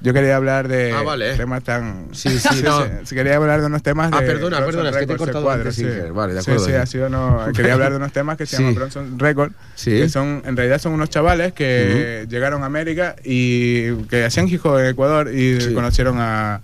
yo 0.00 0.12
quería 0.12 0.36
hablar 0.36 0.68
de 0.68 0.92
Ah, 0.92 1.02
vale. 1.02 1.34
temas 1.36 1.64
tan... 1.64 2.08
Sí, 2.12 2.38
sí, 2.38 2.48
no. 2.64 2.84
sí, 3.04 3.14
quería 3.14 3.36
hablar 3.36 3.60
de 3.60 3.66
unos 3.66 3.82
temas 3.82 4.10
Ah, 4.12 4.20
de 4.20 4.26
perdona, 4.26 4.58
Bronson 4.60 4.82
perdona, 4.82 4.90
es 4.90 4.96
que 4.96 4.98
te 5.06 5.12
he 5.12 5.16
Records, 5.16 5.18
cortado 5.32 5.44
cuadro, 5.44 5.62
antes, 5.62 5.74
sí. 5.76 5.86
Vale, 6.12 6.34
de 6.34 6.42
Sí, 6.42 6.50
acuerdo, 6.50 6.66
Sí, 6.66 6.72
eh. 6.72 6.76
ha 6.76 6.86
sido 6.86 7.08
no... 7.08 7.46
Quería 7.54 7.72
hablar 7.74 7.90
de 7.90 7.96
unos 7.96 8.12
temas 8.12 8.36
que 8.36 8.46
se 8.46 8.56
Sí. 8.56 8.62
llaman 8.62 8.74
Bronson 8.76 9.18
Records, 9.18 9.54
Sí. 9.74 9.90
que 9.92 10.08
son, 10.08 10.42
en 10.44 10.56
realidad 10.56 10.78
son 10.78 10.92
unos 10.92 11.10
chavales 11.10 11.52
que 11.52 12.26
llegaron 12.28 12.62
a 12.62 12.66
América 12.66 13.16
y 13.24 13.92
que 14.04 14.24
hacían 14.24 14.46
hip 14.48 14.64
hop 14.64 14.78
en 14.78 14.86
Ecuador 14.86 15.34
y 15.34 15.60
Sí. 15.60 15.74
conocieron 15.74 16.18
a, 16.20 16.60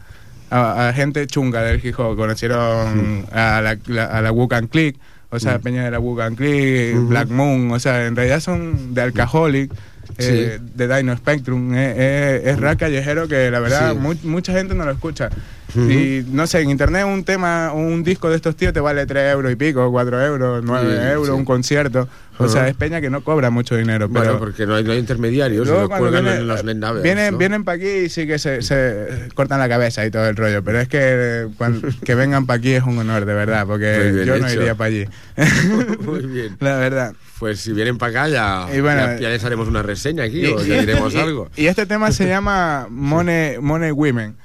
a, 0.50 0.88
a 0.88 0.92
gente 0.92 1.26
chunga 1.26 1.62
del 1.62 1.84
hip 1.84 1.98
hop, 1.98 2.16
conocieron 2.16 3.26
a 3.32 3.60
la, 3.62 3.78
la- 3.86 4.04
a 4.06 4.20
la 4.22 4.32
Wukan 4.32 4.66
Click, 4.68 4.96
o 5.30 5.38
sea, 5.38 5.58
Mm. 5.58 5.62
Peña 5.62 5.84
de 5.84 5.90
la 5.92 6.00
Wukan 6.00 6.34
Click. 6.36 6.96
Black 7.08 7.28
Moon, 7.28 7.70
o 7.70 7.78
sea, 7.78 8.06
en 8.06 8.16
realidad 8.16 8.40
son 8.40 8.94
de 8.94 9.02
Alcoholic. 9.02 9.72
eh, 10.18 10.58
de 10.74 10.88
Dino 10.96 11.16
Spectrum 11.16 11.72
es, 11.74 11.96
es- 11.96 12.46
es 12.48 12.58
rap 12.60 12.78
callejero 12.80 13.28
que 13.28 13.48
la 13.50 13.60
verdad 13.60 13.92
Sí. 13.92 13.98
mu- 13.98 14.16
mucha 14.24 14.52
gente 14.52 14.74
no 14.74 14.84
lo 14.84 14.90
escucha 14.90 15.30
Ujú. 15.74 15.90
y 15.90 16.26
no 16.30 16.46
sé 16.46 16.60
en 16.60 16.70
internet 16.70 17.04
un 17.06 17.24
tema 17.24 17.72
un 17.72 18.02
disco 18.02 18.28
de 18.30 18.36
estos 18.36 18.56
tíos 18.56 18.72
te 18.72 18.80
vale 18.80 19.06
3 19.06 19.32
euros 19.32 19.52
y 19.52 19.56
pico 19.56 19.90
4 19.90 20.26
euros 20.26 20.62
9 20.64 20.96
Sí, 21.00 21.06
euros 21.12 21.26
sí. 21.28 21.32
un 21.32 21.44
concierto 21.44 22.08
o 22.38 22.44
Ajá. 22.44 22.52
sea 22.52 22.68
es 22.68 22.74
peña 22.74 23.00
que 23.02 23.10
no 23.10 23.22
cobra 23.22 23.50
mucho 23.50 23.76
dinero 23.76 24.08
Bueno, 24.08 24.26
pero 24.28 24.38
porque 24.38 24.66
no 24.66 24.74
hay, 24.74 24.82
no 24.84 24.92
hay 24.92 24.98
intermediarios, 24.98 25.66
Luego 25.66 25.82
lo 25.82 25.88
cuando 25.88 26.06
cuelgan 26.08 26.24
viene- 26.24 26.40
en 26.40 26.48
los 26.48 26.64
netnaves. 26.64 27.02
vienen, 27.02 27.32
¿no? 27.32 27.38
vienen 27.38 27.64
para 27.64 27.76
aquí 27.76 27.86
y 27.86 28.08
sí 28.08 28.26
que 28.26 28.38
se, 28.38 28.62
se 28.62 29.28
cortan 29.34 29.58
la 29.60 29.68
cabeza 29.68 30.06
y 30.06 30.10
todo 30.10 30.26
el 30.26 30.36
rollo, 30.36 30.64
pero 30.64 30.80
es 30.80 30.88
que 30.88 31.48
cuando- 31.58 31.86
que 32.04 32.14
vengan 32.14 32.46
para 32.46 32.56
aquí 32.58 32.72
es 32.72 32.82
un 32.82 32.96
honor, 32.98 33.26
de 33.26 33.34
verdad, 33.34 33.66
porque 33.66 34.22
yo 34.26 34.38
no 34.38 34.46
hecho. 34.48 34.60
iría 34.60 34.74
para 34.74 34.88
allí. 34.88 35.04
Muy 36.00 36.20
bien. 36.26 36.56
La 36.60 36.76
verdad. 36.78 37.12
Pues 37.38 37.60
si 37.60 37.72
vienen 37.72 37.98
para 37.98 38.10
acá 38.22 38.28
ya, 38.28 38.74
Y 38.74 38.80
bueno, 38.80 39.00
ya, 39.02 39.18
ya 39.18 39.28
les 39.28 39.44
haremos 39.44 39.68
una 39.68 39.82
reseña 39.82 40.24
aquí 40.24 40.44
o 40.46 40.62
Y- 40.64 40.68
ya 40.68 40.80
diremos 40.80 41.12
y- 41.14 41.18
algo. 41.18 41.50
Y 41.56 41.66
este 41.66 41.84
tema 41.86 42.10
se 42.12 42.26
llama 42.26 42.86
Money, 42.90 43.58
Money 43.60 43.90
Women. 43.90 44.36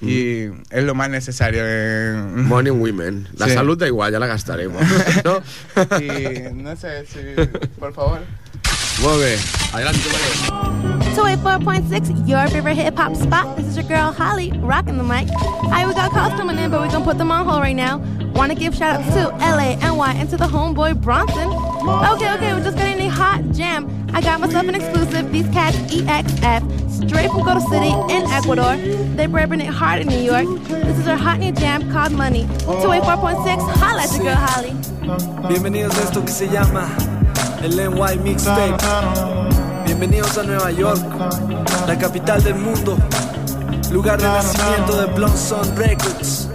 Y 0.00 0.44
es 0.70 0.84
lo 0.84 0.94
más 0.94 1.10
necesario. 1.10 1.62
en- 1.66 2.46
Money 2.46 2.70
Women. 2.70 3.28
La 3.36 3.46
Sí. 3.48 3.54
salud 3.54 3.76
da 3.76 3.86
igual, 3.86 4.12
ya 4.12 4.18
la 4.18 4.26
gastaremos. 4.26 4.80
¿no? 5.24 5.38
Y 6.00 6.52
no 6.54 6.76
sé 6.76 7.04
si, 7.06 7.18
por 7.78 7.92
favor. 7.92 8.20
Muy 9.02 9.16
bien. 9.18 9.38
Adelante, 9.72 10.00
Mario. 10.50 11.08
284.6, 11.14 12.26
your 12.26 12.48
favorite 12.48 12.76
hip 12.76 12.96
hop 12.96 13.14
spot. 13.16 13.56
This 13.56 13.66
is 13.66 13.76
your 13.76 13.84
girl 13.86 14.12
Holly, 14.12 14.52
rocking 14.62 14.96
the 14.98 15.02
mic. 15.04 15.28
Hi, 15.70 15.86
we 15.86 15.92
got 15.94 16.10
calls 16.10 16.34
coming 16.34 16.58
in, 16.58 16.70
but 16.70 16.80
we're 16.80 16.88
gonna 16.90 17.04
put 17.04 17.18
them 17.18 17.30
on 17.30 17.44
hold 17.46 17.60
right 17.60 17.76
now. 17.76 17.98
Want 18.34 18.52
to 18.52 18.58
give 18.58 18.74
shout 18.74 19.00
outs 19.00 19.12
to 19.14 19.28
LA, 19.40 19.76
NY, 19.80 20.14
and 20.14 20.28
to 20.30 20.36
the 20.36 20.46
homeboy 20.46 21.00
Bronson. 21.00 21.48
Okay, 22.14 22.32
okay, 22.34 22.52
we're 22.54 22.62
just 22.64 22.76
getting 22.76 23.04
a 23.06 23.08
hot 23.10 23.40
jam. 23.52 23.86
I 24.14 24.20
got 24.20 24.40
myself 24.40 24.66
an 24.68 24.74
exclusive. 24.74 25.30
These 25.32 25.48
cats 25.52 25.76
EXF, 25.92 26.62
straight 27.06 27.30
from 27.30 27.60
City 27.60 27.92
in 28.10 28.22
Ecuador. 28.30 28.76
They're 29.16 29.28
repping 29.28 29.62
it 29.62 29.68
hard 29.68 30.02
in 30.02 30.08
New 30.08 30.20
York. 30.20 30.46
This 30.68 30.98
is 30.98 31.06
our 31.06 31.16
hot 31.16 31.38
new 31.38 31.52
jam 31.52 31.90
called 31.92 32.12
Money. 32.12 32.44
284.6, 32.66 33.60
holla 33.80 34.02
at 34.02 34.12
your 34.12 34.24
girl 34.24 34.34
Holly. 34.34 34.74
Bienvenidos 35.48 35.96
a 35.96 36.02
esto 36.02 36.24
que 36.24 36.32
se 36.32 36.48
llama 36.48 36.88
el 37.62 37.76
NY 37.76 38.18
Mixtape. 38.22 38.76
Bienvenidos 39.84 40.36
a 40.38 40.42
Nueva 40.42 40.70
York, 40.70 41.00
la 41.86 41.98
capital 41.98 42.42
del 42.42 42.56
mundo, 42.56 42.96
lugar 43.90 44.20
de 44.20 44.28
nacimiento 44.28 45.00
de 45.00 45.06
Blonson 45.14 45.76
Records, 45.76 46.50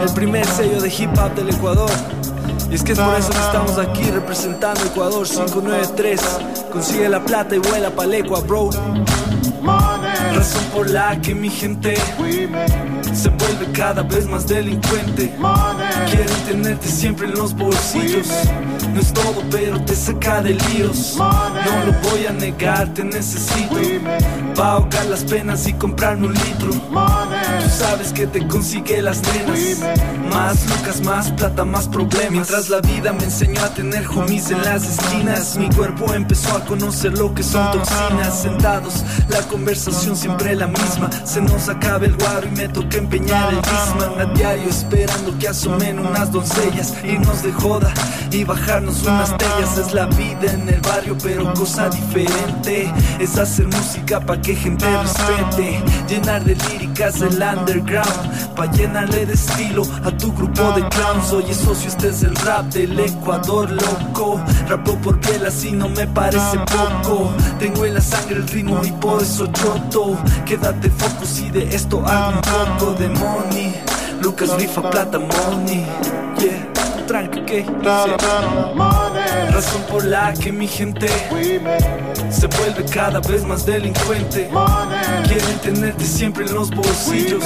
el 0.00 0.12
primer 0.14 0.46
sello 0.46 0.80
de 0.80 0.88
hip 0.88 1.10
hop 1.18 1.34
del 1.34 1.50
Ecuador. 1.50 1.90
Y 2.70 2.74
es 2.74 2.82
que 2.82 2.92
es 2.92 2.98
por 2.98 3.14
eso 3.14 3.30
que 3.30 3.38
estamos 3.38 3.78
aquí 3.78 4.10
representando 4.10 4.80
Ecuador 4.84 5.26
593. 5.26 6.20
Consigue 6.70 7.08
la 7.08 7.20
plata 7.20 7.56
y 7.56 7.58
vuela 7.58 7.90
pa'l 7.90 8.12
Ecua, 8.12 8.40
bro. 8.40 8.70
More 9.60 9.98
than 9.98 10.07
Razón 10.34 10.64
por 10.74 10.90
la 10.90 11.20
que 11.20 11.34
mi 11.34 11.50
gente 11.50 11.94
se 13.14 13.28
vuelve 13.30 13.72
cada 13.72 14.02
vez 14.02 14.26
más 14.26 14.46
delincuente. 14.46 15.34
Quieren 16.10 16.36
tenerte 16.46 16.88
siempre 16.88 17.26
en 17.26 17.34
los 17.34 17.54
bolsillos. 17.54 18.28
No 18.94 19.00
es 19.00 19.12
todo, 19.12 19.42
pero 19.50 19.80
te 19.84 19.94
saca 19.94 20.42
de 20.42 20.54
líos. 20.54 21.16
No 21.16 21.84
lo 21.86 22.10
voy 22.10 22.26
a 22.26 22.32
negar, 22.32 22.92
te 22.94 23.04
necesito. 23.04 23.76
Pa' 24.54 24.72
ahogar 24.72 25.06
las 25.06 25.24
penas 25.24 25.66
y 25.66 25.72
comprarme 25.72 26.26
un 26.26 26.34
litro. 26.34 26.70
Tú 26.70 27.70
sabes 27.70 28.12
que 28.12 28.26
te 28.26 28.46
consigue 28.46 29.02
las 29.02 29.20
nenas. 29.22 29.78
Más 30.32 30.66
lucas, 30.68 31.00
más 31.02 31.30
plata, 31.32 31.64
más 31.64 31.88
problemas. 31.88 32.30
Mientras 32.30 32.68
la 32.68 32.80
vida 32.80 33.12
me 33.12 33.24
enseñó 33.24 33.62
a 33.62 33.68
tener 33.74 34.06
homies 34.08 34.50
en 34.50 34.62
las 34.62 34.84
esquinas, 34.84 35.56
mi 35.56 35.68
cuerpo 35.70 36.12
empezó 36.12 36.56
a 36.56 36.64
conocer 36.64 37.16
lo 37.18 37.34
que 37.34 37.42
son 37.42 37.70
toxinas. 37.72 38.42
Sentados, 38.42 39.04
la 39.28 39.40
conversación 39.48 40.16
siempre 40.18 40.56
la 40.56 40.66
misma. 40.66 41.08
Se 41.24 41.40
nos 41.40 41.68
acaba 41.68 42.04
el 42.04 42.16
guaro 42.16 42.48
y 42.48 42.50
me 42.56 42.68
toca 42.68 42.98
empeñar 42.98 43.52
el 43.52 43.62
Disman 43.62 44.20
a 44.20 44.24
diario, 44.34 44.68
esperando 44.68 45.38
que 45.38 45.48
asomen 45.48 45.98
unas 46.00 46.32
doncellas. 46.32 46.92
Irnos 47.04 47.42
de 47.42 47.52
joda 47.52 47.92
y 48.32 48.44
bajarnos 48.44 49.02
unas 49.02 49.36
tellas. 49.38 49.78
Es 49.78 49.94
la 49.94 50.06
vida 50.06 50.52
en 50.52 50.68
el 50.68 50.80
barrio, 50.80 51.16
pero 51.22 51.52
cosa 51.54 51.88
diferente. 51.88 52.92
Es 53.20 53.38
hacer 53.38 53.66
música 53.68 54.20
pa' 54.20 54.40
que 54.40 54.56
gente 54.56 54.84
respete. 55.02 55.82
Llenar 56.08 56.44
de 56.44 56.56
líricas 56.68 57.20
el 57.20 57.40
underground. 57.40 58.54
Pa' 58.56 58.66
llenarle 58.72 59.26
de 59.26 59.34
estilo 59.34 59.82
a 60.04 60.10
tu 60.10 60.32
grupo 60.32 60.72
de 60.72 60.88
clowns. 60.88 61.32
Oye, 61.32 61.54
socio, 61.54 61.88
este 61.88 62.08
es 62.08 62.22
el 62.24 62.34
rap 62.36 62.66
del 62.72 62.98
Ecuador, 62.98 63.70
loco. 63.70 64.40
Rapo 64.68 64.96
por 64.98 65.20
piel 65.20 65.46
así 65.46 65.70
no 65.70 65.88
me 65.88 66.06
parece 66.08 66.58
poco. 66.58 67.30
Tengo 67.60 67.84
en 67.84 67.94
la 67.94 68.00
sangre 68.00 68.36
el 68.36 68.48
ritmo 68.48 68.80
y 68.84 68.90
por 68.92 69.22
eso 69.22 69.46
choto. 69.46 70.07
Quédate 70.44 70.90
focus 70.90 71.40
y 71.40 71.50
de 71.50 71.74
esto 71.74 72.02
hago 72.06 72.38
un 72.38 72.78
poco 72.78 72.92
de 72.92 73.08
money. 73.08 73.74
Lucas 74.22 74.50
rifa 74.56 74.90
plata 74.90 75.18
money. 75.18 75.86
Yeah, 76.38 76.72
tranqui, 77.06 77.40
que 77.44 77.66
Razón 79.52 79.82
por 79.90 80.04
la 80.04 80.32
que 80.34 80.52
mi 80.52 80.68
gente 80.68 81.08
se 82.30 82.46
vuelve 82.46 82.84
cada 82.84 83.20
vez 83.20 83.44
más 83.44 83.66
delincuente. 83.66 84.48
Quieren 85.26 85.58
tenerte 85.62 86.04
siempre 86.04 86.46
en 86.46 86.54
los 86.54 86.70
bolsillos. 86.70 87.44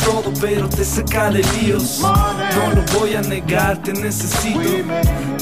Es 0.00 0.06
todo, 0.06 0.32
pero 0.40 0.68
te 0.68 0.84
saca 0.84 1.30
de 1.30 1.42
líos. 1.60 2.00
No 2.00 2.74
lo 2.74 2.98
voy 2.98 3.14
a 3.14 3.20
negar, 3.22 3.82
te 3.82 3.92
necesito. 3.92 4.60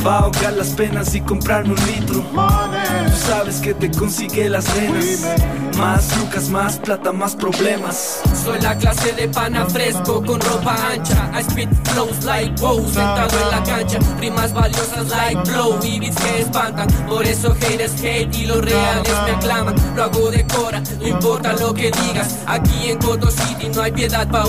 Va 0.07 0.17
a 0.17 0.19
ahogar 0.21 0.53
las 0.55 0.69
penas 0.69 1.15
y 1.15 1.21
comprarme 1.21 1.75
un 1.75 1.87
litro. 1.87 2.23
Tú 2.23 3.17
sabes 3.27 3.57
que 3.57 3.75
te 3.75 3.91
consigue 3.91 4.49
las 4.49 4.65
venas. 4.75 5.27
Más 5.77 6.17
lucas, 6.19 6.49
más 6.49 6.79
plata, 6.79 7.13
más 7.13 7.37
problemas. 7.37 8.21
Soy 8.45 8.61
la 8.61 8.77
clase 8.77 9.13
de 9.13 9.29
pana 9.29 9.67
fresco 9.67 10.25
con 10.25 10.41
ropa 10.41 10.77
ancha. 10.93 11.31
I 11.39 11.43
spit 11.43 11.69
flows 11.89 12.25
like 12.25 12.61
wow, 12.61 12.85
sentado 12.85 13.39
en 13.39 13.51
la 13.51 13.63
cancha. 13.63 13.99
Rimas 14.21 14.53
valiosas 14.53 15.09
like 15.09 15.41
blow 15.51 15.79
y 15.83 16.01
beats 16.01 16.17
que 16.17 16.41
espantan. 16.41 16.89
Por 17.07 17.25
eso 17.25 17.55
haters 17.61 17.93
hate 18.03 18.35
y 18.35 18.47
los 18.47 18.65
reales 18.65 19.13
me 19.25 19.31
aclaman. 19.33 19.75
Lo 19.95 20.05
hago 20.05 20.31
de 20.31 20.45
cora, 20.47 20.83
no 21.01 21.07
importa 21.07 21.53
lo 21.53 21.73
que 21.75 21.93
digas. 21.93 22.39
Aquí 22.47 22.91
en 22.91 22.99
Coto 22.99 23.31
City 23.31 23.69
no 23.73 23.83
hay 23.83 23.93
piedad 23.93 24.27
pa' 24.29 24.48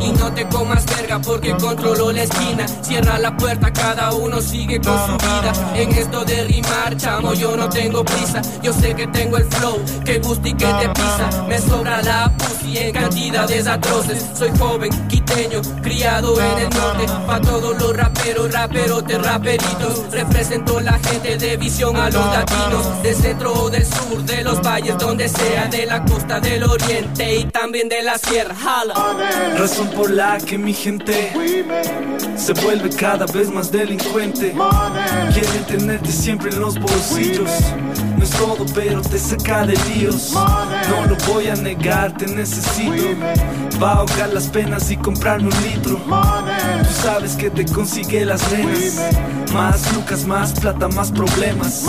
Y 0.00 0.12
no 0.12 0.32
te 0.32 0.48
comas 0.48 0.86
verga 0.86 1.18
porque 1.18 1.56
controlo 1.56 2.12
la 2.12 2.22
esquina. 2.22 2.66
Cierra 2.80 3.18
la 3.18 3.36
puerta, 3.36 3.72
cada 3.72 4.12
uno 4.12 4.40
sigue 4.40 4.80
con 4.80 4.96
su 5.06 5.16
vida. 5.16 5.52
En 5.74 5.90
esto 5.90 6.24
de 6.24 6.44
rimar, 6.44 6.96
chamo, 6.96 7.34
yo 7.34 7.56
no 7.56 7.68
tengo 7.68 8.04
prisa. 8.04 8.40
Yo 8.62 8.72
sé 8.72 8.94
que 8.94 9.08
tengo 9.08 9.36
el 9.36 9.44
flow, 9.46 9.80
que 10.04 10.20
gusta 10.20 10.48
y 10.48 10.54
que 10.54 10.66
te 10.66 10.88
pisa. 10.90 11.44
Me 11.48 11.58
sobra 11.58 12.00
la 12.02 12.32
pussy 12.36 12.78
en 12.78 12.92
cantidades 12.92 13.66
atroces. 13.66 14.24
Soy 14.38 14.50
joven, 14.56 14.90
quiteño, 15.08 15.60
criado 15.82 16.40
en 16.40 16.58
el 16.58 16.70
norte. 16.70 17.06
Pa' 17.26 17.40
todos 17.40 17.80
los 17.80 17.96
raperos, 17.96 18.52
raperotes, 18.52 19.22
raperitos. 19.22 20.12
Represento 20.12 20.78
la 20.78 20.98
gente 21.00 21.36
de 21.36 21.56
visión 21.56 21.96
a 21.96 22.10
los 22.10 22.26
latinos. 22.26 23.02
Del 23.02 23.16
centro 23.16 23.54
o 23.54 23.70
del 23.70 23.84
sur, 23.84 24.22
de 24.22 24.44
los 24.44 24.62
valles, 24.62 24.96
donde 24.98 25.28
sea. 25.28 25.66
De 25.66 25.84
la 25.84 26.04
costa 26.04 26.38
del 26.38 26.62
oriente 26.62 27.38
y 27.38 27.44
también 27.46 27.88
de 27.88 28.02
la 28.04 28.16
sierra. 28.18 28.54
Jala. 28.54 28.89
Razón 29.58 29.88
por 29.88 30.10
la 30.10 30.38
que 30.38 30.56
mi 30.58 30.72
gente 30.72 31.32
se 32.36 32.52
vuelve 32.54 32.90
cada 32.90 33.26
vez 33.26 33.50
más 33.50 33.70
delincuente. 33.70 34.54
Quieren 35.32 35.64
tenerte 35.66 36.10
siempre 36.10 36.50
en 36.50 36.60
los 36.60 36.78
bolsillos. 36.78 37.50
No 38.16 38.24
es 38.24 38.30
todo, 38.30 38.66
pero 38.74 39.00
te 39.02 39.18
saca 39.18 39.66
de 39.66 39.74
líos. 39.94 40.32
No 40.32 41.06
lo 41.06 41.16
voy 41.32 41.48
a 41.48 41.54
negar, 41.54 42.16
te 42.16 42.26
necesito. 42.26 42.92
Va 43.82 43.92
a 43.92 43.96
ahogar 43.96 44.32
las 44.32 44.48
penas 44.48 44.90
y 44.90 44.96
comprarme 44.96 45.48
un 45.48 45.62
litro. 45.62 45.96
Tú 45.96 47.02
sabes 47.02 47.34
que 47.36 47.50
te 47.50 47.64
consigue 47.66 48.24
las 48.24 48.50
nenas. 48.52 49.00
Más 49.52 49.92
lucas, 49.94 50.26
más 50.26 50.52
plata, 50.52 50.88
más 50.88 51.10
problemas. 51.10 51.84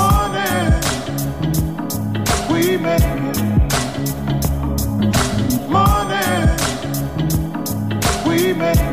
me. 8.62 8.91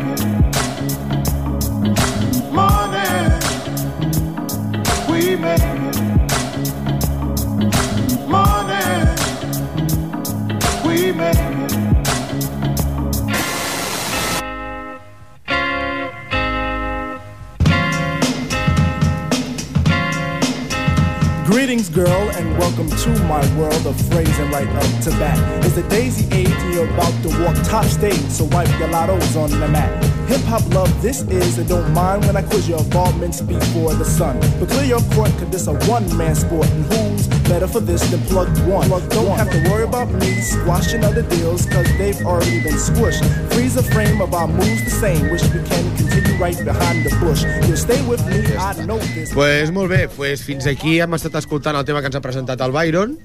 Greetings, 21.69 21.91
girl, 21.91 22.31
and 22.31 22.59
welcome 22.59 22.89
to 22.89 23.11
my 23.25 23.45
world 23.59 23.87
of 23.87 23.95
phrasing 24.09 24.51
right 24.51 24.66
up 24.66 25.03
to 25.03 25.11
bat. 25.11 25.37
It's 25.66 25.75
the 25.75 25.83
daisy 25.91 26.25
age, 26.35 26.49
and 26.49 26.73
you're 26.73 26.89
about 26.95 27.12
to 27.25 27.29
walk 27.45 27.57
top 27.62 27.85
stage, 27.85 28.19
so 28.31 28.45
wipe 28.45 28.71
your 28.79 28.89
lottos 28.89 29.37
on 29.37 29.51
the 29.51 29.69
mat. 29.69 30.03
Hip 30.31 30.41
hop 30.45 30.66
love, 30.73 30.91
this 31.03 31.21
is, 31.21 31.59
and 31.59 31.69
don't 31.69 31.93
mind 31.93 32.25
when 32.25 32.39
I 32.39 32.43
quiz 32.43 32.71
your 32.71 32.79
involvements 32.79 33.43
before 33.43 33.93
the 33.93 34.05
sun. 34.07 34.41
But 34.59 34.71
clear 34.71 34.85
your 34.85 35.03
court, 35.12 35.31
cause 35.33 35.51
this 35.51 35.66
a 35.66 35.75
one 35.91 36.09
man 36.16 36.35
sport, 36.35 36.71
and 36.71 36.87
who's 36.87 37.27
better 37.51 37.69
for 37.69 37.81
this 37.81 38.01
than 38.11 38.21
plug 38.23 38.49
one? 38.66 38.89
don't 38.89 39.37
have 39.37 39.51
to 39.51 39.71
worry 39.71 39.85
about 39.85 40.11
me 40.11 40.41
squashing 40.41 41.05
other 41.05 41.23
deals, 41.23 41.66
cause 41.66 41.87
they've 41.99 42.25
already 42.25 42.62
been 42.62 42.77
squished. 42.77 43.23
Freeze 43.53 43.75
the 43.75 43.83
frame 43.83 44.23
of 44.23 44.33
our 44.33 44.49
moves 44.49 44.85
the 44.85 44.91
same, 44.91 45.31
wish 45.31 45.43
we 45.53 45.62
can 45.69 45.97
continue 45.99 46.35
right 46.39 46.57
behind 46.64 47.05
the 47.05 47.14
bush. 47.21 47.45
You'll 47.69 47.77
stay 47.77 48.01
with 48.09 48.25
me, 48.27 48.57
I 48.57 48.73
know 48.87 48.99
this. 49.12 49.35
Pues 49.35 49.71
molt 49.71 49.91
bé, 49.91 50.09
pues 50.09 50.43
fins 50.43 50.66
aquí 50.66 50.99
hem 51.01 51.12
estat 51.12 51.35
escoltant 51.35 51.58
el 51.65 51.85
tema 51.85 52.01
que 52.01 52.07
ens 52.07 52.17
ha 52.17 52.21
presentat 52.21 52.61
el 52.61 52.73
Byron. 52.73 53.19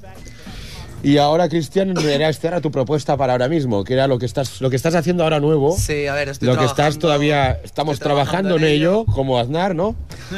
Y 1.06 1.18
ahora, 1.18 1.50
Cristian, 1.50 1.98
era 1.98 2.30
esta 2.30 2.48
era 2.48 2.62
tu 2.62 2.72
propuesta 2.72 3.18
para 3.18 3.34
ahora 3.34 3.50
mismo, 3.50 3.84
que 3.84 3.92
era 3.94 4.08
lo 4.08 4.18
que 4.20 4.26
estás, 4.26 4.62
lo 4.62 4.70
que 4.70 4.78
estás 4.78 4.96
haciendo 4.96 5.24
ahora 5.24 5.42
nuevo. 5.42 5.76
Sí, 5.78 6.08
a 6.08 6.14
ver, 6.14 6.30
estoy 6.30 6.48
Lo 6.48 6.54
que 6.58 6.64
estás 6.64 6.76
trabajando- 6.98 7.00
todavía, 7.00 7.60
estamos 7.62 8.00
trabajando, 8.00 8.56
en 8.56 8.64
ello, 8.64 9.04
como 9.06 9.38
Aznar, 9.38 9.76
¿no? 9.76 9.98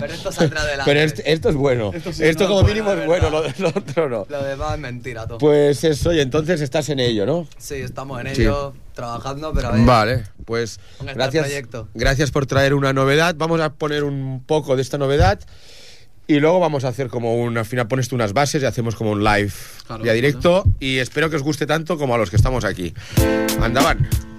Pero 0.00 0.14
esto 0.14 0.32
saldrá 0.32 0.62
adelante. 0.62 0.84
Pero 0.90 1.00
est- 1.00 1.20
esto 1.26 1.48
es 1.50 1.56
bueno. 1.56 1.90
Esto 1.94 2.10
Esto, 2.10 2.24
sí, 2.24 2.34
no, 2.38 2.48
como 2.48 2.62
bueno, 2.62 2.68
mínimo 2.68 2.94
la 2.94 3.00
es 3.02 3.06
bueno, 3.06 3.30
lo, 3.30 3.42
lo 3.58 3.68
otro 3.68 4.08
no. 4.08 4.26
Lo 4.28 4.42
demás 4.44 4.72
es 4.74 4.78
mentira, 4.80 5.26
todo. 5.26 5.36
Pues 5.38 5.84
eso, 5.84 6.12
y 6.14 6.20
entonces 6.20 6.62
estás 6.62 6.88
en 6.88 7.00
ello, 7.00 7.26
¿no? 7.26 7.46
Sí, 7.58 7.74
estamos 7.74 8.18
en 8.24 8.34
Sí. 8.34 8.42
ello, 8.42 8.72
trabajando, 8.94 9.52
pero 9.52 9.68
a 9.68 9.72
ver. 9.72 9.84
Vale, 9.84 10.24
pues 10.46 10.80
este 11.00 11.12
gracias, 11.14 11.44
proyecto. 11.44 11.88
gracias 11.94 12.30
por 12.30 12.46
traer 12.46 12.72
una 12.74 12.92
novedad. 12.94 13.34
Vamos 13.36 13.60
a 13.60 13.74
poner 13.74 14.04
un 14.04 14.42
poco 14.46 14.74
de 14.76 14.82
esta 14.82 14.96
novedad 14.96 15.38
y 16.30 16.38
luego 16.38 16.60
vamos 16.60 16.84
a 16.84 16.88
hacer 16.88 17.08
como 17.08 17.34
un, 17.34 17.58
al 17.58 17.64
final 17.64 17.88
pones 17.88 18.08
tú 18.08 18.14
unas 18.14 18.32
bases 18.32 18.62
y 18.62 18.66
hacemos 18.66 18.94
como 18.94 19.10
un 19.10 19.24
live 19.24 19.50
Claro, 19.84 20.04
ya 20.04 20.12
directo 20.12 20.64
y 20.78 20.98
espero 20.98 21.28
que 21.28 21.34
os 21.34 21.42
guste 21.42 21.66
tanto 21.66 21.98
como 21.98 22.14
a 22.14 22.18
los 22.18 22.30
que 22.30 22.36
estamos 22.36 22.64
aquí. 22.64 22.94
Andaban. 23.60 24.29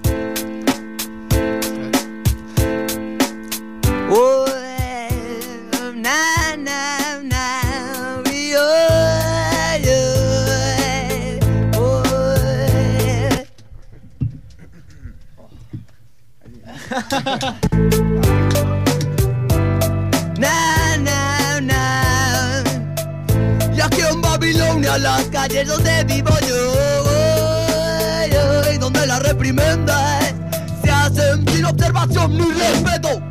Las 25.52 25.64
calles 25.64 25.68
donde 25.68 26.04
vivo 26.06 26.32
yo, 26.48 26.74
y 28.74 28.78
donde 28.78 29.06
las 29.08 29.22
reprimendas 29.24 30.34
se 30.84 30.90
hacen 30.90 31.46
sin 31.50 31.66
observación 31.66 32.38
ni 32.38 32.52
respeto, 32.52 33.22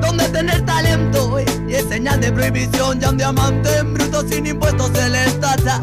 donde 0.00 0.28
tener 0.28 0.64
talento 0.66 1.40
y 1.68 1.74
es 1.74 1.88
señal 1.88 2.20
de 2.20 2.30
prohibición, 2.32 3.00
ya 3.00 3.10
un 3.10 3.16
diamante 3.16 3.78
en 3.78 3.94
bruto 3.94 4.26
sin 4.28 4.46
impuestos 4.46 4.90
se 4.94 5.08
les 5.08 5.40
tasa 5.40 5.82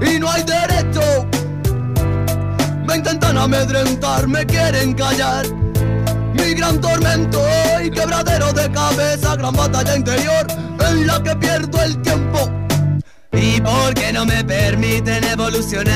y 0.00 0.18
no 0.18 0.30
hay 0.30 0.44
derecho. 0.44 1.26
Me 2.86 2.96
intentan 2.96 3.36
amedrentar, 3.36 4.28
me 4.28 4.46
quieren 4.46 4.94
callar. 4.94 5.44
Mi 6.34 6.54
gran 6.54 6.80
tormento 6.80 7.42
y 7.82 7.90
quebradero 7.90 8.52
de 8.52 8.70
cabeza, 8.70 9.34
gran 9.36 9.56
batalla 9.56 9.96
interior 9.96 10.46
en 10.88 11.06
la 11.06 11.20
que 11.22 11.34
pierdo 11.36 11.82
el 11.82 12.00
tiempo. 12.02 12.65
¿Y 13.36 13.60
por 13.60 13.94
qué 13.94 14.12
no 14.12 14.24
me 14.24 14.42
permiten 14.42 15.22
evolucionar? 15.24 15.94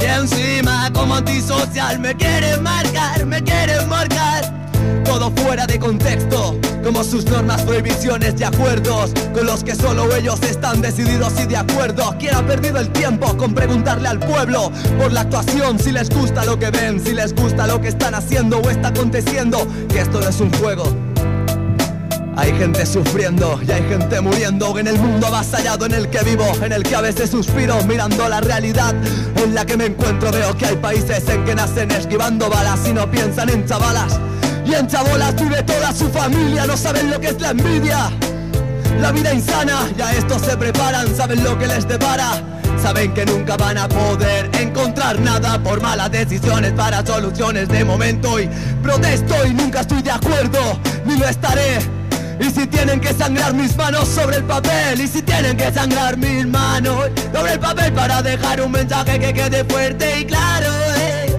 Y 0.00 0.04
encima 0.04 0.92
como 0.92 1.14
antisocial 1.16 1.98
me 2.00 2.14
quieren 2.14 2.62
marcar, 2.62 3.24
me 3.24 3.42
quieren 3.42 3.88
marcar. 3.88 4.52
Todo 5.04 5.30
fuera 5.36 5.66
de 5.66 5.78
contexto, 5.78 6.58
como 6.82 7.04
sus 7.04 7.24
normas, 7.26 7.62
prohibiciones 7.62 8.34
y 8.38 8.44
acuerdos 8.44 9.12
con 9.32 9.46
los 9.46 9.62
que 9.62 9.74
solo 9.74 10.14
ellos 10.14 10.42
están 10.42 10.82
decididos 10.82 11.32
y 11.40 11.46
de 11.46 11.56
acuerdo. 11.56 12.16
¿Quién 12.18 12.34
ha 12.34 12.42
perdido 12.44 12.78
el 12.80 12.90
tiempo 12.90 13.36
con 13.36 13.54
preguntarle 13.54 14.08
al 14.08 14.18
pueblo 14.18 14.72
por 14.98 15.12
la 15.12 15.22
actuación? 15.22 15.78
Si 15.78 15.92
les 15.92 16.10
gusta 16.10 16.44
lo 16.44 16.58
que 16.58 16.70
ven, 16.70 17.00
si 17.00 17.12
les 17.12 17.34
gusta 17.34 17.66
lo 17.66 17.80
que 17.80 17.88
están 17.88 18.14
haciendo 18.14 18.58
o 18.58 18.68
está 18.68 18.88
aconteciendo, 18.88 19.66
que 19.88 20.00
esto 20.00 20.20
no 20.20 20.28
es 20.28 20.40
un 20.40 20.52
juego. 20.54 21.15
Hay 22.36 22.52
gente 22.52 22.84
sufriendo 22.84 23.58
y 23.66 23.70
hay 23.70 23.82
gente 23.88 24.20
muriendo 24.20 24.78
en 24.78 24.86
el 24.86 24.98
mundo 24.98 25.26
avasallado 25.26 25.86
en 25.86 25.94
el 25.94 26.10
que 26.10 26.22
vivo, 26.22 26.44
en 26.62 26.70
el 26.70 26.82
que 26.82 26.94
a 26.94 27.00
veces 27.00 27.30
suspiro 27.30 27.82
mirando 27.84 28.28
la 28.28 28.42
realidad 28.42 28.94
en 29.42 29.54
la 29.54 29.64
que 29.64 29.78
me 29.78 29.86
encuentro. 29.86 30.30
Veo 30.30 30.54
que 30.54 30.66
hay 30.66 30.76
países 30.76 31.26
en 31.30 31.46
que 31.46 31.54
nacen 31.54 31.90
esquivando 31.90 32.50
balas 32.50 32.80
y 32.86 32.92
no 32.92 33.10
piensan 33.10 33.48
en 33.48 33.66
chavalas. 33.66 34.20
Y 34.66 34.74
en 34.74 34.86
chabolas 34.86 35.34
vive 35.40 35.62
toda 35.62 35.94
su 35.94 36.10
familia, 36.10 36.66
no 36.66 36.76
saben 36.76 37.10
lo 37.10 37.18
que 37.18 37.28
es 37.28 37.40
la 37.40 37.50
envidia. 37.50 38.10
La 39.00 39.12
vida 39.12 39.32
insana, 39.32 39.88
y 39.96 40.02
a 40.02 40.12
esto 40.12 40.38
se 40.38 40.58
preparan, 40.58 41.16
saben 41.16 41.42
lo 41.42 41.58
que 41.58 41.66
les 41.66 41.88
depara. 41.88 42.42
Saben 42.82 43.14
que 43.14 43.24
nunca 43.24 43.56
van 43.56 43.78
a 43.78 43.88
poder 43.88 44.50
encontrar 44.60 45.18
nada 45.20 45.58
por 45.62 45.80
malas 45.80 46.10
decisiones 46.10 46.72
para 46.72 47.04
soluciones 47.04 47.68
de 47.68 47.82
momento. 47.82 48.38
Y 48.38 48.48
protesto 48.82 49.34
y 49.46 49.54
nunca 49.54 49.80
estoy 49.80 50.02
de 50.02 50.10
acuerdo, 50.10 50.78
ni 51.06 51.16
lo 51.16 51.26
estaré. 51.26 51.95
Y 52.38 52.50
si 52.50 52.66
tienen 52.66 53.00
que 53.00 53.12
sangrar 53.14 53.54
mis 53.54 53.76
manos 53.76 54.08
sobre 54.08 54.36
el 54.36 54.44
papel, 54.44 55.00
y 55.00 55.08
si 55.08 55.22
tienen 55.22 55.56
que 55.56 55.72
sangrar 55.72 56.16
mis 56.16 56.46
manos 56.46 57.08
sobre 57.32 57.52
el 57.54 57.60
papel 57.60 57.92
para 57.92 58.22
dejar 58.22 58.60
un 58.60 58.72
mensaje 58.72 59.18
que 59.18 59.32
quede 59.32 59.64
fuerte 59.64 60.20
y 60.20 60.24
claro, 60.26 60.68
eh, 60.98 61.36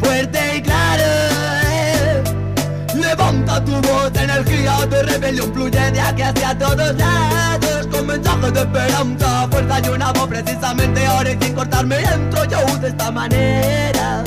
fuerte 0.00 0.56
y 0.56 0.62
claro. 0.62 1.02
eh. 1.70 2.22
Levanta 2.94 3.64
tu 3.64 3.72
voz, 3.80 4.10
energía 4.14 4.86
de 4.86 5.02
rebelión 5.04 5.52
fluye 5.54 5.90
de 5.92 6.00
aquí 6.00 6.22
hacia 6.22 6.58
todos 6.58 6.94
lados 6.96 7.86
Con 7.90 8.06
mensajes 8.06 8.52
de 8.52 8.60
esperanza, 8.60 9.48
fuerza 9.50 9.80
y 9.84 9.88
una 9.88 10.12
voz 10.12 10.28
precisamente 10.28 11.06
ahora 11.06 11.30
y 11.30 11.38
sin 11.44 11.54
cortarme 11.54 12.00
entro 12.00 12.44
yo 12.44 12.78
de 12.78 12.88
esta 12.88 13.10
manera 13.10 14.24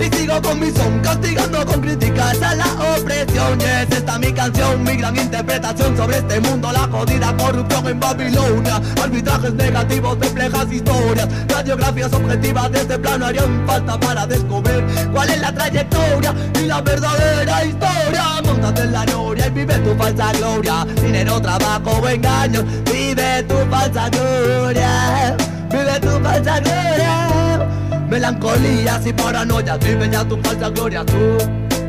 y 0.00 0.16
sigo 0.16 0.40
con 0.40 0.58
mi 0.60 0.70
son, 0.70 1.00
castigando 1.00 1.64
con 1.66 1.80
críticas 1.80 2.40
a 2.42 2.54
la 2.54 2.66
opresión. 2.96 3.60
Y 3.60 3.64
es 3.64 3.90
esta 3.90 4.18
mi 4.18 4.32
canción, 4.32 4.82
mi 4.82 4.96
gran 4.96 5.16
interpretación 5.16 5.96
sobre 5.96 6.18
este 6.18 6.40
mundo, 6.40 6.72
la 6.72 6.88
jodida 6.90 7.36
corrupción 7.36 7.86
en 7.88 8.00
Babilonia. 8.00 8.80
Arbitrajes 9.02 9.52
negativos, 9.54 10.16
complejas 10.16 10.72
historias, 10.72 11.28
radiografías 11.48 12.12
objetivas 12.12 12.72
de 12.72 12.80
este 12.80 12.98
plano 12.98 13.26
harían 13.26 13.66
falta 13.66 14.00
para 14.00 14.26
descubrir 14.26 14.84
cuál 15.12 15.28
es 15.28 15.40
la 15.40 15.52
trayectoria 15.52 16.34
y 16.62 16.66
la 16.66 16.80
verdadera 16.80 17.64
historia. 17.64 18.24
Montate 18.44 18.82
en 18.82 18.92
la 18.92 19.04
noria 19.06 19.46
y 19.46 19.50
vive 19.50 19.74
tu 19.78 19.94
falsa 19.96 20.32
gloria. 20.32 20.86
Dinero, 21.02 21.40
trabajo 21.40 21.90
o 22.02 22.08
engaños, 22.08 22.64
vive 22.90 23.42
tu 23.44 23.56
falsa 23.70 24.08
gloria. 24.08 25.36
Vive 25.70 26.00
tu 26.00 26.10
falsa 26.22 26.60
gloria. 26.60 27.29
Melancolías 28.10 29.06
y 29.06 29.12
paranoias, 29.12 29.78
vive 29.78 30.10
ya 30.10 30.24
tu 30.24 30.36
falsa 30.42 30.68
gloria 30.70 31.04
tú. 31.04 31.38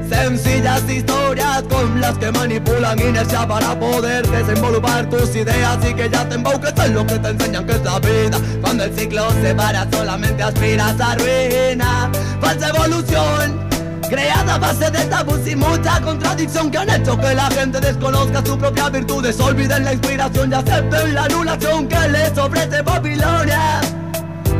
Sencillas 0.07 0.87
historias 0.87 1.63
con 1.63 1.99
las 1.99 2.15
que 2.19 2.31
manipulan 2.31 2.99
inercia 2.99 3.47
para 3.47 3.79
poder 3.79 4.27
desenvolver 4.27 5.09
tus 5.09 5.35
ideas 5.35 5.77
y 5.89 5.95
que 5.95 6.09
ya 6.09 6.29
te 6.29 6.35
embauques 6.35 6.73
en 6.85 6.93
lo 6.93 7.07
que 7.07 7.17
te 7.17 7.29
enseñan 7.29 7.65
que 7.65 7.71
es 7.71 7.83
la 7.83 7.99
vida. 7.99 8.39
Cuando 8.61 8.83
el 8.83 8.95
ciclo 8.95 9.31
se 9.41 9.55
para 9.55 9.89
solamente 9.89 10.43
aspiras 10.43 11.01
a 11.01 11.15
ruina. 11.15 12.11
Falsa 12.39 12.69
evolución. 12.69 13.71
Creada 14.07 14.55
a 14.55 14.57
base 14.59 14.91
de 14.91 15.05
tabús 15.05 15.47
y 15.47 15.55
mucha 15.55 16.01
contradicción 16.01 16.69
que 16.69 16.77
han 16.77 16.89
hecho 16.89 17.17
que 17.17 17.33
la 17.33 17.49
gente 17.49 17.79
desconozca 17.79 18.45
sus 18.45 18.57
propias 18.57 18.91
virtudes, 18.91 19.39
olviden 19.39 19.85
la 19.85 19.93
inspiración 19.93 20.51
y 20.51 20.53
acepten 20.53 21.15
la 21.15 21.23
anulación 21.23 21.87
que 21.87 22.09
les 22.09 22.37
ofrece 22.37 22.81
Babilonia. 22.83 23.81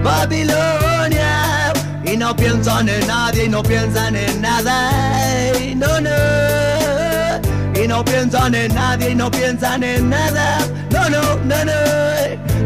Babilonia. 0.04 1.74
Y 2.04 2.18
no 2.18 2.36
piensan 2.36 2.90
en 2.90 3.08
nadie 3.08 3.46
y 3.46 3.50
no 3.50 3.64
piensan 3.64 4.16
en 4.16 4.42
nada. 4.42 5.24
Ey, 5.54 5.76
No, 5.76 6.00
no. 6.02 6.10
Y 7.74 7.88
no 7.88 8.04
piensan 8.04 8.54
en 8.54 8.74
nadie 8.76 9.12
y 9.12 9.16
no 9.16 9.32
piensan 9.32 9.84
en 9.84 10.10
nada. 10.10 10.60
No, 10.92 11.10
no, 11.10 11.22
no, 11.46 11.66
no. 11.66 11.72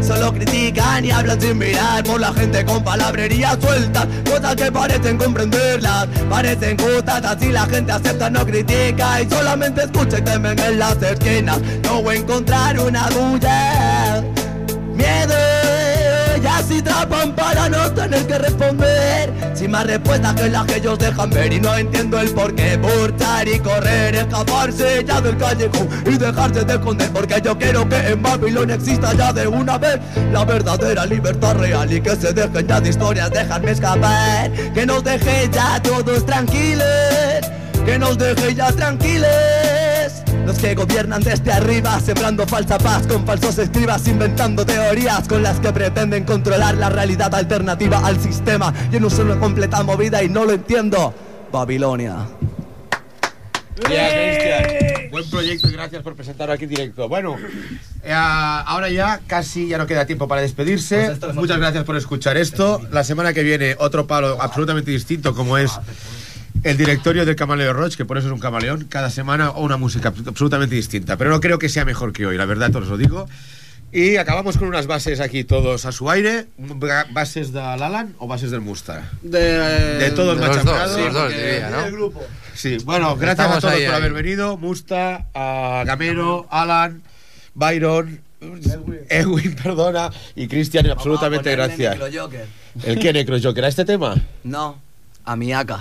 Solo 0.02 0.32
critican 0.32 1.04
y 1.04 1.10
hablan 1.10 1.40
sin 1.40 1.58
mirar 1.58 2.04
por 2.04 2.20
la 2.20 2.32
gente 2.32 2.64
con 2.64 2.84
palabrería 2.84 3.58
suelta. 3.60 4.06
Cosas 4.24 4.54
que 4.54 4.70
parecen 4.70 5.16
comprenderlas, 5.16 6.06
parecen 6.28 6.76
justas. 6.78 7.24
Así 7.24 7.50
la 7.50 7.66
gente 7.66 7.92
acepta, 7.92 8.30
no 8.30 8.44
critica 8.44 9.22
y 9.22 9.28
solamente 9.28 9.84
escucha 9.84 10.18
y 10.18 10.22
temen 10.22 10.58
en 10.58 10.78
las 10.78 11.00
esquinas. 11.02 11.58
No 11.82 12.02
voy 12.02 12.16
a 12.16 12.18
encontrar 12.20 12.78
una 12.78 13.08
duda. 13.08 14.22
Miedo 14.94 15.55
y 16.42 16.46
así 16.46 16.82
trapan 16.82 17.34
para 17.34 17.68
no 17.68 17.90
tener 17.92 18.26
que 18.26 18.38
responder. 18.38 19.32
Sin 19.54 19.70
más 19.70 19.86
respuestas 19.86 20.34
que 20.34 20.48
las 20.50 20.66
que 20.66 20.76
ellos 20.76 20.98
dejan 20.98 21.30
ver 21.30 21.52
Y 21.52 21.60
no 21.60 21.74
entiendo 21.76 22.20
el 22.20 22.30
por 22.30 22.54
qué. 22.54 22.76
Burtar 22.76 23.48
y 23.48 23.58
correr, 23.58 24.14
escaparse 24.14 25.02
ya 25.04 25.20
del 25.20 25.36
callejón 25.38 25.88
Y 26.04 26.18
dejarse 26.18 26.64
de 26.64 26.74
esconder 26.74 27.10
Porque 27.10 27.40
yo 27.42 27.56
quiero 27.56 27.88
que 27.88 27.96
en 27.96 28.22
Babilonia 28.22 28.74
exista 28.74 29.14
ya 29.14 29.32
de 29.32 29.46
una 29.46 29.78
vez 29.78 29.98
La 30.30 30.44
verdadera 30.44 31.06
libertad 31.06 31.56
real 31.56 31.90
Y 31.90 32.02
que 32.02 32.16
se 32.16 32.32
dejen 32.34 32.66
ya 32.66 32.80
de 32.80 32.90
historias, 32.90 33.30
dejarme 33.30 33.70
escapar. 33.70 34.52
Que 34.74 34.84
nos 34.84 35.02
deje 35.02 35.48
ya 35.50 35.80
todos 35.82 36.26
tranquilos 36.26 36.84
Que 37.86 37.98
nos 37.98 38.18
deje 38.18 38.54
ya 38.54 38.70
tranquilos 38.72 39.95
los 40.46 40.58
que 40.58 40.76
gobiernan 40.76 41.20
desde 41.22 41.52
arriba, 41.52 41.98
sembrando 41.98 42.46
falsa 42.46 42.78
paz 42.78 43.06
con 43.08 43.26
falsos 43.26 43.58
escribas, 43.58 44.06
inventando 44.06 44.64
teorías 44.64 45.26
con 45.26 45.42
las 45.42 45.58
que 45.58 45.72
pretenden 45.72 46.24
controlar 46.24 46.76
la 46.76 46.88
realidad 46.88 47.34
alternativa 47.34 47.98
al 48.06 48.20
sistema. 48.20 48.72
Yo 48.92 49.00
no 49.00 49.10
soy 49.10 49.24
una 49.24 49.40
completa 49.40 49.82
movida 49.82 50.22
y 50.22 50.28
no 50.28 50.44
lo 50.44 50.52
entiendo. 50.52 51.12
Babilonia. 51.50 52.28
Bien. 53.88 55.10
Buen 55.10 55.28
proyecto 55.28 55.68
y 55.68 55.72
gracias 55.72 56.02
por 56.02 56.14
presentarlo 56.14 56.54
aquí 56.54 56.64
en 56.64 56.70
directo. 56.70 57.08
Bueno, 57.08 57.36
eh, 58.04 58.12
ahora 58.12 58.88
ya 58.88 59.20
casi 59.26 59.66
ya 59.66 59.78
no 59.78 59.86
queda 59.86 60.06
tiempo 60.06 60.28
para 60.28 60.42
despedirse. 60.42 61.18
Muchas 61.34 61.58
gracias 61.58 61.82
por 61.84 61.96
escuchar 61.96 62.36
esto. 62.36 62.80
La 62.92 63.02
semana 63.02 63.32
que 63.32 63.42
viene 63.42 63.74
otro 63.78 64.06
palo 64.06 64.40
absolutamente 64.40 64.92
distinto 64.92 65.34
como 65.34 65.58
es 65.58 65.72
el 66.70 66.76
directorio 66.76 67.24
del 67.24 67.36
Camaleo 67.36 67.72
Roach, 67.72 67.96
que 67.96 68.04
por 68.04 68.18
eso 68.18 68.26
es 68.28 68.32
un 68.32 68.40
camaleón, 68.40 68.84
cada 68.88 69.10
semana 69.10 69.50
o 69.50 69.62
una 69.64 69.76
música 69.76 70.12
absolutamente 70.26 70.74
distinta. 70.74 71.16
Pero 71.16 71.30
no 71.30 71.40
creo 71.40 71.58
que 71.58 71.68
sea 71.68 71.84
mejor 71.84 72.12
que 72.12 72.26
hoy, 72.26 72.36
la 72.36 72.44
verdad, 72.46 72.74
os 72.76 72.88
lo 72.88 72.96
digo. 72.96 73.28
Y 73.92 74.16
acabamos 74.16 74.58
con 74.58 74.66
unas 74.68 74.86
bases 74.88 75.20
aquí 75.20 75.44
todos 75.44 75.86
a 75.86 75.92
su 75.92 76.10
aire. 76.10 76.46
Ba- 76.58 77.06
¿Bases 77.12 77.52
del 77.52 77.62
Alan 77.62 78.14
o 78.18 78.26
bases 78.26 78.50
del 78.50 78.60
Musta? 78.60 79.10
De, 79.22 79.38
De 79.98 80.10
todos 80.10 80.38
de 80.38 80.44
los 80.46 80.56
machacados. 80.56 80.92
dos, 80.96 81.04
los 81.04 81.14
dos, 81.14 81.30
diría, 81.32 81.70
¿no? 81.70 82.12
Sí, 82.54 82.76
bueno, 82.84 83.16
gracias 83.16 83.46
Estamos 83.46 83.56
a 83.58 83.60
todos 83.60 83.74
ahí, 83.74 83.84
por 83.86 83.94
ahí. 83.94 84.00
haber 84.00 84.12
venido. 84.12 84.56
Musta, 84.56 85.26
a 85.34 85.84
Gamero, 85.86 86.46
Alan, 86.50 87.02
Byron, 87.54 88.20
Edwin, 89.08 89.54
perdona, 89.62 90.10
y 90.34 90.48
Cristian, 90.48 90.90
absolutamente 90.90 91.52
gracias. 91.52 91.96
¿El 92.84 92.98
qué, 92.98 93.12
Necrojoker? 93.12 93.64
¿A 93.64 93.68
este 93.68 93.84
tema? 93.84 94.14
No, 94.44 94.78
a 95.24 95.36
mi 95.36 95.52
AK. 95.52 95.72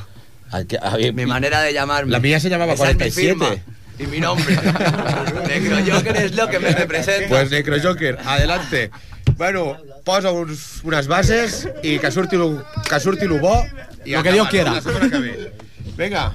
Al 0.55 0.67
que- 0.67 0.79
a 0.81 0.95
ver, 0.95 1.13
Mi 1.13 1.25
manera 1.25 1.61
de 1.61 1.73
llamarme. 1.73 2.11
La 2.13 2.19
mía 2.19 2.39
se 2.39 2.49
llamaba 2.49 2.73
Esa 2.73 2.91
es 2.91 2.95
mi 2.95 2.99
47. 3.11 3.27
firma 3.29 3.63
Y 3.99 4.07
mi 4.07 4.19
nombre. 4.21 4.55
Necrojoker 5.47 6.15
es 6.15 6.35
lo 6.35 6.47
que 6.49 6.59
me 6.59 6.69
representa. 6.71 7.27
Pues 7.27 7.51
Necrojoker, 7.51 8.17
adelante. 8.25 8.89
Bueno, 9.35 9.77
posa 10.05 10.31
uns, 10.31 10.79
unas 10.83 11.07
bases 11.07 11.67
y 11.83 11.99
que 11.99 12.09
surti 12.09 12.37
lo, 12.37 12.63
que 12.89 12.99
surti 13.01 13.25
lo 13.25 13.39
bo. 13.39 13.65
Y 14.05 14.11
Lo 14.13 14.23
que 14.23 14.31
Dios 14.31 14.47
quiera. 14.47 14.73
La 14.73 14.81
que 14.81 15.19
viene. 15.19 15.51
Venga. 15.97 16.33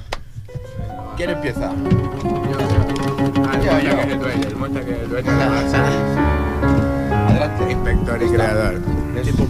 ¿Quién 1.16 1.30
empieza? 1.30 1.72
Adelante. 7.28 7.72
Inspector 7.72 8.22
y 8.22 8.28
creador. 8.28 8.80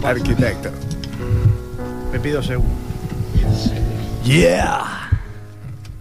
Arquitecto. 0.03 0.71
Me 2.11 2.19
pido 2.19 2.41
seguro. 2.41 2.69
Yeah. 4.23 5.09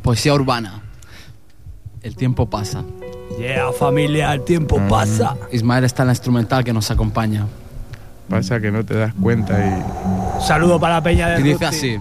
Poesía 0.03 0.35
urbana. 0.35 0.83
El 2.03 2.17
tiempo 2.17 2.49
pasa. 2.49 2.85
Yeah, 3.39 3.73
familia, 3.73 4.33
el 4.33 4.43
tiempo 4.45 4.81
pasa. 4.89 5.37
Ismael 5.53 5.85
está 5.85 6.03
en 6.03 6.09
la 6.09 6.13
instrumental 6.13 6.65
que 6.65 6.73
nos 6.73 6.91
acompaña. 6.91 7.47
Pasa 8.29 8.61
que 8.61 8.71
no 8.71 8.85
te 8.85 8.95
das 8.95 9.13
cuenta 9.21 9.59
y. 9.59 10.43
Saludo 10.43 10.79
para 10.79 10.95
la 10.95 11.03
peña 11.03 11.29
de 11.29 11.41
Y 11.41 11.43
dice 11.43 11.55
Ruti. 11.55 11.65
así. 11.65 11.99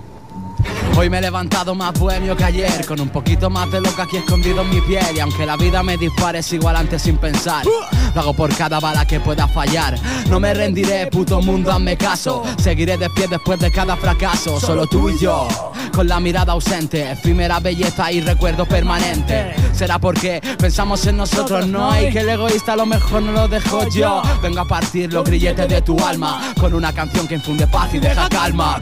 Hoy 0.97 1.09
me 1.09 1.19
he 1.19 1.21
levantado 1.21 1.75
más 1.75 1.93
bohemio 1.97 2.35
que 2.35 2.43
ayer, 2.43 2.85
con 2.85 2.99
un 2.99 3.09
poquito 3.09 3.49
más 3.49 3.71
de 3.71 3.79
lo 3.79 3.95
que 3.95 4.01
aquí 4.01 4.17
escondido 4.17 4.61
en 4.61 4.69
mi 4.69 4.81
piel. 4.81 5.05
Y 5.15 5.19
aunque 5.19 5.45
la 5.45 5.55
vida 5.55 5.81
me 5.81 5.97
dispare, 5.97 6.43
sigo 6.43 6.67
adelante 6.67 6.99
sin 6.99 7.17
pensar. 7.17 7.65
Lo 7.65 8.21
hago 8.21 8.33
por 8.33 8.53
cada 8.55 8.79
bala 8.79 9.05
que 9.05 9.19
pueda 9.19 9.47
fallar. 9.47 9.97
No 10.29 10.39
me 10.39 10.53
rendiré, 10.53 11.07
puto 11.07 11.41
mundo, 11.41 11.71
hazme 11.71 11.95
caso. 11.95 12.43
Seguiré 12.57 12.97
de 12.97 13.09
pie 13.11 13.27
después 13.27 13.59
de 13.59 13.71
cada 13.71 13.95
fracaso. 13.95 14.59
Solo 14.59 14.87
tú 14.87 15.09
y 15.09 15.17
yo, 15.19 15.47
con 15.93 16.07
la 16.07 16.19
mirada 16.19 16.53
ausente, 16.53 17.11
efímera 17.11 17.59
belleza 17.59 18.11
y 18.11 18.21
recuerdo 18.21 18.65
permanente. 18.65 19.55
Será 19.73 19.99
porque 19.99 20.41
pensamos 20.57 21.05
en 21.07 21.17
nosotros, 21.17 21.67
no 21.67 21.91
hay 21.91 22.11
que 22.11 22.19
el 22.19 22.29
egoísta 22.29 22.73
a 22.73 22.75
lo 22.75 22.85
mejor 22.85 23.21
no 23.21 23.31
lo 23.31 23.47
dejo 23.47 23.87
yo. 23.89 24.21
Vengo 24.41 24.59
a 24.59 24.67
partir 24.67 25.13
los 25.13 25.23
grilletes 25.23 25.69
de 25.69 25.81
tu 25.81 25.97
alma 25.99 26.53
con 26.59 26.73
una 26.73 26.91
canción 26.91 27.27
que 27.27 27.35
infunde 27.35 27.65
paz 27.67 27.93
y 27.93 27.99
deja 27.99 28.27
calma. 28.27 28.81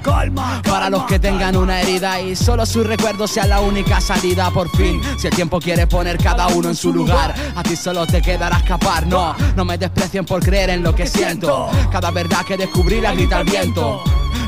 Para 0.63 0.89
los 0.89 1.03
que 1.03 1.19
tengan 1.19 1.55
una 1.67 1.81
herida 1.81 2.21
y 2.21 2.33
solo 2.33 2.65
su 2.65 2.81
recuerdo 2.81 3.27
sea 3.27 3.45
la 3.45 3.59
única 3.59 3.99
salida 3.99 4.49
por 4.51 4.69
fin. 4.69 5.01
Si 5.19 5.27
el 5.27 5.35
tiempo 5.35 5.59
quiere 5.59 5.85
poner 5.85 6.17
cada 6.17 6.47
uno 6.47 6.69
en 6.69 6.75
su 6.77 6.93
lugar, 6.93 7.35
a 7.53 7.61
ti 7.61 7.75
solo 7.75 8.07
te 8.07 8.21
quedará 8.21 8.55
escapar. 8.55 9.05
No, 9.05 9.35
no 9.53 9.65
me 9.65 9.77
desprecien 9.77 10.23
por 10.23 10.41
creer 10.41 10.69
en 10.69 10.81
lo 10.81 10.95
que 10.95 11.05
siento. 11.05 11.69
Cada 11.91 12.09
verdad 12.11 12.45
que 12.45 12.55
descubrí 12.55 13.01
la 13.01 13.13
grita 13.13 13.39
al 13.39 13.43
viento. 13.43 14.01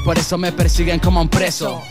Por 0.06 0.18
eso 0.18 0.38
me 0.38 0.54
persiguen 0.54 1.00
como 1.00 1.20
un 1.20 1.28
preso. 1.28 1.82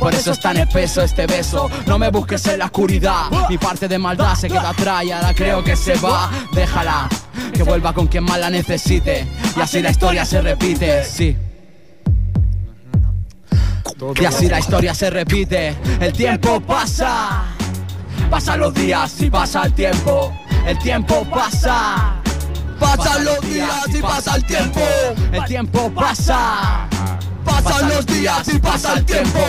Por 0.00 0.16
eso 0.16 0.32
es 0.32 0.40
tan 0.40 0.56
espeso 0.56 1.00
este 1.00 1.28
beso. 1.28 1.70
No 1.86 1.96
me 1.96 2.10
busques 2.10 2.44
en 2.48 2.58
la 2.58 2.64
oscuridad. 2.64 3.30
Mi 3.48 3.58
parte 3.58 3.86
de 3.86 3.98
maldad 3.98 4.34
se 4.34 4.48
queda 4.48 4.70
atrás 4.70 5.04
y 5.04 5.12
ahora 5.12 5.32
creo 5.32 5.62
que 5.62 5.76
se 5.76 5.94
va. 5.94 6.28
Déjala, 6.52 7.08
que 7.54 7.62
vuelva 7.62 7.92
con 7.92 8.08
quien 8.08 8.24
más 8.24 8.40
la 8.40 8.50
necesite. 8.50 9.28
Y 9.56 9.60
así 9.60 9.80
la 9.80 9.90
historia 9.90 10.24
se 10.24 10.42
repite. 10.42 11.04
Sí. 11.04 11.36
Y 14.18 14.24
así 14.24 14.48
la 14.48 14.58
historia 14.58 14.94
se 14.94 15.10
repite. 15.10 15.76
El 16.00 16.12
tiempo 16.12 16.60
pasa. 16.60 17.44
Pasan 18.30 18.60
los 18.60 18.74
días 18.74 19.20
y 19.20 19.30
pasa 19.30 19.64
el 19.64 19.72
tiempo. 19.74 20.32
El 20.66 20.78
tiempo 20.78 21.24
pasa. 21.30 22.14
Pasan 22.80 23.24
los 23.24 23.40
días 23.42 23.86
y 23.88 24.02
pasa 24.02 24.36
el 24.36 24.44
tiempo. 24.44 24.80
El 25.32 25.44
tiempo 25.44 25.90
pasa. 25.94 26.88
Pasan 27.44 27.88
los 27.88 28.06
días 28.06 28.48
y 28.48 28.58
pasa 28.58 28.94
el 28.94 29.04
tiempo. 29.04 29.40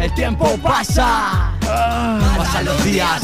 El 0.00 0.14
tiempo 0.14 0.56
pasa. 0.62 1.52
Pasan 1.60 2.64
los 2.64 2.84
días. 2.84 3.22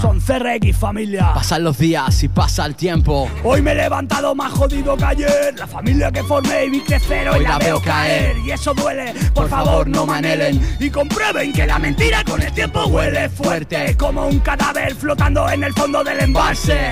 Son 0.00 0.20
CRX, 0.20 0.76
familia. 0.76 1.32
Pasan 1.34 1.64
los 1.64 1.78
días 1.78 2.22
y 2.22 2.28
pasa 2.28 2.64
el 2.64 2.74
tiempo. 2.74 3.28
Hoy 3.44 3.60
me 3.60 3.72
he 3.72 3.74
levantado 3.74 4.34
más 4.34 4.52
jodido 4.52 4.96
que 4.96 5.04
ayer. 5.04 5.54
La 5.58 5.66
familia 5.66 6.10
que 6.10 6.22
formé 6.22 6.64
y 6.64 6.70
vi 6.70 6.80
crecer 6.80 7.28
hoy, 7.28 7.38
Hoy 7.38 7.44
la, 7.44 7.50
la 7.50 7.58
veo 7.58 7.80
caer. 7.82 8.38
Y 8.38 8.50
eso 8.50 8.72
duele. 8.72 9.12
Por, 9.34 9.48
favor, 9.48 9.86
no 9.88 10.06
me 10.06 10.14
anhelen. 10.14 10.60
Y 10.78 10.88
comprueben 10.90 11.52
que 11.52 11.66
la 11.66 11.78
mentira 11.78 12.24
con 12.24 12.40
el 12.40 12.52
tiempo 12.52 12.86
huele 12.86 13.28
fuerte. 13.28 13.96
Como 13.96 14.26
un 14.26 14.38
cadáver 14.40 14.94
flotando 14.94 15.48
en 15.50 15.64
el 15.64 15.74
fondo 15.74 16.02
del 16.02 16.20
embalse. 16.20 16.90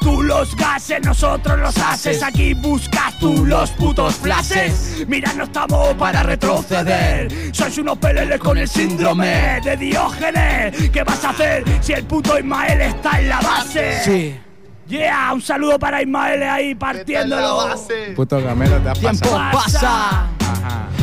Tú 0.00 0.22
los 0.22 0.56
gases, 0.56 1.00
nosotros 1.04 1.58
los 1.58 1.76
haces. 1.78 2.22
Aquí 2.22 2.54
buscas 2.54 3.18
tú 3.18 3.44
los 3.44 3.70
putos 3.72 4.14
flashes. 4.16 5.04
Mira, 5.06 5.32
no 5.34 5.44
estamos 5.44 5.94
para 5.94 6.22
retroceder. 6.22 7.30
Sois 7.54 7.76
unos 7.78 7.98
peleles 7.98 8.38
con 8.40 8.56
el 8.56 8.66
síndrome 8.68 9.60
de 9.62 9.76
Diógenes. 9.76 10.90
¿Qué 10.90 11.02
vas 11.04 11.22
a 11.24 11.30
hacer 11.30 11.64
si 11.82 11.92
el 11.92 12.04
puto 12.04 12.38
Ismael 12.38 12.80
está 12.80 13.20
en 13.20 13.28
la 13.28 13.40
base? 13.40 14.00
Sí. 14.04 14.40
Yeah, 14.88 15.32
un 15.32 15.40
saludo 15.42 15.78
para 15.78 16.02
Ismael 16.02 16.42
ahí 16.42 16.74
partiéndolo. 16.74 17.76
Puto 18.16 18.42
gamero 18.42 18.78
te 18.78 18.88
has 18.88 18.98
Tiempo 18.98 19.30
pasado. 19.30 19.52
pasa. 19.52 20.26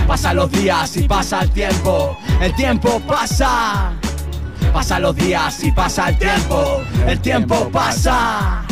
Pasan 0.08 0.36
los 0.38 0.52
días 0.52 0.98
y 0.98 1.08
pasa 1.08 1.42
el 1.44 1.52
tiempo. 1.52 2.18
El 2.42 2.54
tiempo 2.56 3.00
pasa. 3.02 3.94
Pasan 4.74 5.02
los 5.04 5.16
días 5.16 5.64
y 5.64 5.72
pasa 5.72 6.10
el 6.10 6.18
tiempo. 6.18 6.82
El 7.08 7.20
tiempo 7.22 7.70
pasa. 7.72 8.64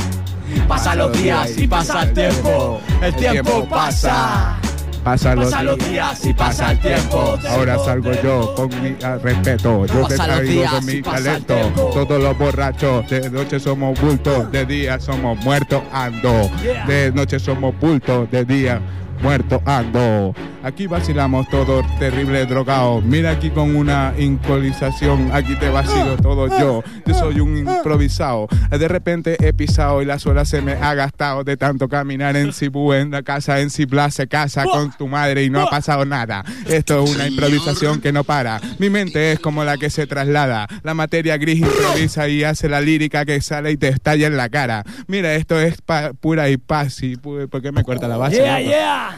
Pasan 0.67 0.97
los 0.97 1.11
días 1.13 1.57
y 1.57 1.67
pasa 1.67 2.03
el 2.03 2.13
tiempo. 2.13 2.81
El 3.01 3.15
tiempo 3.15 3.65
pasa. 3.69 4.57
Pasan 5.03 5.37
los, 5.37 5.51
Pasan 5.51 5.65
los 5.67 5.77
días 5.77 6.25
y 6.25 6.33
pasa 6.33 6.71
el 6.71 6.79
tiempo. 6.79 7.37
Ahora 7.47 7.77
salgo 7.77 8.11
yo 8.23 8.55
con 8.55 8.69
mi 8.81 8.95
ah, 9.03 9.19
respeto. 9.21 9.85
Yo 9.85 10.07
te 10.07 10.15
traigo 10.15 10.63
con 10.71 10.85
mi 10.85 11.01
talento. 11.01 11.55
Todos 11.93 12.23
los 12.23 12.37
borrachos, 12.37 13.07
de 13.07 13.29
noche 13.29 13.59
somos 13.59 13.99
bultos, 14.01 14.51
de 14.51 14.65
día 14.65 14.99
somos 14.99 15.37
muertos 15.43 15.83
ando. 15.91 16.49
De 16.87 17.11
noche 17.11 17.39
somos 17.39 17.79
bultos, 17.79 18.31
de 18.31 18.45
día 18.45 18.81
muerto 19.21 19.61
ando. 19.65 20.33
Aquí 20.63 20.87
vacilamos 20.87 21.47
todos 21.49 21.85
terrible 21.99 22.45
drogado. 22.45 22.99
Mira 23.01 23.31
aquí 23.31 23.49
con 23.51 23.75
una 23.75 24.13
improvisación. 24.17 25.29
Aquí 25.33 25.55
te 25.55 25.69
vacilo 25.69 26.17
todo 26.17 26.47
yo. 26.59 26.83
Yo 27.05 27.13
soy 27.13 27.39
un 27.39 27.57
improvisado. 27.57 28.47
De 28.71 28.87
repente 28.87 29.37
he 29.45 29.53
pisado 29.53 30.01
y 30.01 30.05
la 30.05 30.17
suela 30.17 30.43
se 30.45 30.61
me 30.61 30.73
ha 30.73 30.93
gastado 30.95 31.43
de 31.43 31.55
tanto 31.57 31.87
caminar 31.87 32.35
en 32.35 32.51
Cibú, 32.53 32.93
en 32.93 33.11
la 33.11 33.21
casa 33.23 33.59
en 33.59 33.69
Cibla 33.69 34.09
se 34.11 34.27
casa 34.27 34.63
con 34.63 34.91
tu 34.97 35.07
madre 35.07 35.43
y 35.43 35.49
no 35.49 35.61
ha 35.61 35.69
pasado 35.69 36.05
nada. 36.05 36.43
Esto 36.67 37.03
es 37.03 37.15
una 37.15 37.27
improvisación 37.27 38.01
que 38.01 38.11
no 38.11 38.23
para. 38.23 38.59
Mi 38.79 38.89
mente 38.89 39.33
es 39.33 39.39
como 39.39 39.63
la 39.63 39.77
que 39.77 39.89
se 39.89 40.07
traslada. 40.07 40.67
La 40.83 40.93
materia 40.93 41.37
gris 41.37 41.59
improvisa 41.59 42.27
y 42.27 42.43
hace 42.43 42.69
la 42.69 42.81
lírica 42.81 43.23
que 43.25 43.39
sale 43.41 43.71
y 43.71 43.77
te 43.77 43.89
estalla 43.89 44.27
en 44.27 44.37
la 44.37 44.49
cara. 44.49 44.83
Mira, 45.07 45.35
esto 45.35 45.59
es 45.59 45.75
pura 46.19 46.49
y 46.49 46.57
paz. 46.57 47.03
y 47.03 47.15
pu- 47.17 47.47
¿Por 47.49 47.61
qué 47.61 47.71
me 47.71 47.83
corta 47.83 48.07
la 48.07 48.17
base? 48.17 48.37
Yeah, 48.37 48.59
loco? 48.59 48.71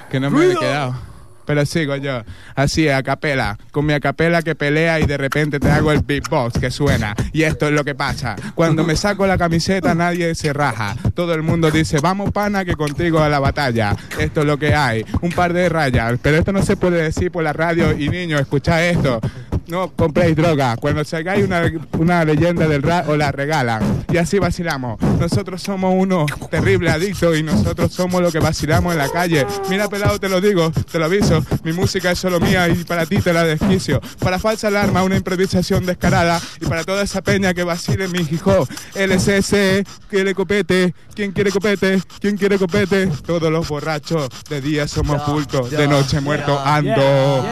Que 0.09 0.19
no 0.19 0.29
me 0.29 0.39
he 0.39 0.45
Ruido. 0.45 0.59
quedado. 0.59 1.07
Pero 1.45 1.65
sigo 1.65 1.95
yo, 1.95 2.23
así 2.55 2.89
a 2.89 3.01
capela, 3.01 3.57
con 3.71 3.85
mi 3.85 3.93
acapela 3.93 4.41
que 4.41 4.53
pelea 4.53 4.99
y 4.99 5.05
de 5.05 5.15
repente 5.15 5.61
te 5.61 5.71
hago 5.71 5.93
el 5.93 6.01
beatbox 6.01 6.59
que 6.59 6.69
suena. 6.69 7.15
Y 7.31 7.43
esto 7.43 7.67
es 7.67 7.71
lo 7.71 7.85
que 7.85 7.95
pasa. 7.95 8.35
Cuando 8.53 8.83
me 8.83 8.97
saco 8.97 9.25
la 9.25 9.38
camiseta 9.38 9.95
nadie 9.95 10.35
se 10.35 10.51
raja. 10.51 10.97
Todo 11.13 11.33
el 11.33 11.43
mundo 11.43 11.71
dice, 11.71 11.99
vamos 12.01 12.31
pana 12.31 12.65
que 12.65 12.75
contigo 12.75 13.19
a 13.19 13.29
la 13.29 13.39
batalla. 13.39 13.95
Esto 14.19 14.41
es 14.41 14.45
lo 14.45 14.57
que 14.57 14.75
hay, 14.75 15.05
un 15.21 15.31
par 15.31 15.53
de 15.53 15.69
rayas. 15.69 16.19
Pero 16.21 16.35
esto 16.35 16.51
no 16.51 16.63
se 16.63 16.75
puede 16.75 17.01
decir 17.01 17.31
por 17.31 17.45
la 17.45 17.53
radio 17.53 17.97
y 17.97 18.09
niños, 18.09 18.41
escucha 18.41 18.85
esto. 18.85 19.21
No 19.68 19.91
compréis 19.93 20.36
droga. 20.36 20.78
Cuando 20.78 21.03
salgáis 21.03 21.43
una, 21.43 21.63
una 21.97 22.24
leyenda 22.24 22.68
del 22.68 22.82
rap 22.82 23.09
os 23.09 23.18
la 23.18 23.32
regalan. 23.32 24.05
Y 24.11 24.18
así 24.18 24.39
vacilamos. 24.39 24.99
Nosotros 25.20 25.61
somos 25.61 25.93
unos 25.95 26.32
terribles 26.49 26.93
adictos 26.93 27.38
y 27.38 27.43
nosotros 27.43 27.91
somos 27.91 28.22
los 28.22 28.32
que 28.32 28.39
vacilamos 28.39 28.93
en 28.93 28.99
la 28.99 29.09
calle. 29.09 29.45
Mira, 29.70 29.89
pelado, 29.89 30.20
te 30.20 30.30
lo 30.30 30.39
digo, 30.39 30.72
te 30.72 30.99
lo 30.99 31.05
aviso. 31.05 31.43
Mi 31.63 31.74
música 31.74 32.11
es 32.11 32.20
solo 32.20 32.39
mía 32.39 32.70
y 32.70 32.76
para 32.86 33.05
ti 33.05 33.18
te 33.18 33.34
la 33.34 33.43
desquicio. 33.43 33.99
Para 34.20 34.39
falsa 34.39 34.70
alarma, 34.70 35.03
una 35.03 35.18
improvisación 35.18 35.86
descarada. 35.86 36.39
Y 36.61 36.65
para 36.65 36.84
toda 36.86 37.03
esa 37.03 37.22
peña 37.22 37.53
que 37.53 37.63
vacile 37.63 38.07
mi 38.07 38.20
hijo. 38.20 38.68
LSS, 38.95 39.84
quiere 40.09 40.34
copete. 40.34 40.93
¿Quién 41.13 41.32
quiere 41.32 41.51
copete? 41.51 42.01
¿Quién 42.22 42.38
quiere 42.38 42.57
copete? 42.57 43.07
Todos 43.26 43.51
los 43.51 43.68
borrachos. 43.68 44.30
De 44.49 44.61
día 44.61 44.88
somos 44.88 45.22
cultos, 45.24 45.72
de 45.72 45.88
noche 45.88 46.22
muerto 46.22 46.57
ando. 46.59 47.43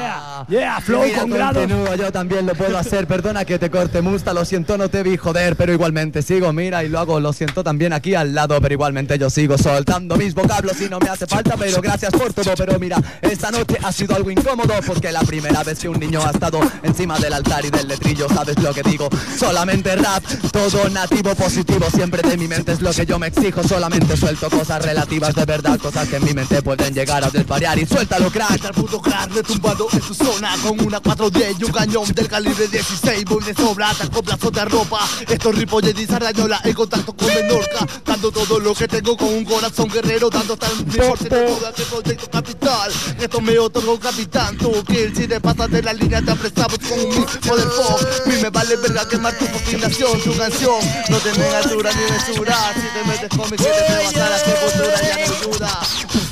Yeah, 0.48 0.80
flow 0.82 1.04
Mira, 1.04 1.20
con 1.22 1.30
grado. 1.30 1.96
yo 1.96 2.12
también 2.12 2.46
lo 2.46 2.54
puedo 2.56 2.78
hacer. 2.78 3.08
Perdona 3.08 3.46
que 3.46 3.58
te 3.60 3.70
corte, 3.70 4.02
Musta. 4.02 4.34
Lo 4.34 4.46
siento, 4.46 4.78
no 4.78 4.90
te 4.90 5.04
vi 5.04 5.18
joder, 5.18 5.56
pero 5.56 5.72
igualmente 5.74 6.22
sigo. 6.22 6.52
Mira, 6.54 6.84
y 6.84 6.90
lo 6.90 7.00
hago. 7.00 7.20
Lo 7.20 7.34
siento 7.34 7.64
también 7.64 7.94
aquí 7.94 8.16
al 8.16 8.34
lado, 8.36 8.60
pero 8.62 8.74
igualmente 8.74 9.18
yo 9.18 9.30
sigo 9.30 9.58
soltando 9.58 10.16
mis 10.18 10.34
vocablos 10.34 10.80
y 10.82 10.90
no 10.90 11.00
me 11.00 11.10
hace 11.10 11.26
falta. 11.28 11.56
Pero 11.58 11.82
gracias 11.82 12.12
por 12.12 12.34
todo. 12.34 12.54
Pero 12.58 12.80
mira, 12.80 12.98
esta 13.22 13.52
noche 13.52 13.78
ha 13.84 13.92
sido 13.92 14.16
algo 14.16 14.30
incómodo 14.30 14.74
porque 14.86 15.12
la 15.12 15.22
primera 15.22 15.64
vez 15.64 15.80
que 15.80 15.90
un 15.90 16.00
niño 16.00 16.22
ha 16.26 16.32
estado 16.32 16.60
encima 16.84 17.18
del 17.20 17.34
altar 17.34 17.66
y 17.66 17.70
del 17.70 17.88
letrillo, 17.88 18.28
¿sabes 18.30 18.58
lo 18.62 18.74
que 18.74 18.84
digo? 18.84 19.10
Solamente 19.38 19.96
rap, 19.96 20.24
todo 20.52 20.90
nativo 20.90 21.34
positivo. 21.36 21.86
Siempre 21.94 22.22
de 22.28 22.38
mi 22.38 22.48
mente 22.48 22.74
es 22.74 22.82
lo 22.82 22.92
que 22.92 23.06
yo 23.06 23.20
me 23.20 23.28
exijo. 23.28 23.64
Solamente 23.64 24.18
suelto 24.18 24.50
cosas 24.50 24.84
relativas 24.84 25.34
de 25.36 25.46
verdad, 25.46 25.80
cosas 25.80 26.08
que 26.08 26.18
en 26.18 26.26
mi 26.26 26.34
mente 26.34 26.62
pueden 26.62 26.94
llegar 26.94 27.24
a 27.24 27.30
desvariar. 27.30 27.78
Y 27.80 27.86
suéltalo, 27.86 28.30
crack. 28.32 28.66
Al 28.66 28.74
puto 28.74 29.00
crack 29.02 29.32
retumbado 29.34 29.88
en 29.94 30.00
tu 30.00 30.14
zona 30.26 30.58
con 30.64 30.80
una 30.84 31.00
410 31.00 31.60
y 31.60 31.64
un 31.66 31.72
cañón 31.72 32.12
del 32.14 32.28
calibre 32.28 32.68
16 32.68 33.26
voy 33.26 33.44
de 33.44 33.54
sobra, 33.54 33.94
te 33.94 34.04
acoplas 34.04 34.44
otra 34.44 34.66
ropa. 34.66 35.08
Esto 35.28 35.50
es 35.52 35.56
Ripollet 35.56 35.98
y 36.00 36.08
Sardañola 36.08 36.62
en 36.64 36.74
contacto 36.74 37.16
con 37.16 37.28
Menorca. 37.28 37.86
Dando 38.04 38.32
todo 38.32 38.60
lo 38.60 38.74
que 38.74 38.88
tengo 38.88 39.16
con 39.16 39.28
un 39.28 39.46
corazón 39.46 39.88
guerrero 39.88 40.30
dando 40.32 40.58
tan 40.58 40.72
fuerte 40.88 41.30
de 41.30 41.46
todo 41.46 41.70
este 41.70 41.84
proyecto 41.84 42.30
capital. 42.32 42.92
Esto 43.20 43.42
me 43.42 43.60
otorgó 43.60 44.00
capitán 44.00 44.58
tu 44.58 44.72
kill. 44.86 45.16
Si 45.16 45.28
te 45.28 45.40
pasas 45.40 45.70
de 45.70 45.84
la 45.84 45.94
línea 45.94 46.22
te 46.24 46.32
apresamos 46.32 46.80
con 46.80 47.00
un 47.00 47.10
mismo 47.10 47.56
del 47.56 47.70
pop 47.70 48.02
mí 48.26 48.36
me 48.42 48.50
vale 48.50 48.76
verga 48.78 49.08
quemar 49.08 49.38
tu 49.38 49.46
fascinación 49.46 50.20
tu 50.22 50.36
canción. 50.36 50.80
No 51.10 51.18
tiene 51.18 51.46
altura 51.56 51.92
ni 51.94 52.02
mesura. 52.12 52.58
Si 52.74 52.82
te 52.82 53.08
metes 53.08 53.30
con 53.30 53.52
mi 53.52 53.58
gente 53.58 53.84
te 53.88 54.04
vas 54.04 54.16
a 54.16 54.30
la 54.30 54.40
sepultura 54.40 55.02
ya 55.02 55.28
no 55.28 55.36
ayuda 55.36 55.82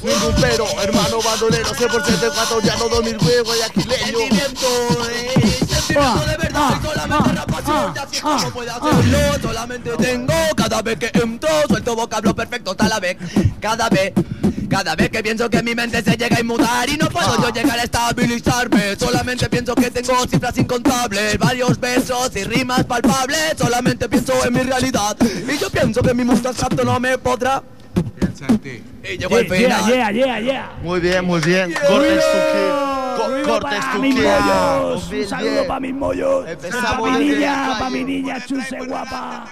ningún 0.04 0.36
pero 0.40 0.66
hermano 0.82 1.22
bandolero 1.22 1.70
100% 1.70 2.28
ecuatoriano 2.28 2.90
2000 2.90 3.18
huevos 3.18 3.58
y 3.58 3.62
aquileño 3.92 4.20
de 5.94 6.38
verdad, 6.38 6.82
solamente 6.82 7.32
rapación, 7.34 7.94
así 7.98 8.16
es 8.16 8.22
como 8.22 8.52
puede 8.52 8.72
hacerlo. 8.72 9.18
Solamente 9.42 9.92
tengo 9.98 10.34
cada 10.56 10.82
vez 10.82 10.98
que 10.98 11.12
entro, 11.14 11.50
suelto 11.68 11.96
vocablo 11.96 12.36
perfecto 12.36 12.76
la 12.80 13.00
vez. 13.00 13.18
Cada 13.60 13.90
vez. 13.90 14.14
Cada 14.70 14.96
vez 14.96 15.12
que 15.12 15.22
pienso 15.22 15.48
que 15.52 15.62
mi 15.62 15.76
mente 15.76 16.02
se 16.02 16.18
llega 16.18 16.36
a 16.36 16.40
inmutar 16.40 16.90
y 16.90 16.98
no 16.98 17.08
puedo 17.08 17.40
yo 17.40 17.50
llegar 17.50 17.78
a 17.78 17.84
estabilizarme 17.84 18.96
Solamente 18.96 19.48
pienso 19.48 19.76
que 19.76 19.92
tengo 19.92 20.26
cifras 20.26 20.58
incontables 20.58 21.38
Varios 21.38 21.80
versos 21.80 22.36
y 22.36 22.44
rimas 22.44 22.84
palpables 22.86 23.54
Solamente 23.56 24.10
pienso 24.10 24.34
en 24.44 24.54
mi 24.54 24.62
realidad 24.62 25.16
Y 25.22 25.58
yo 25.60 25.70
pienso 25.70 26.02
que 26.02 26.16
mi 26.16 26.24
mundo 26.24 26.50
exacto 26.50 26.84
no 26.84 27.00
me 27.00 27.20
podrá 27.20 27.62
Y 29.04 29.18
llegó 29.18 29.38
el 29.38 29.48
final 29.48 29.86
yeah, 29.86 30.12
yeah, 30.12 30.40
yeah. 30.40 30.72
Muy 30.82 31.00
bien, 31.00 31.24
muy 31.24 31.42
bien. 31.42 31.72
Cortes 31.88 32.24
tu. 32.24 33.03
Co- 33.16 33.50
Cortes 33.52 33.80
para 33.80 33.92
tu 33.94 34.02
mis 34.02 34.16
kill. 34.16 34.24
mollos. 34.26 35.10
Bien, 35.10 35.24
Un 35.24 35.30
saludo 35.30 35.68
para 35.68 35.80
mis 35.80 35.94
mollos. 35.94 36.48
Empezamos 36.48 37.10
Pa' 37.10 37.18
mi 37.18 37.26
niña, 37.26 37.68
la 37.70 37.80
pa' 37.80 37.90
mi 37.90 38.04
niña, 38.04 38.46
chuse 38.46 38.78
guapa. 38.88 39.46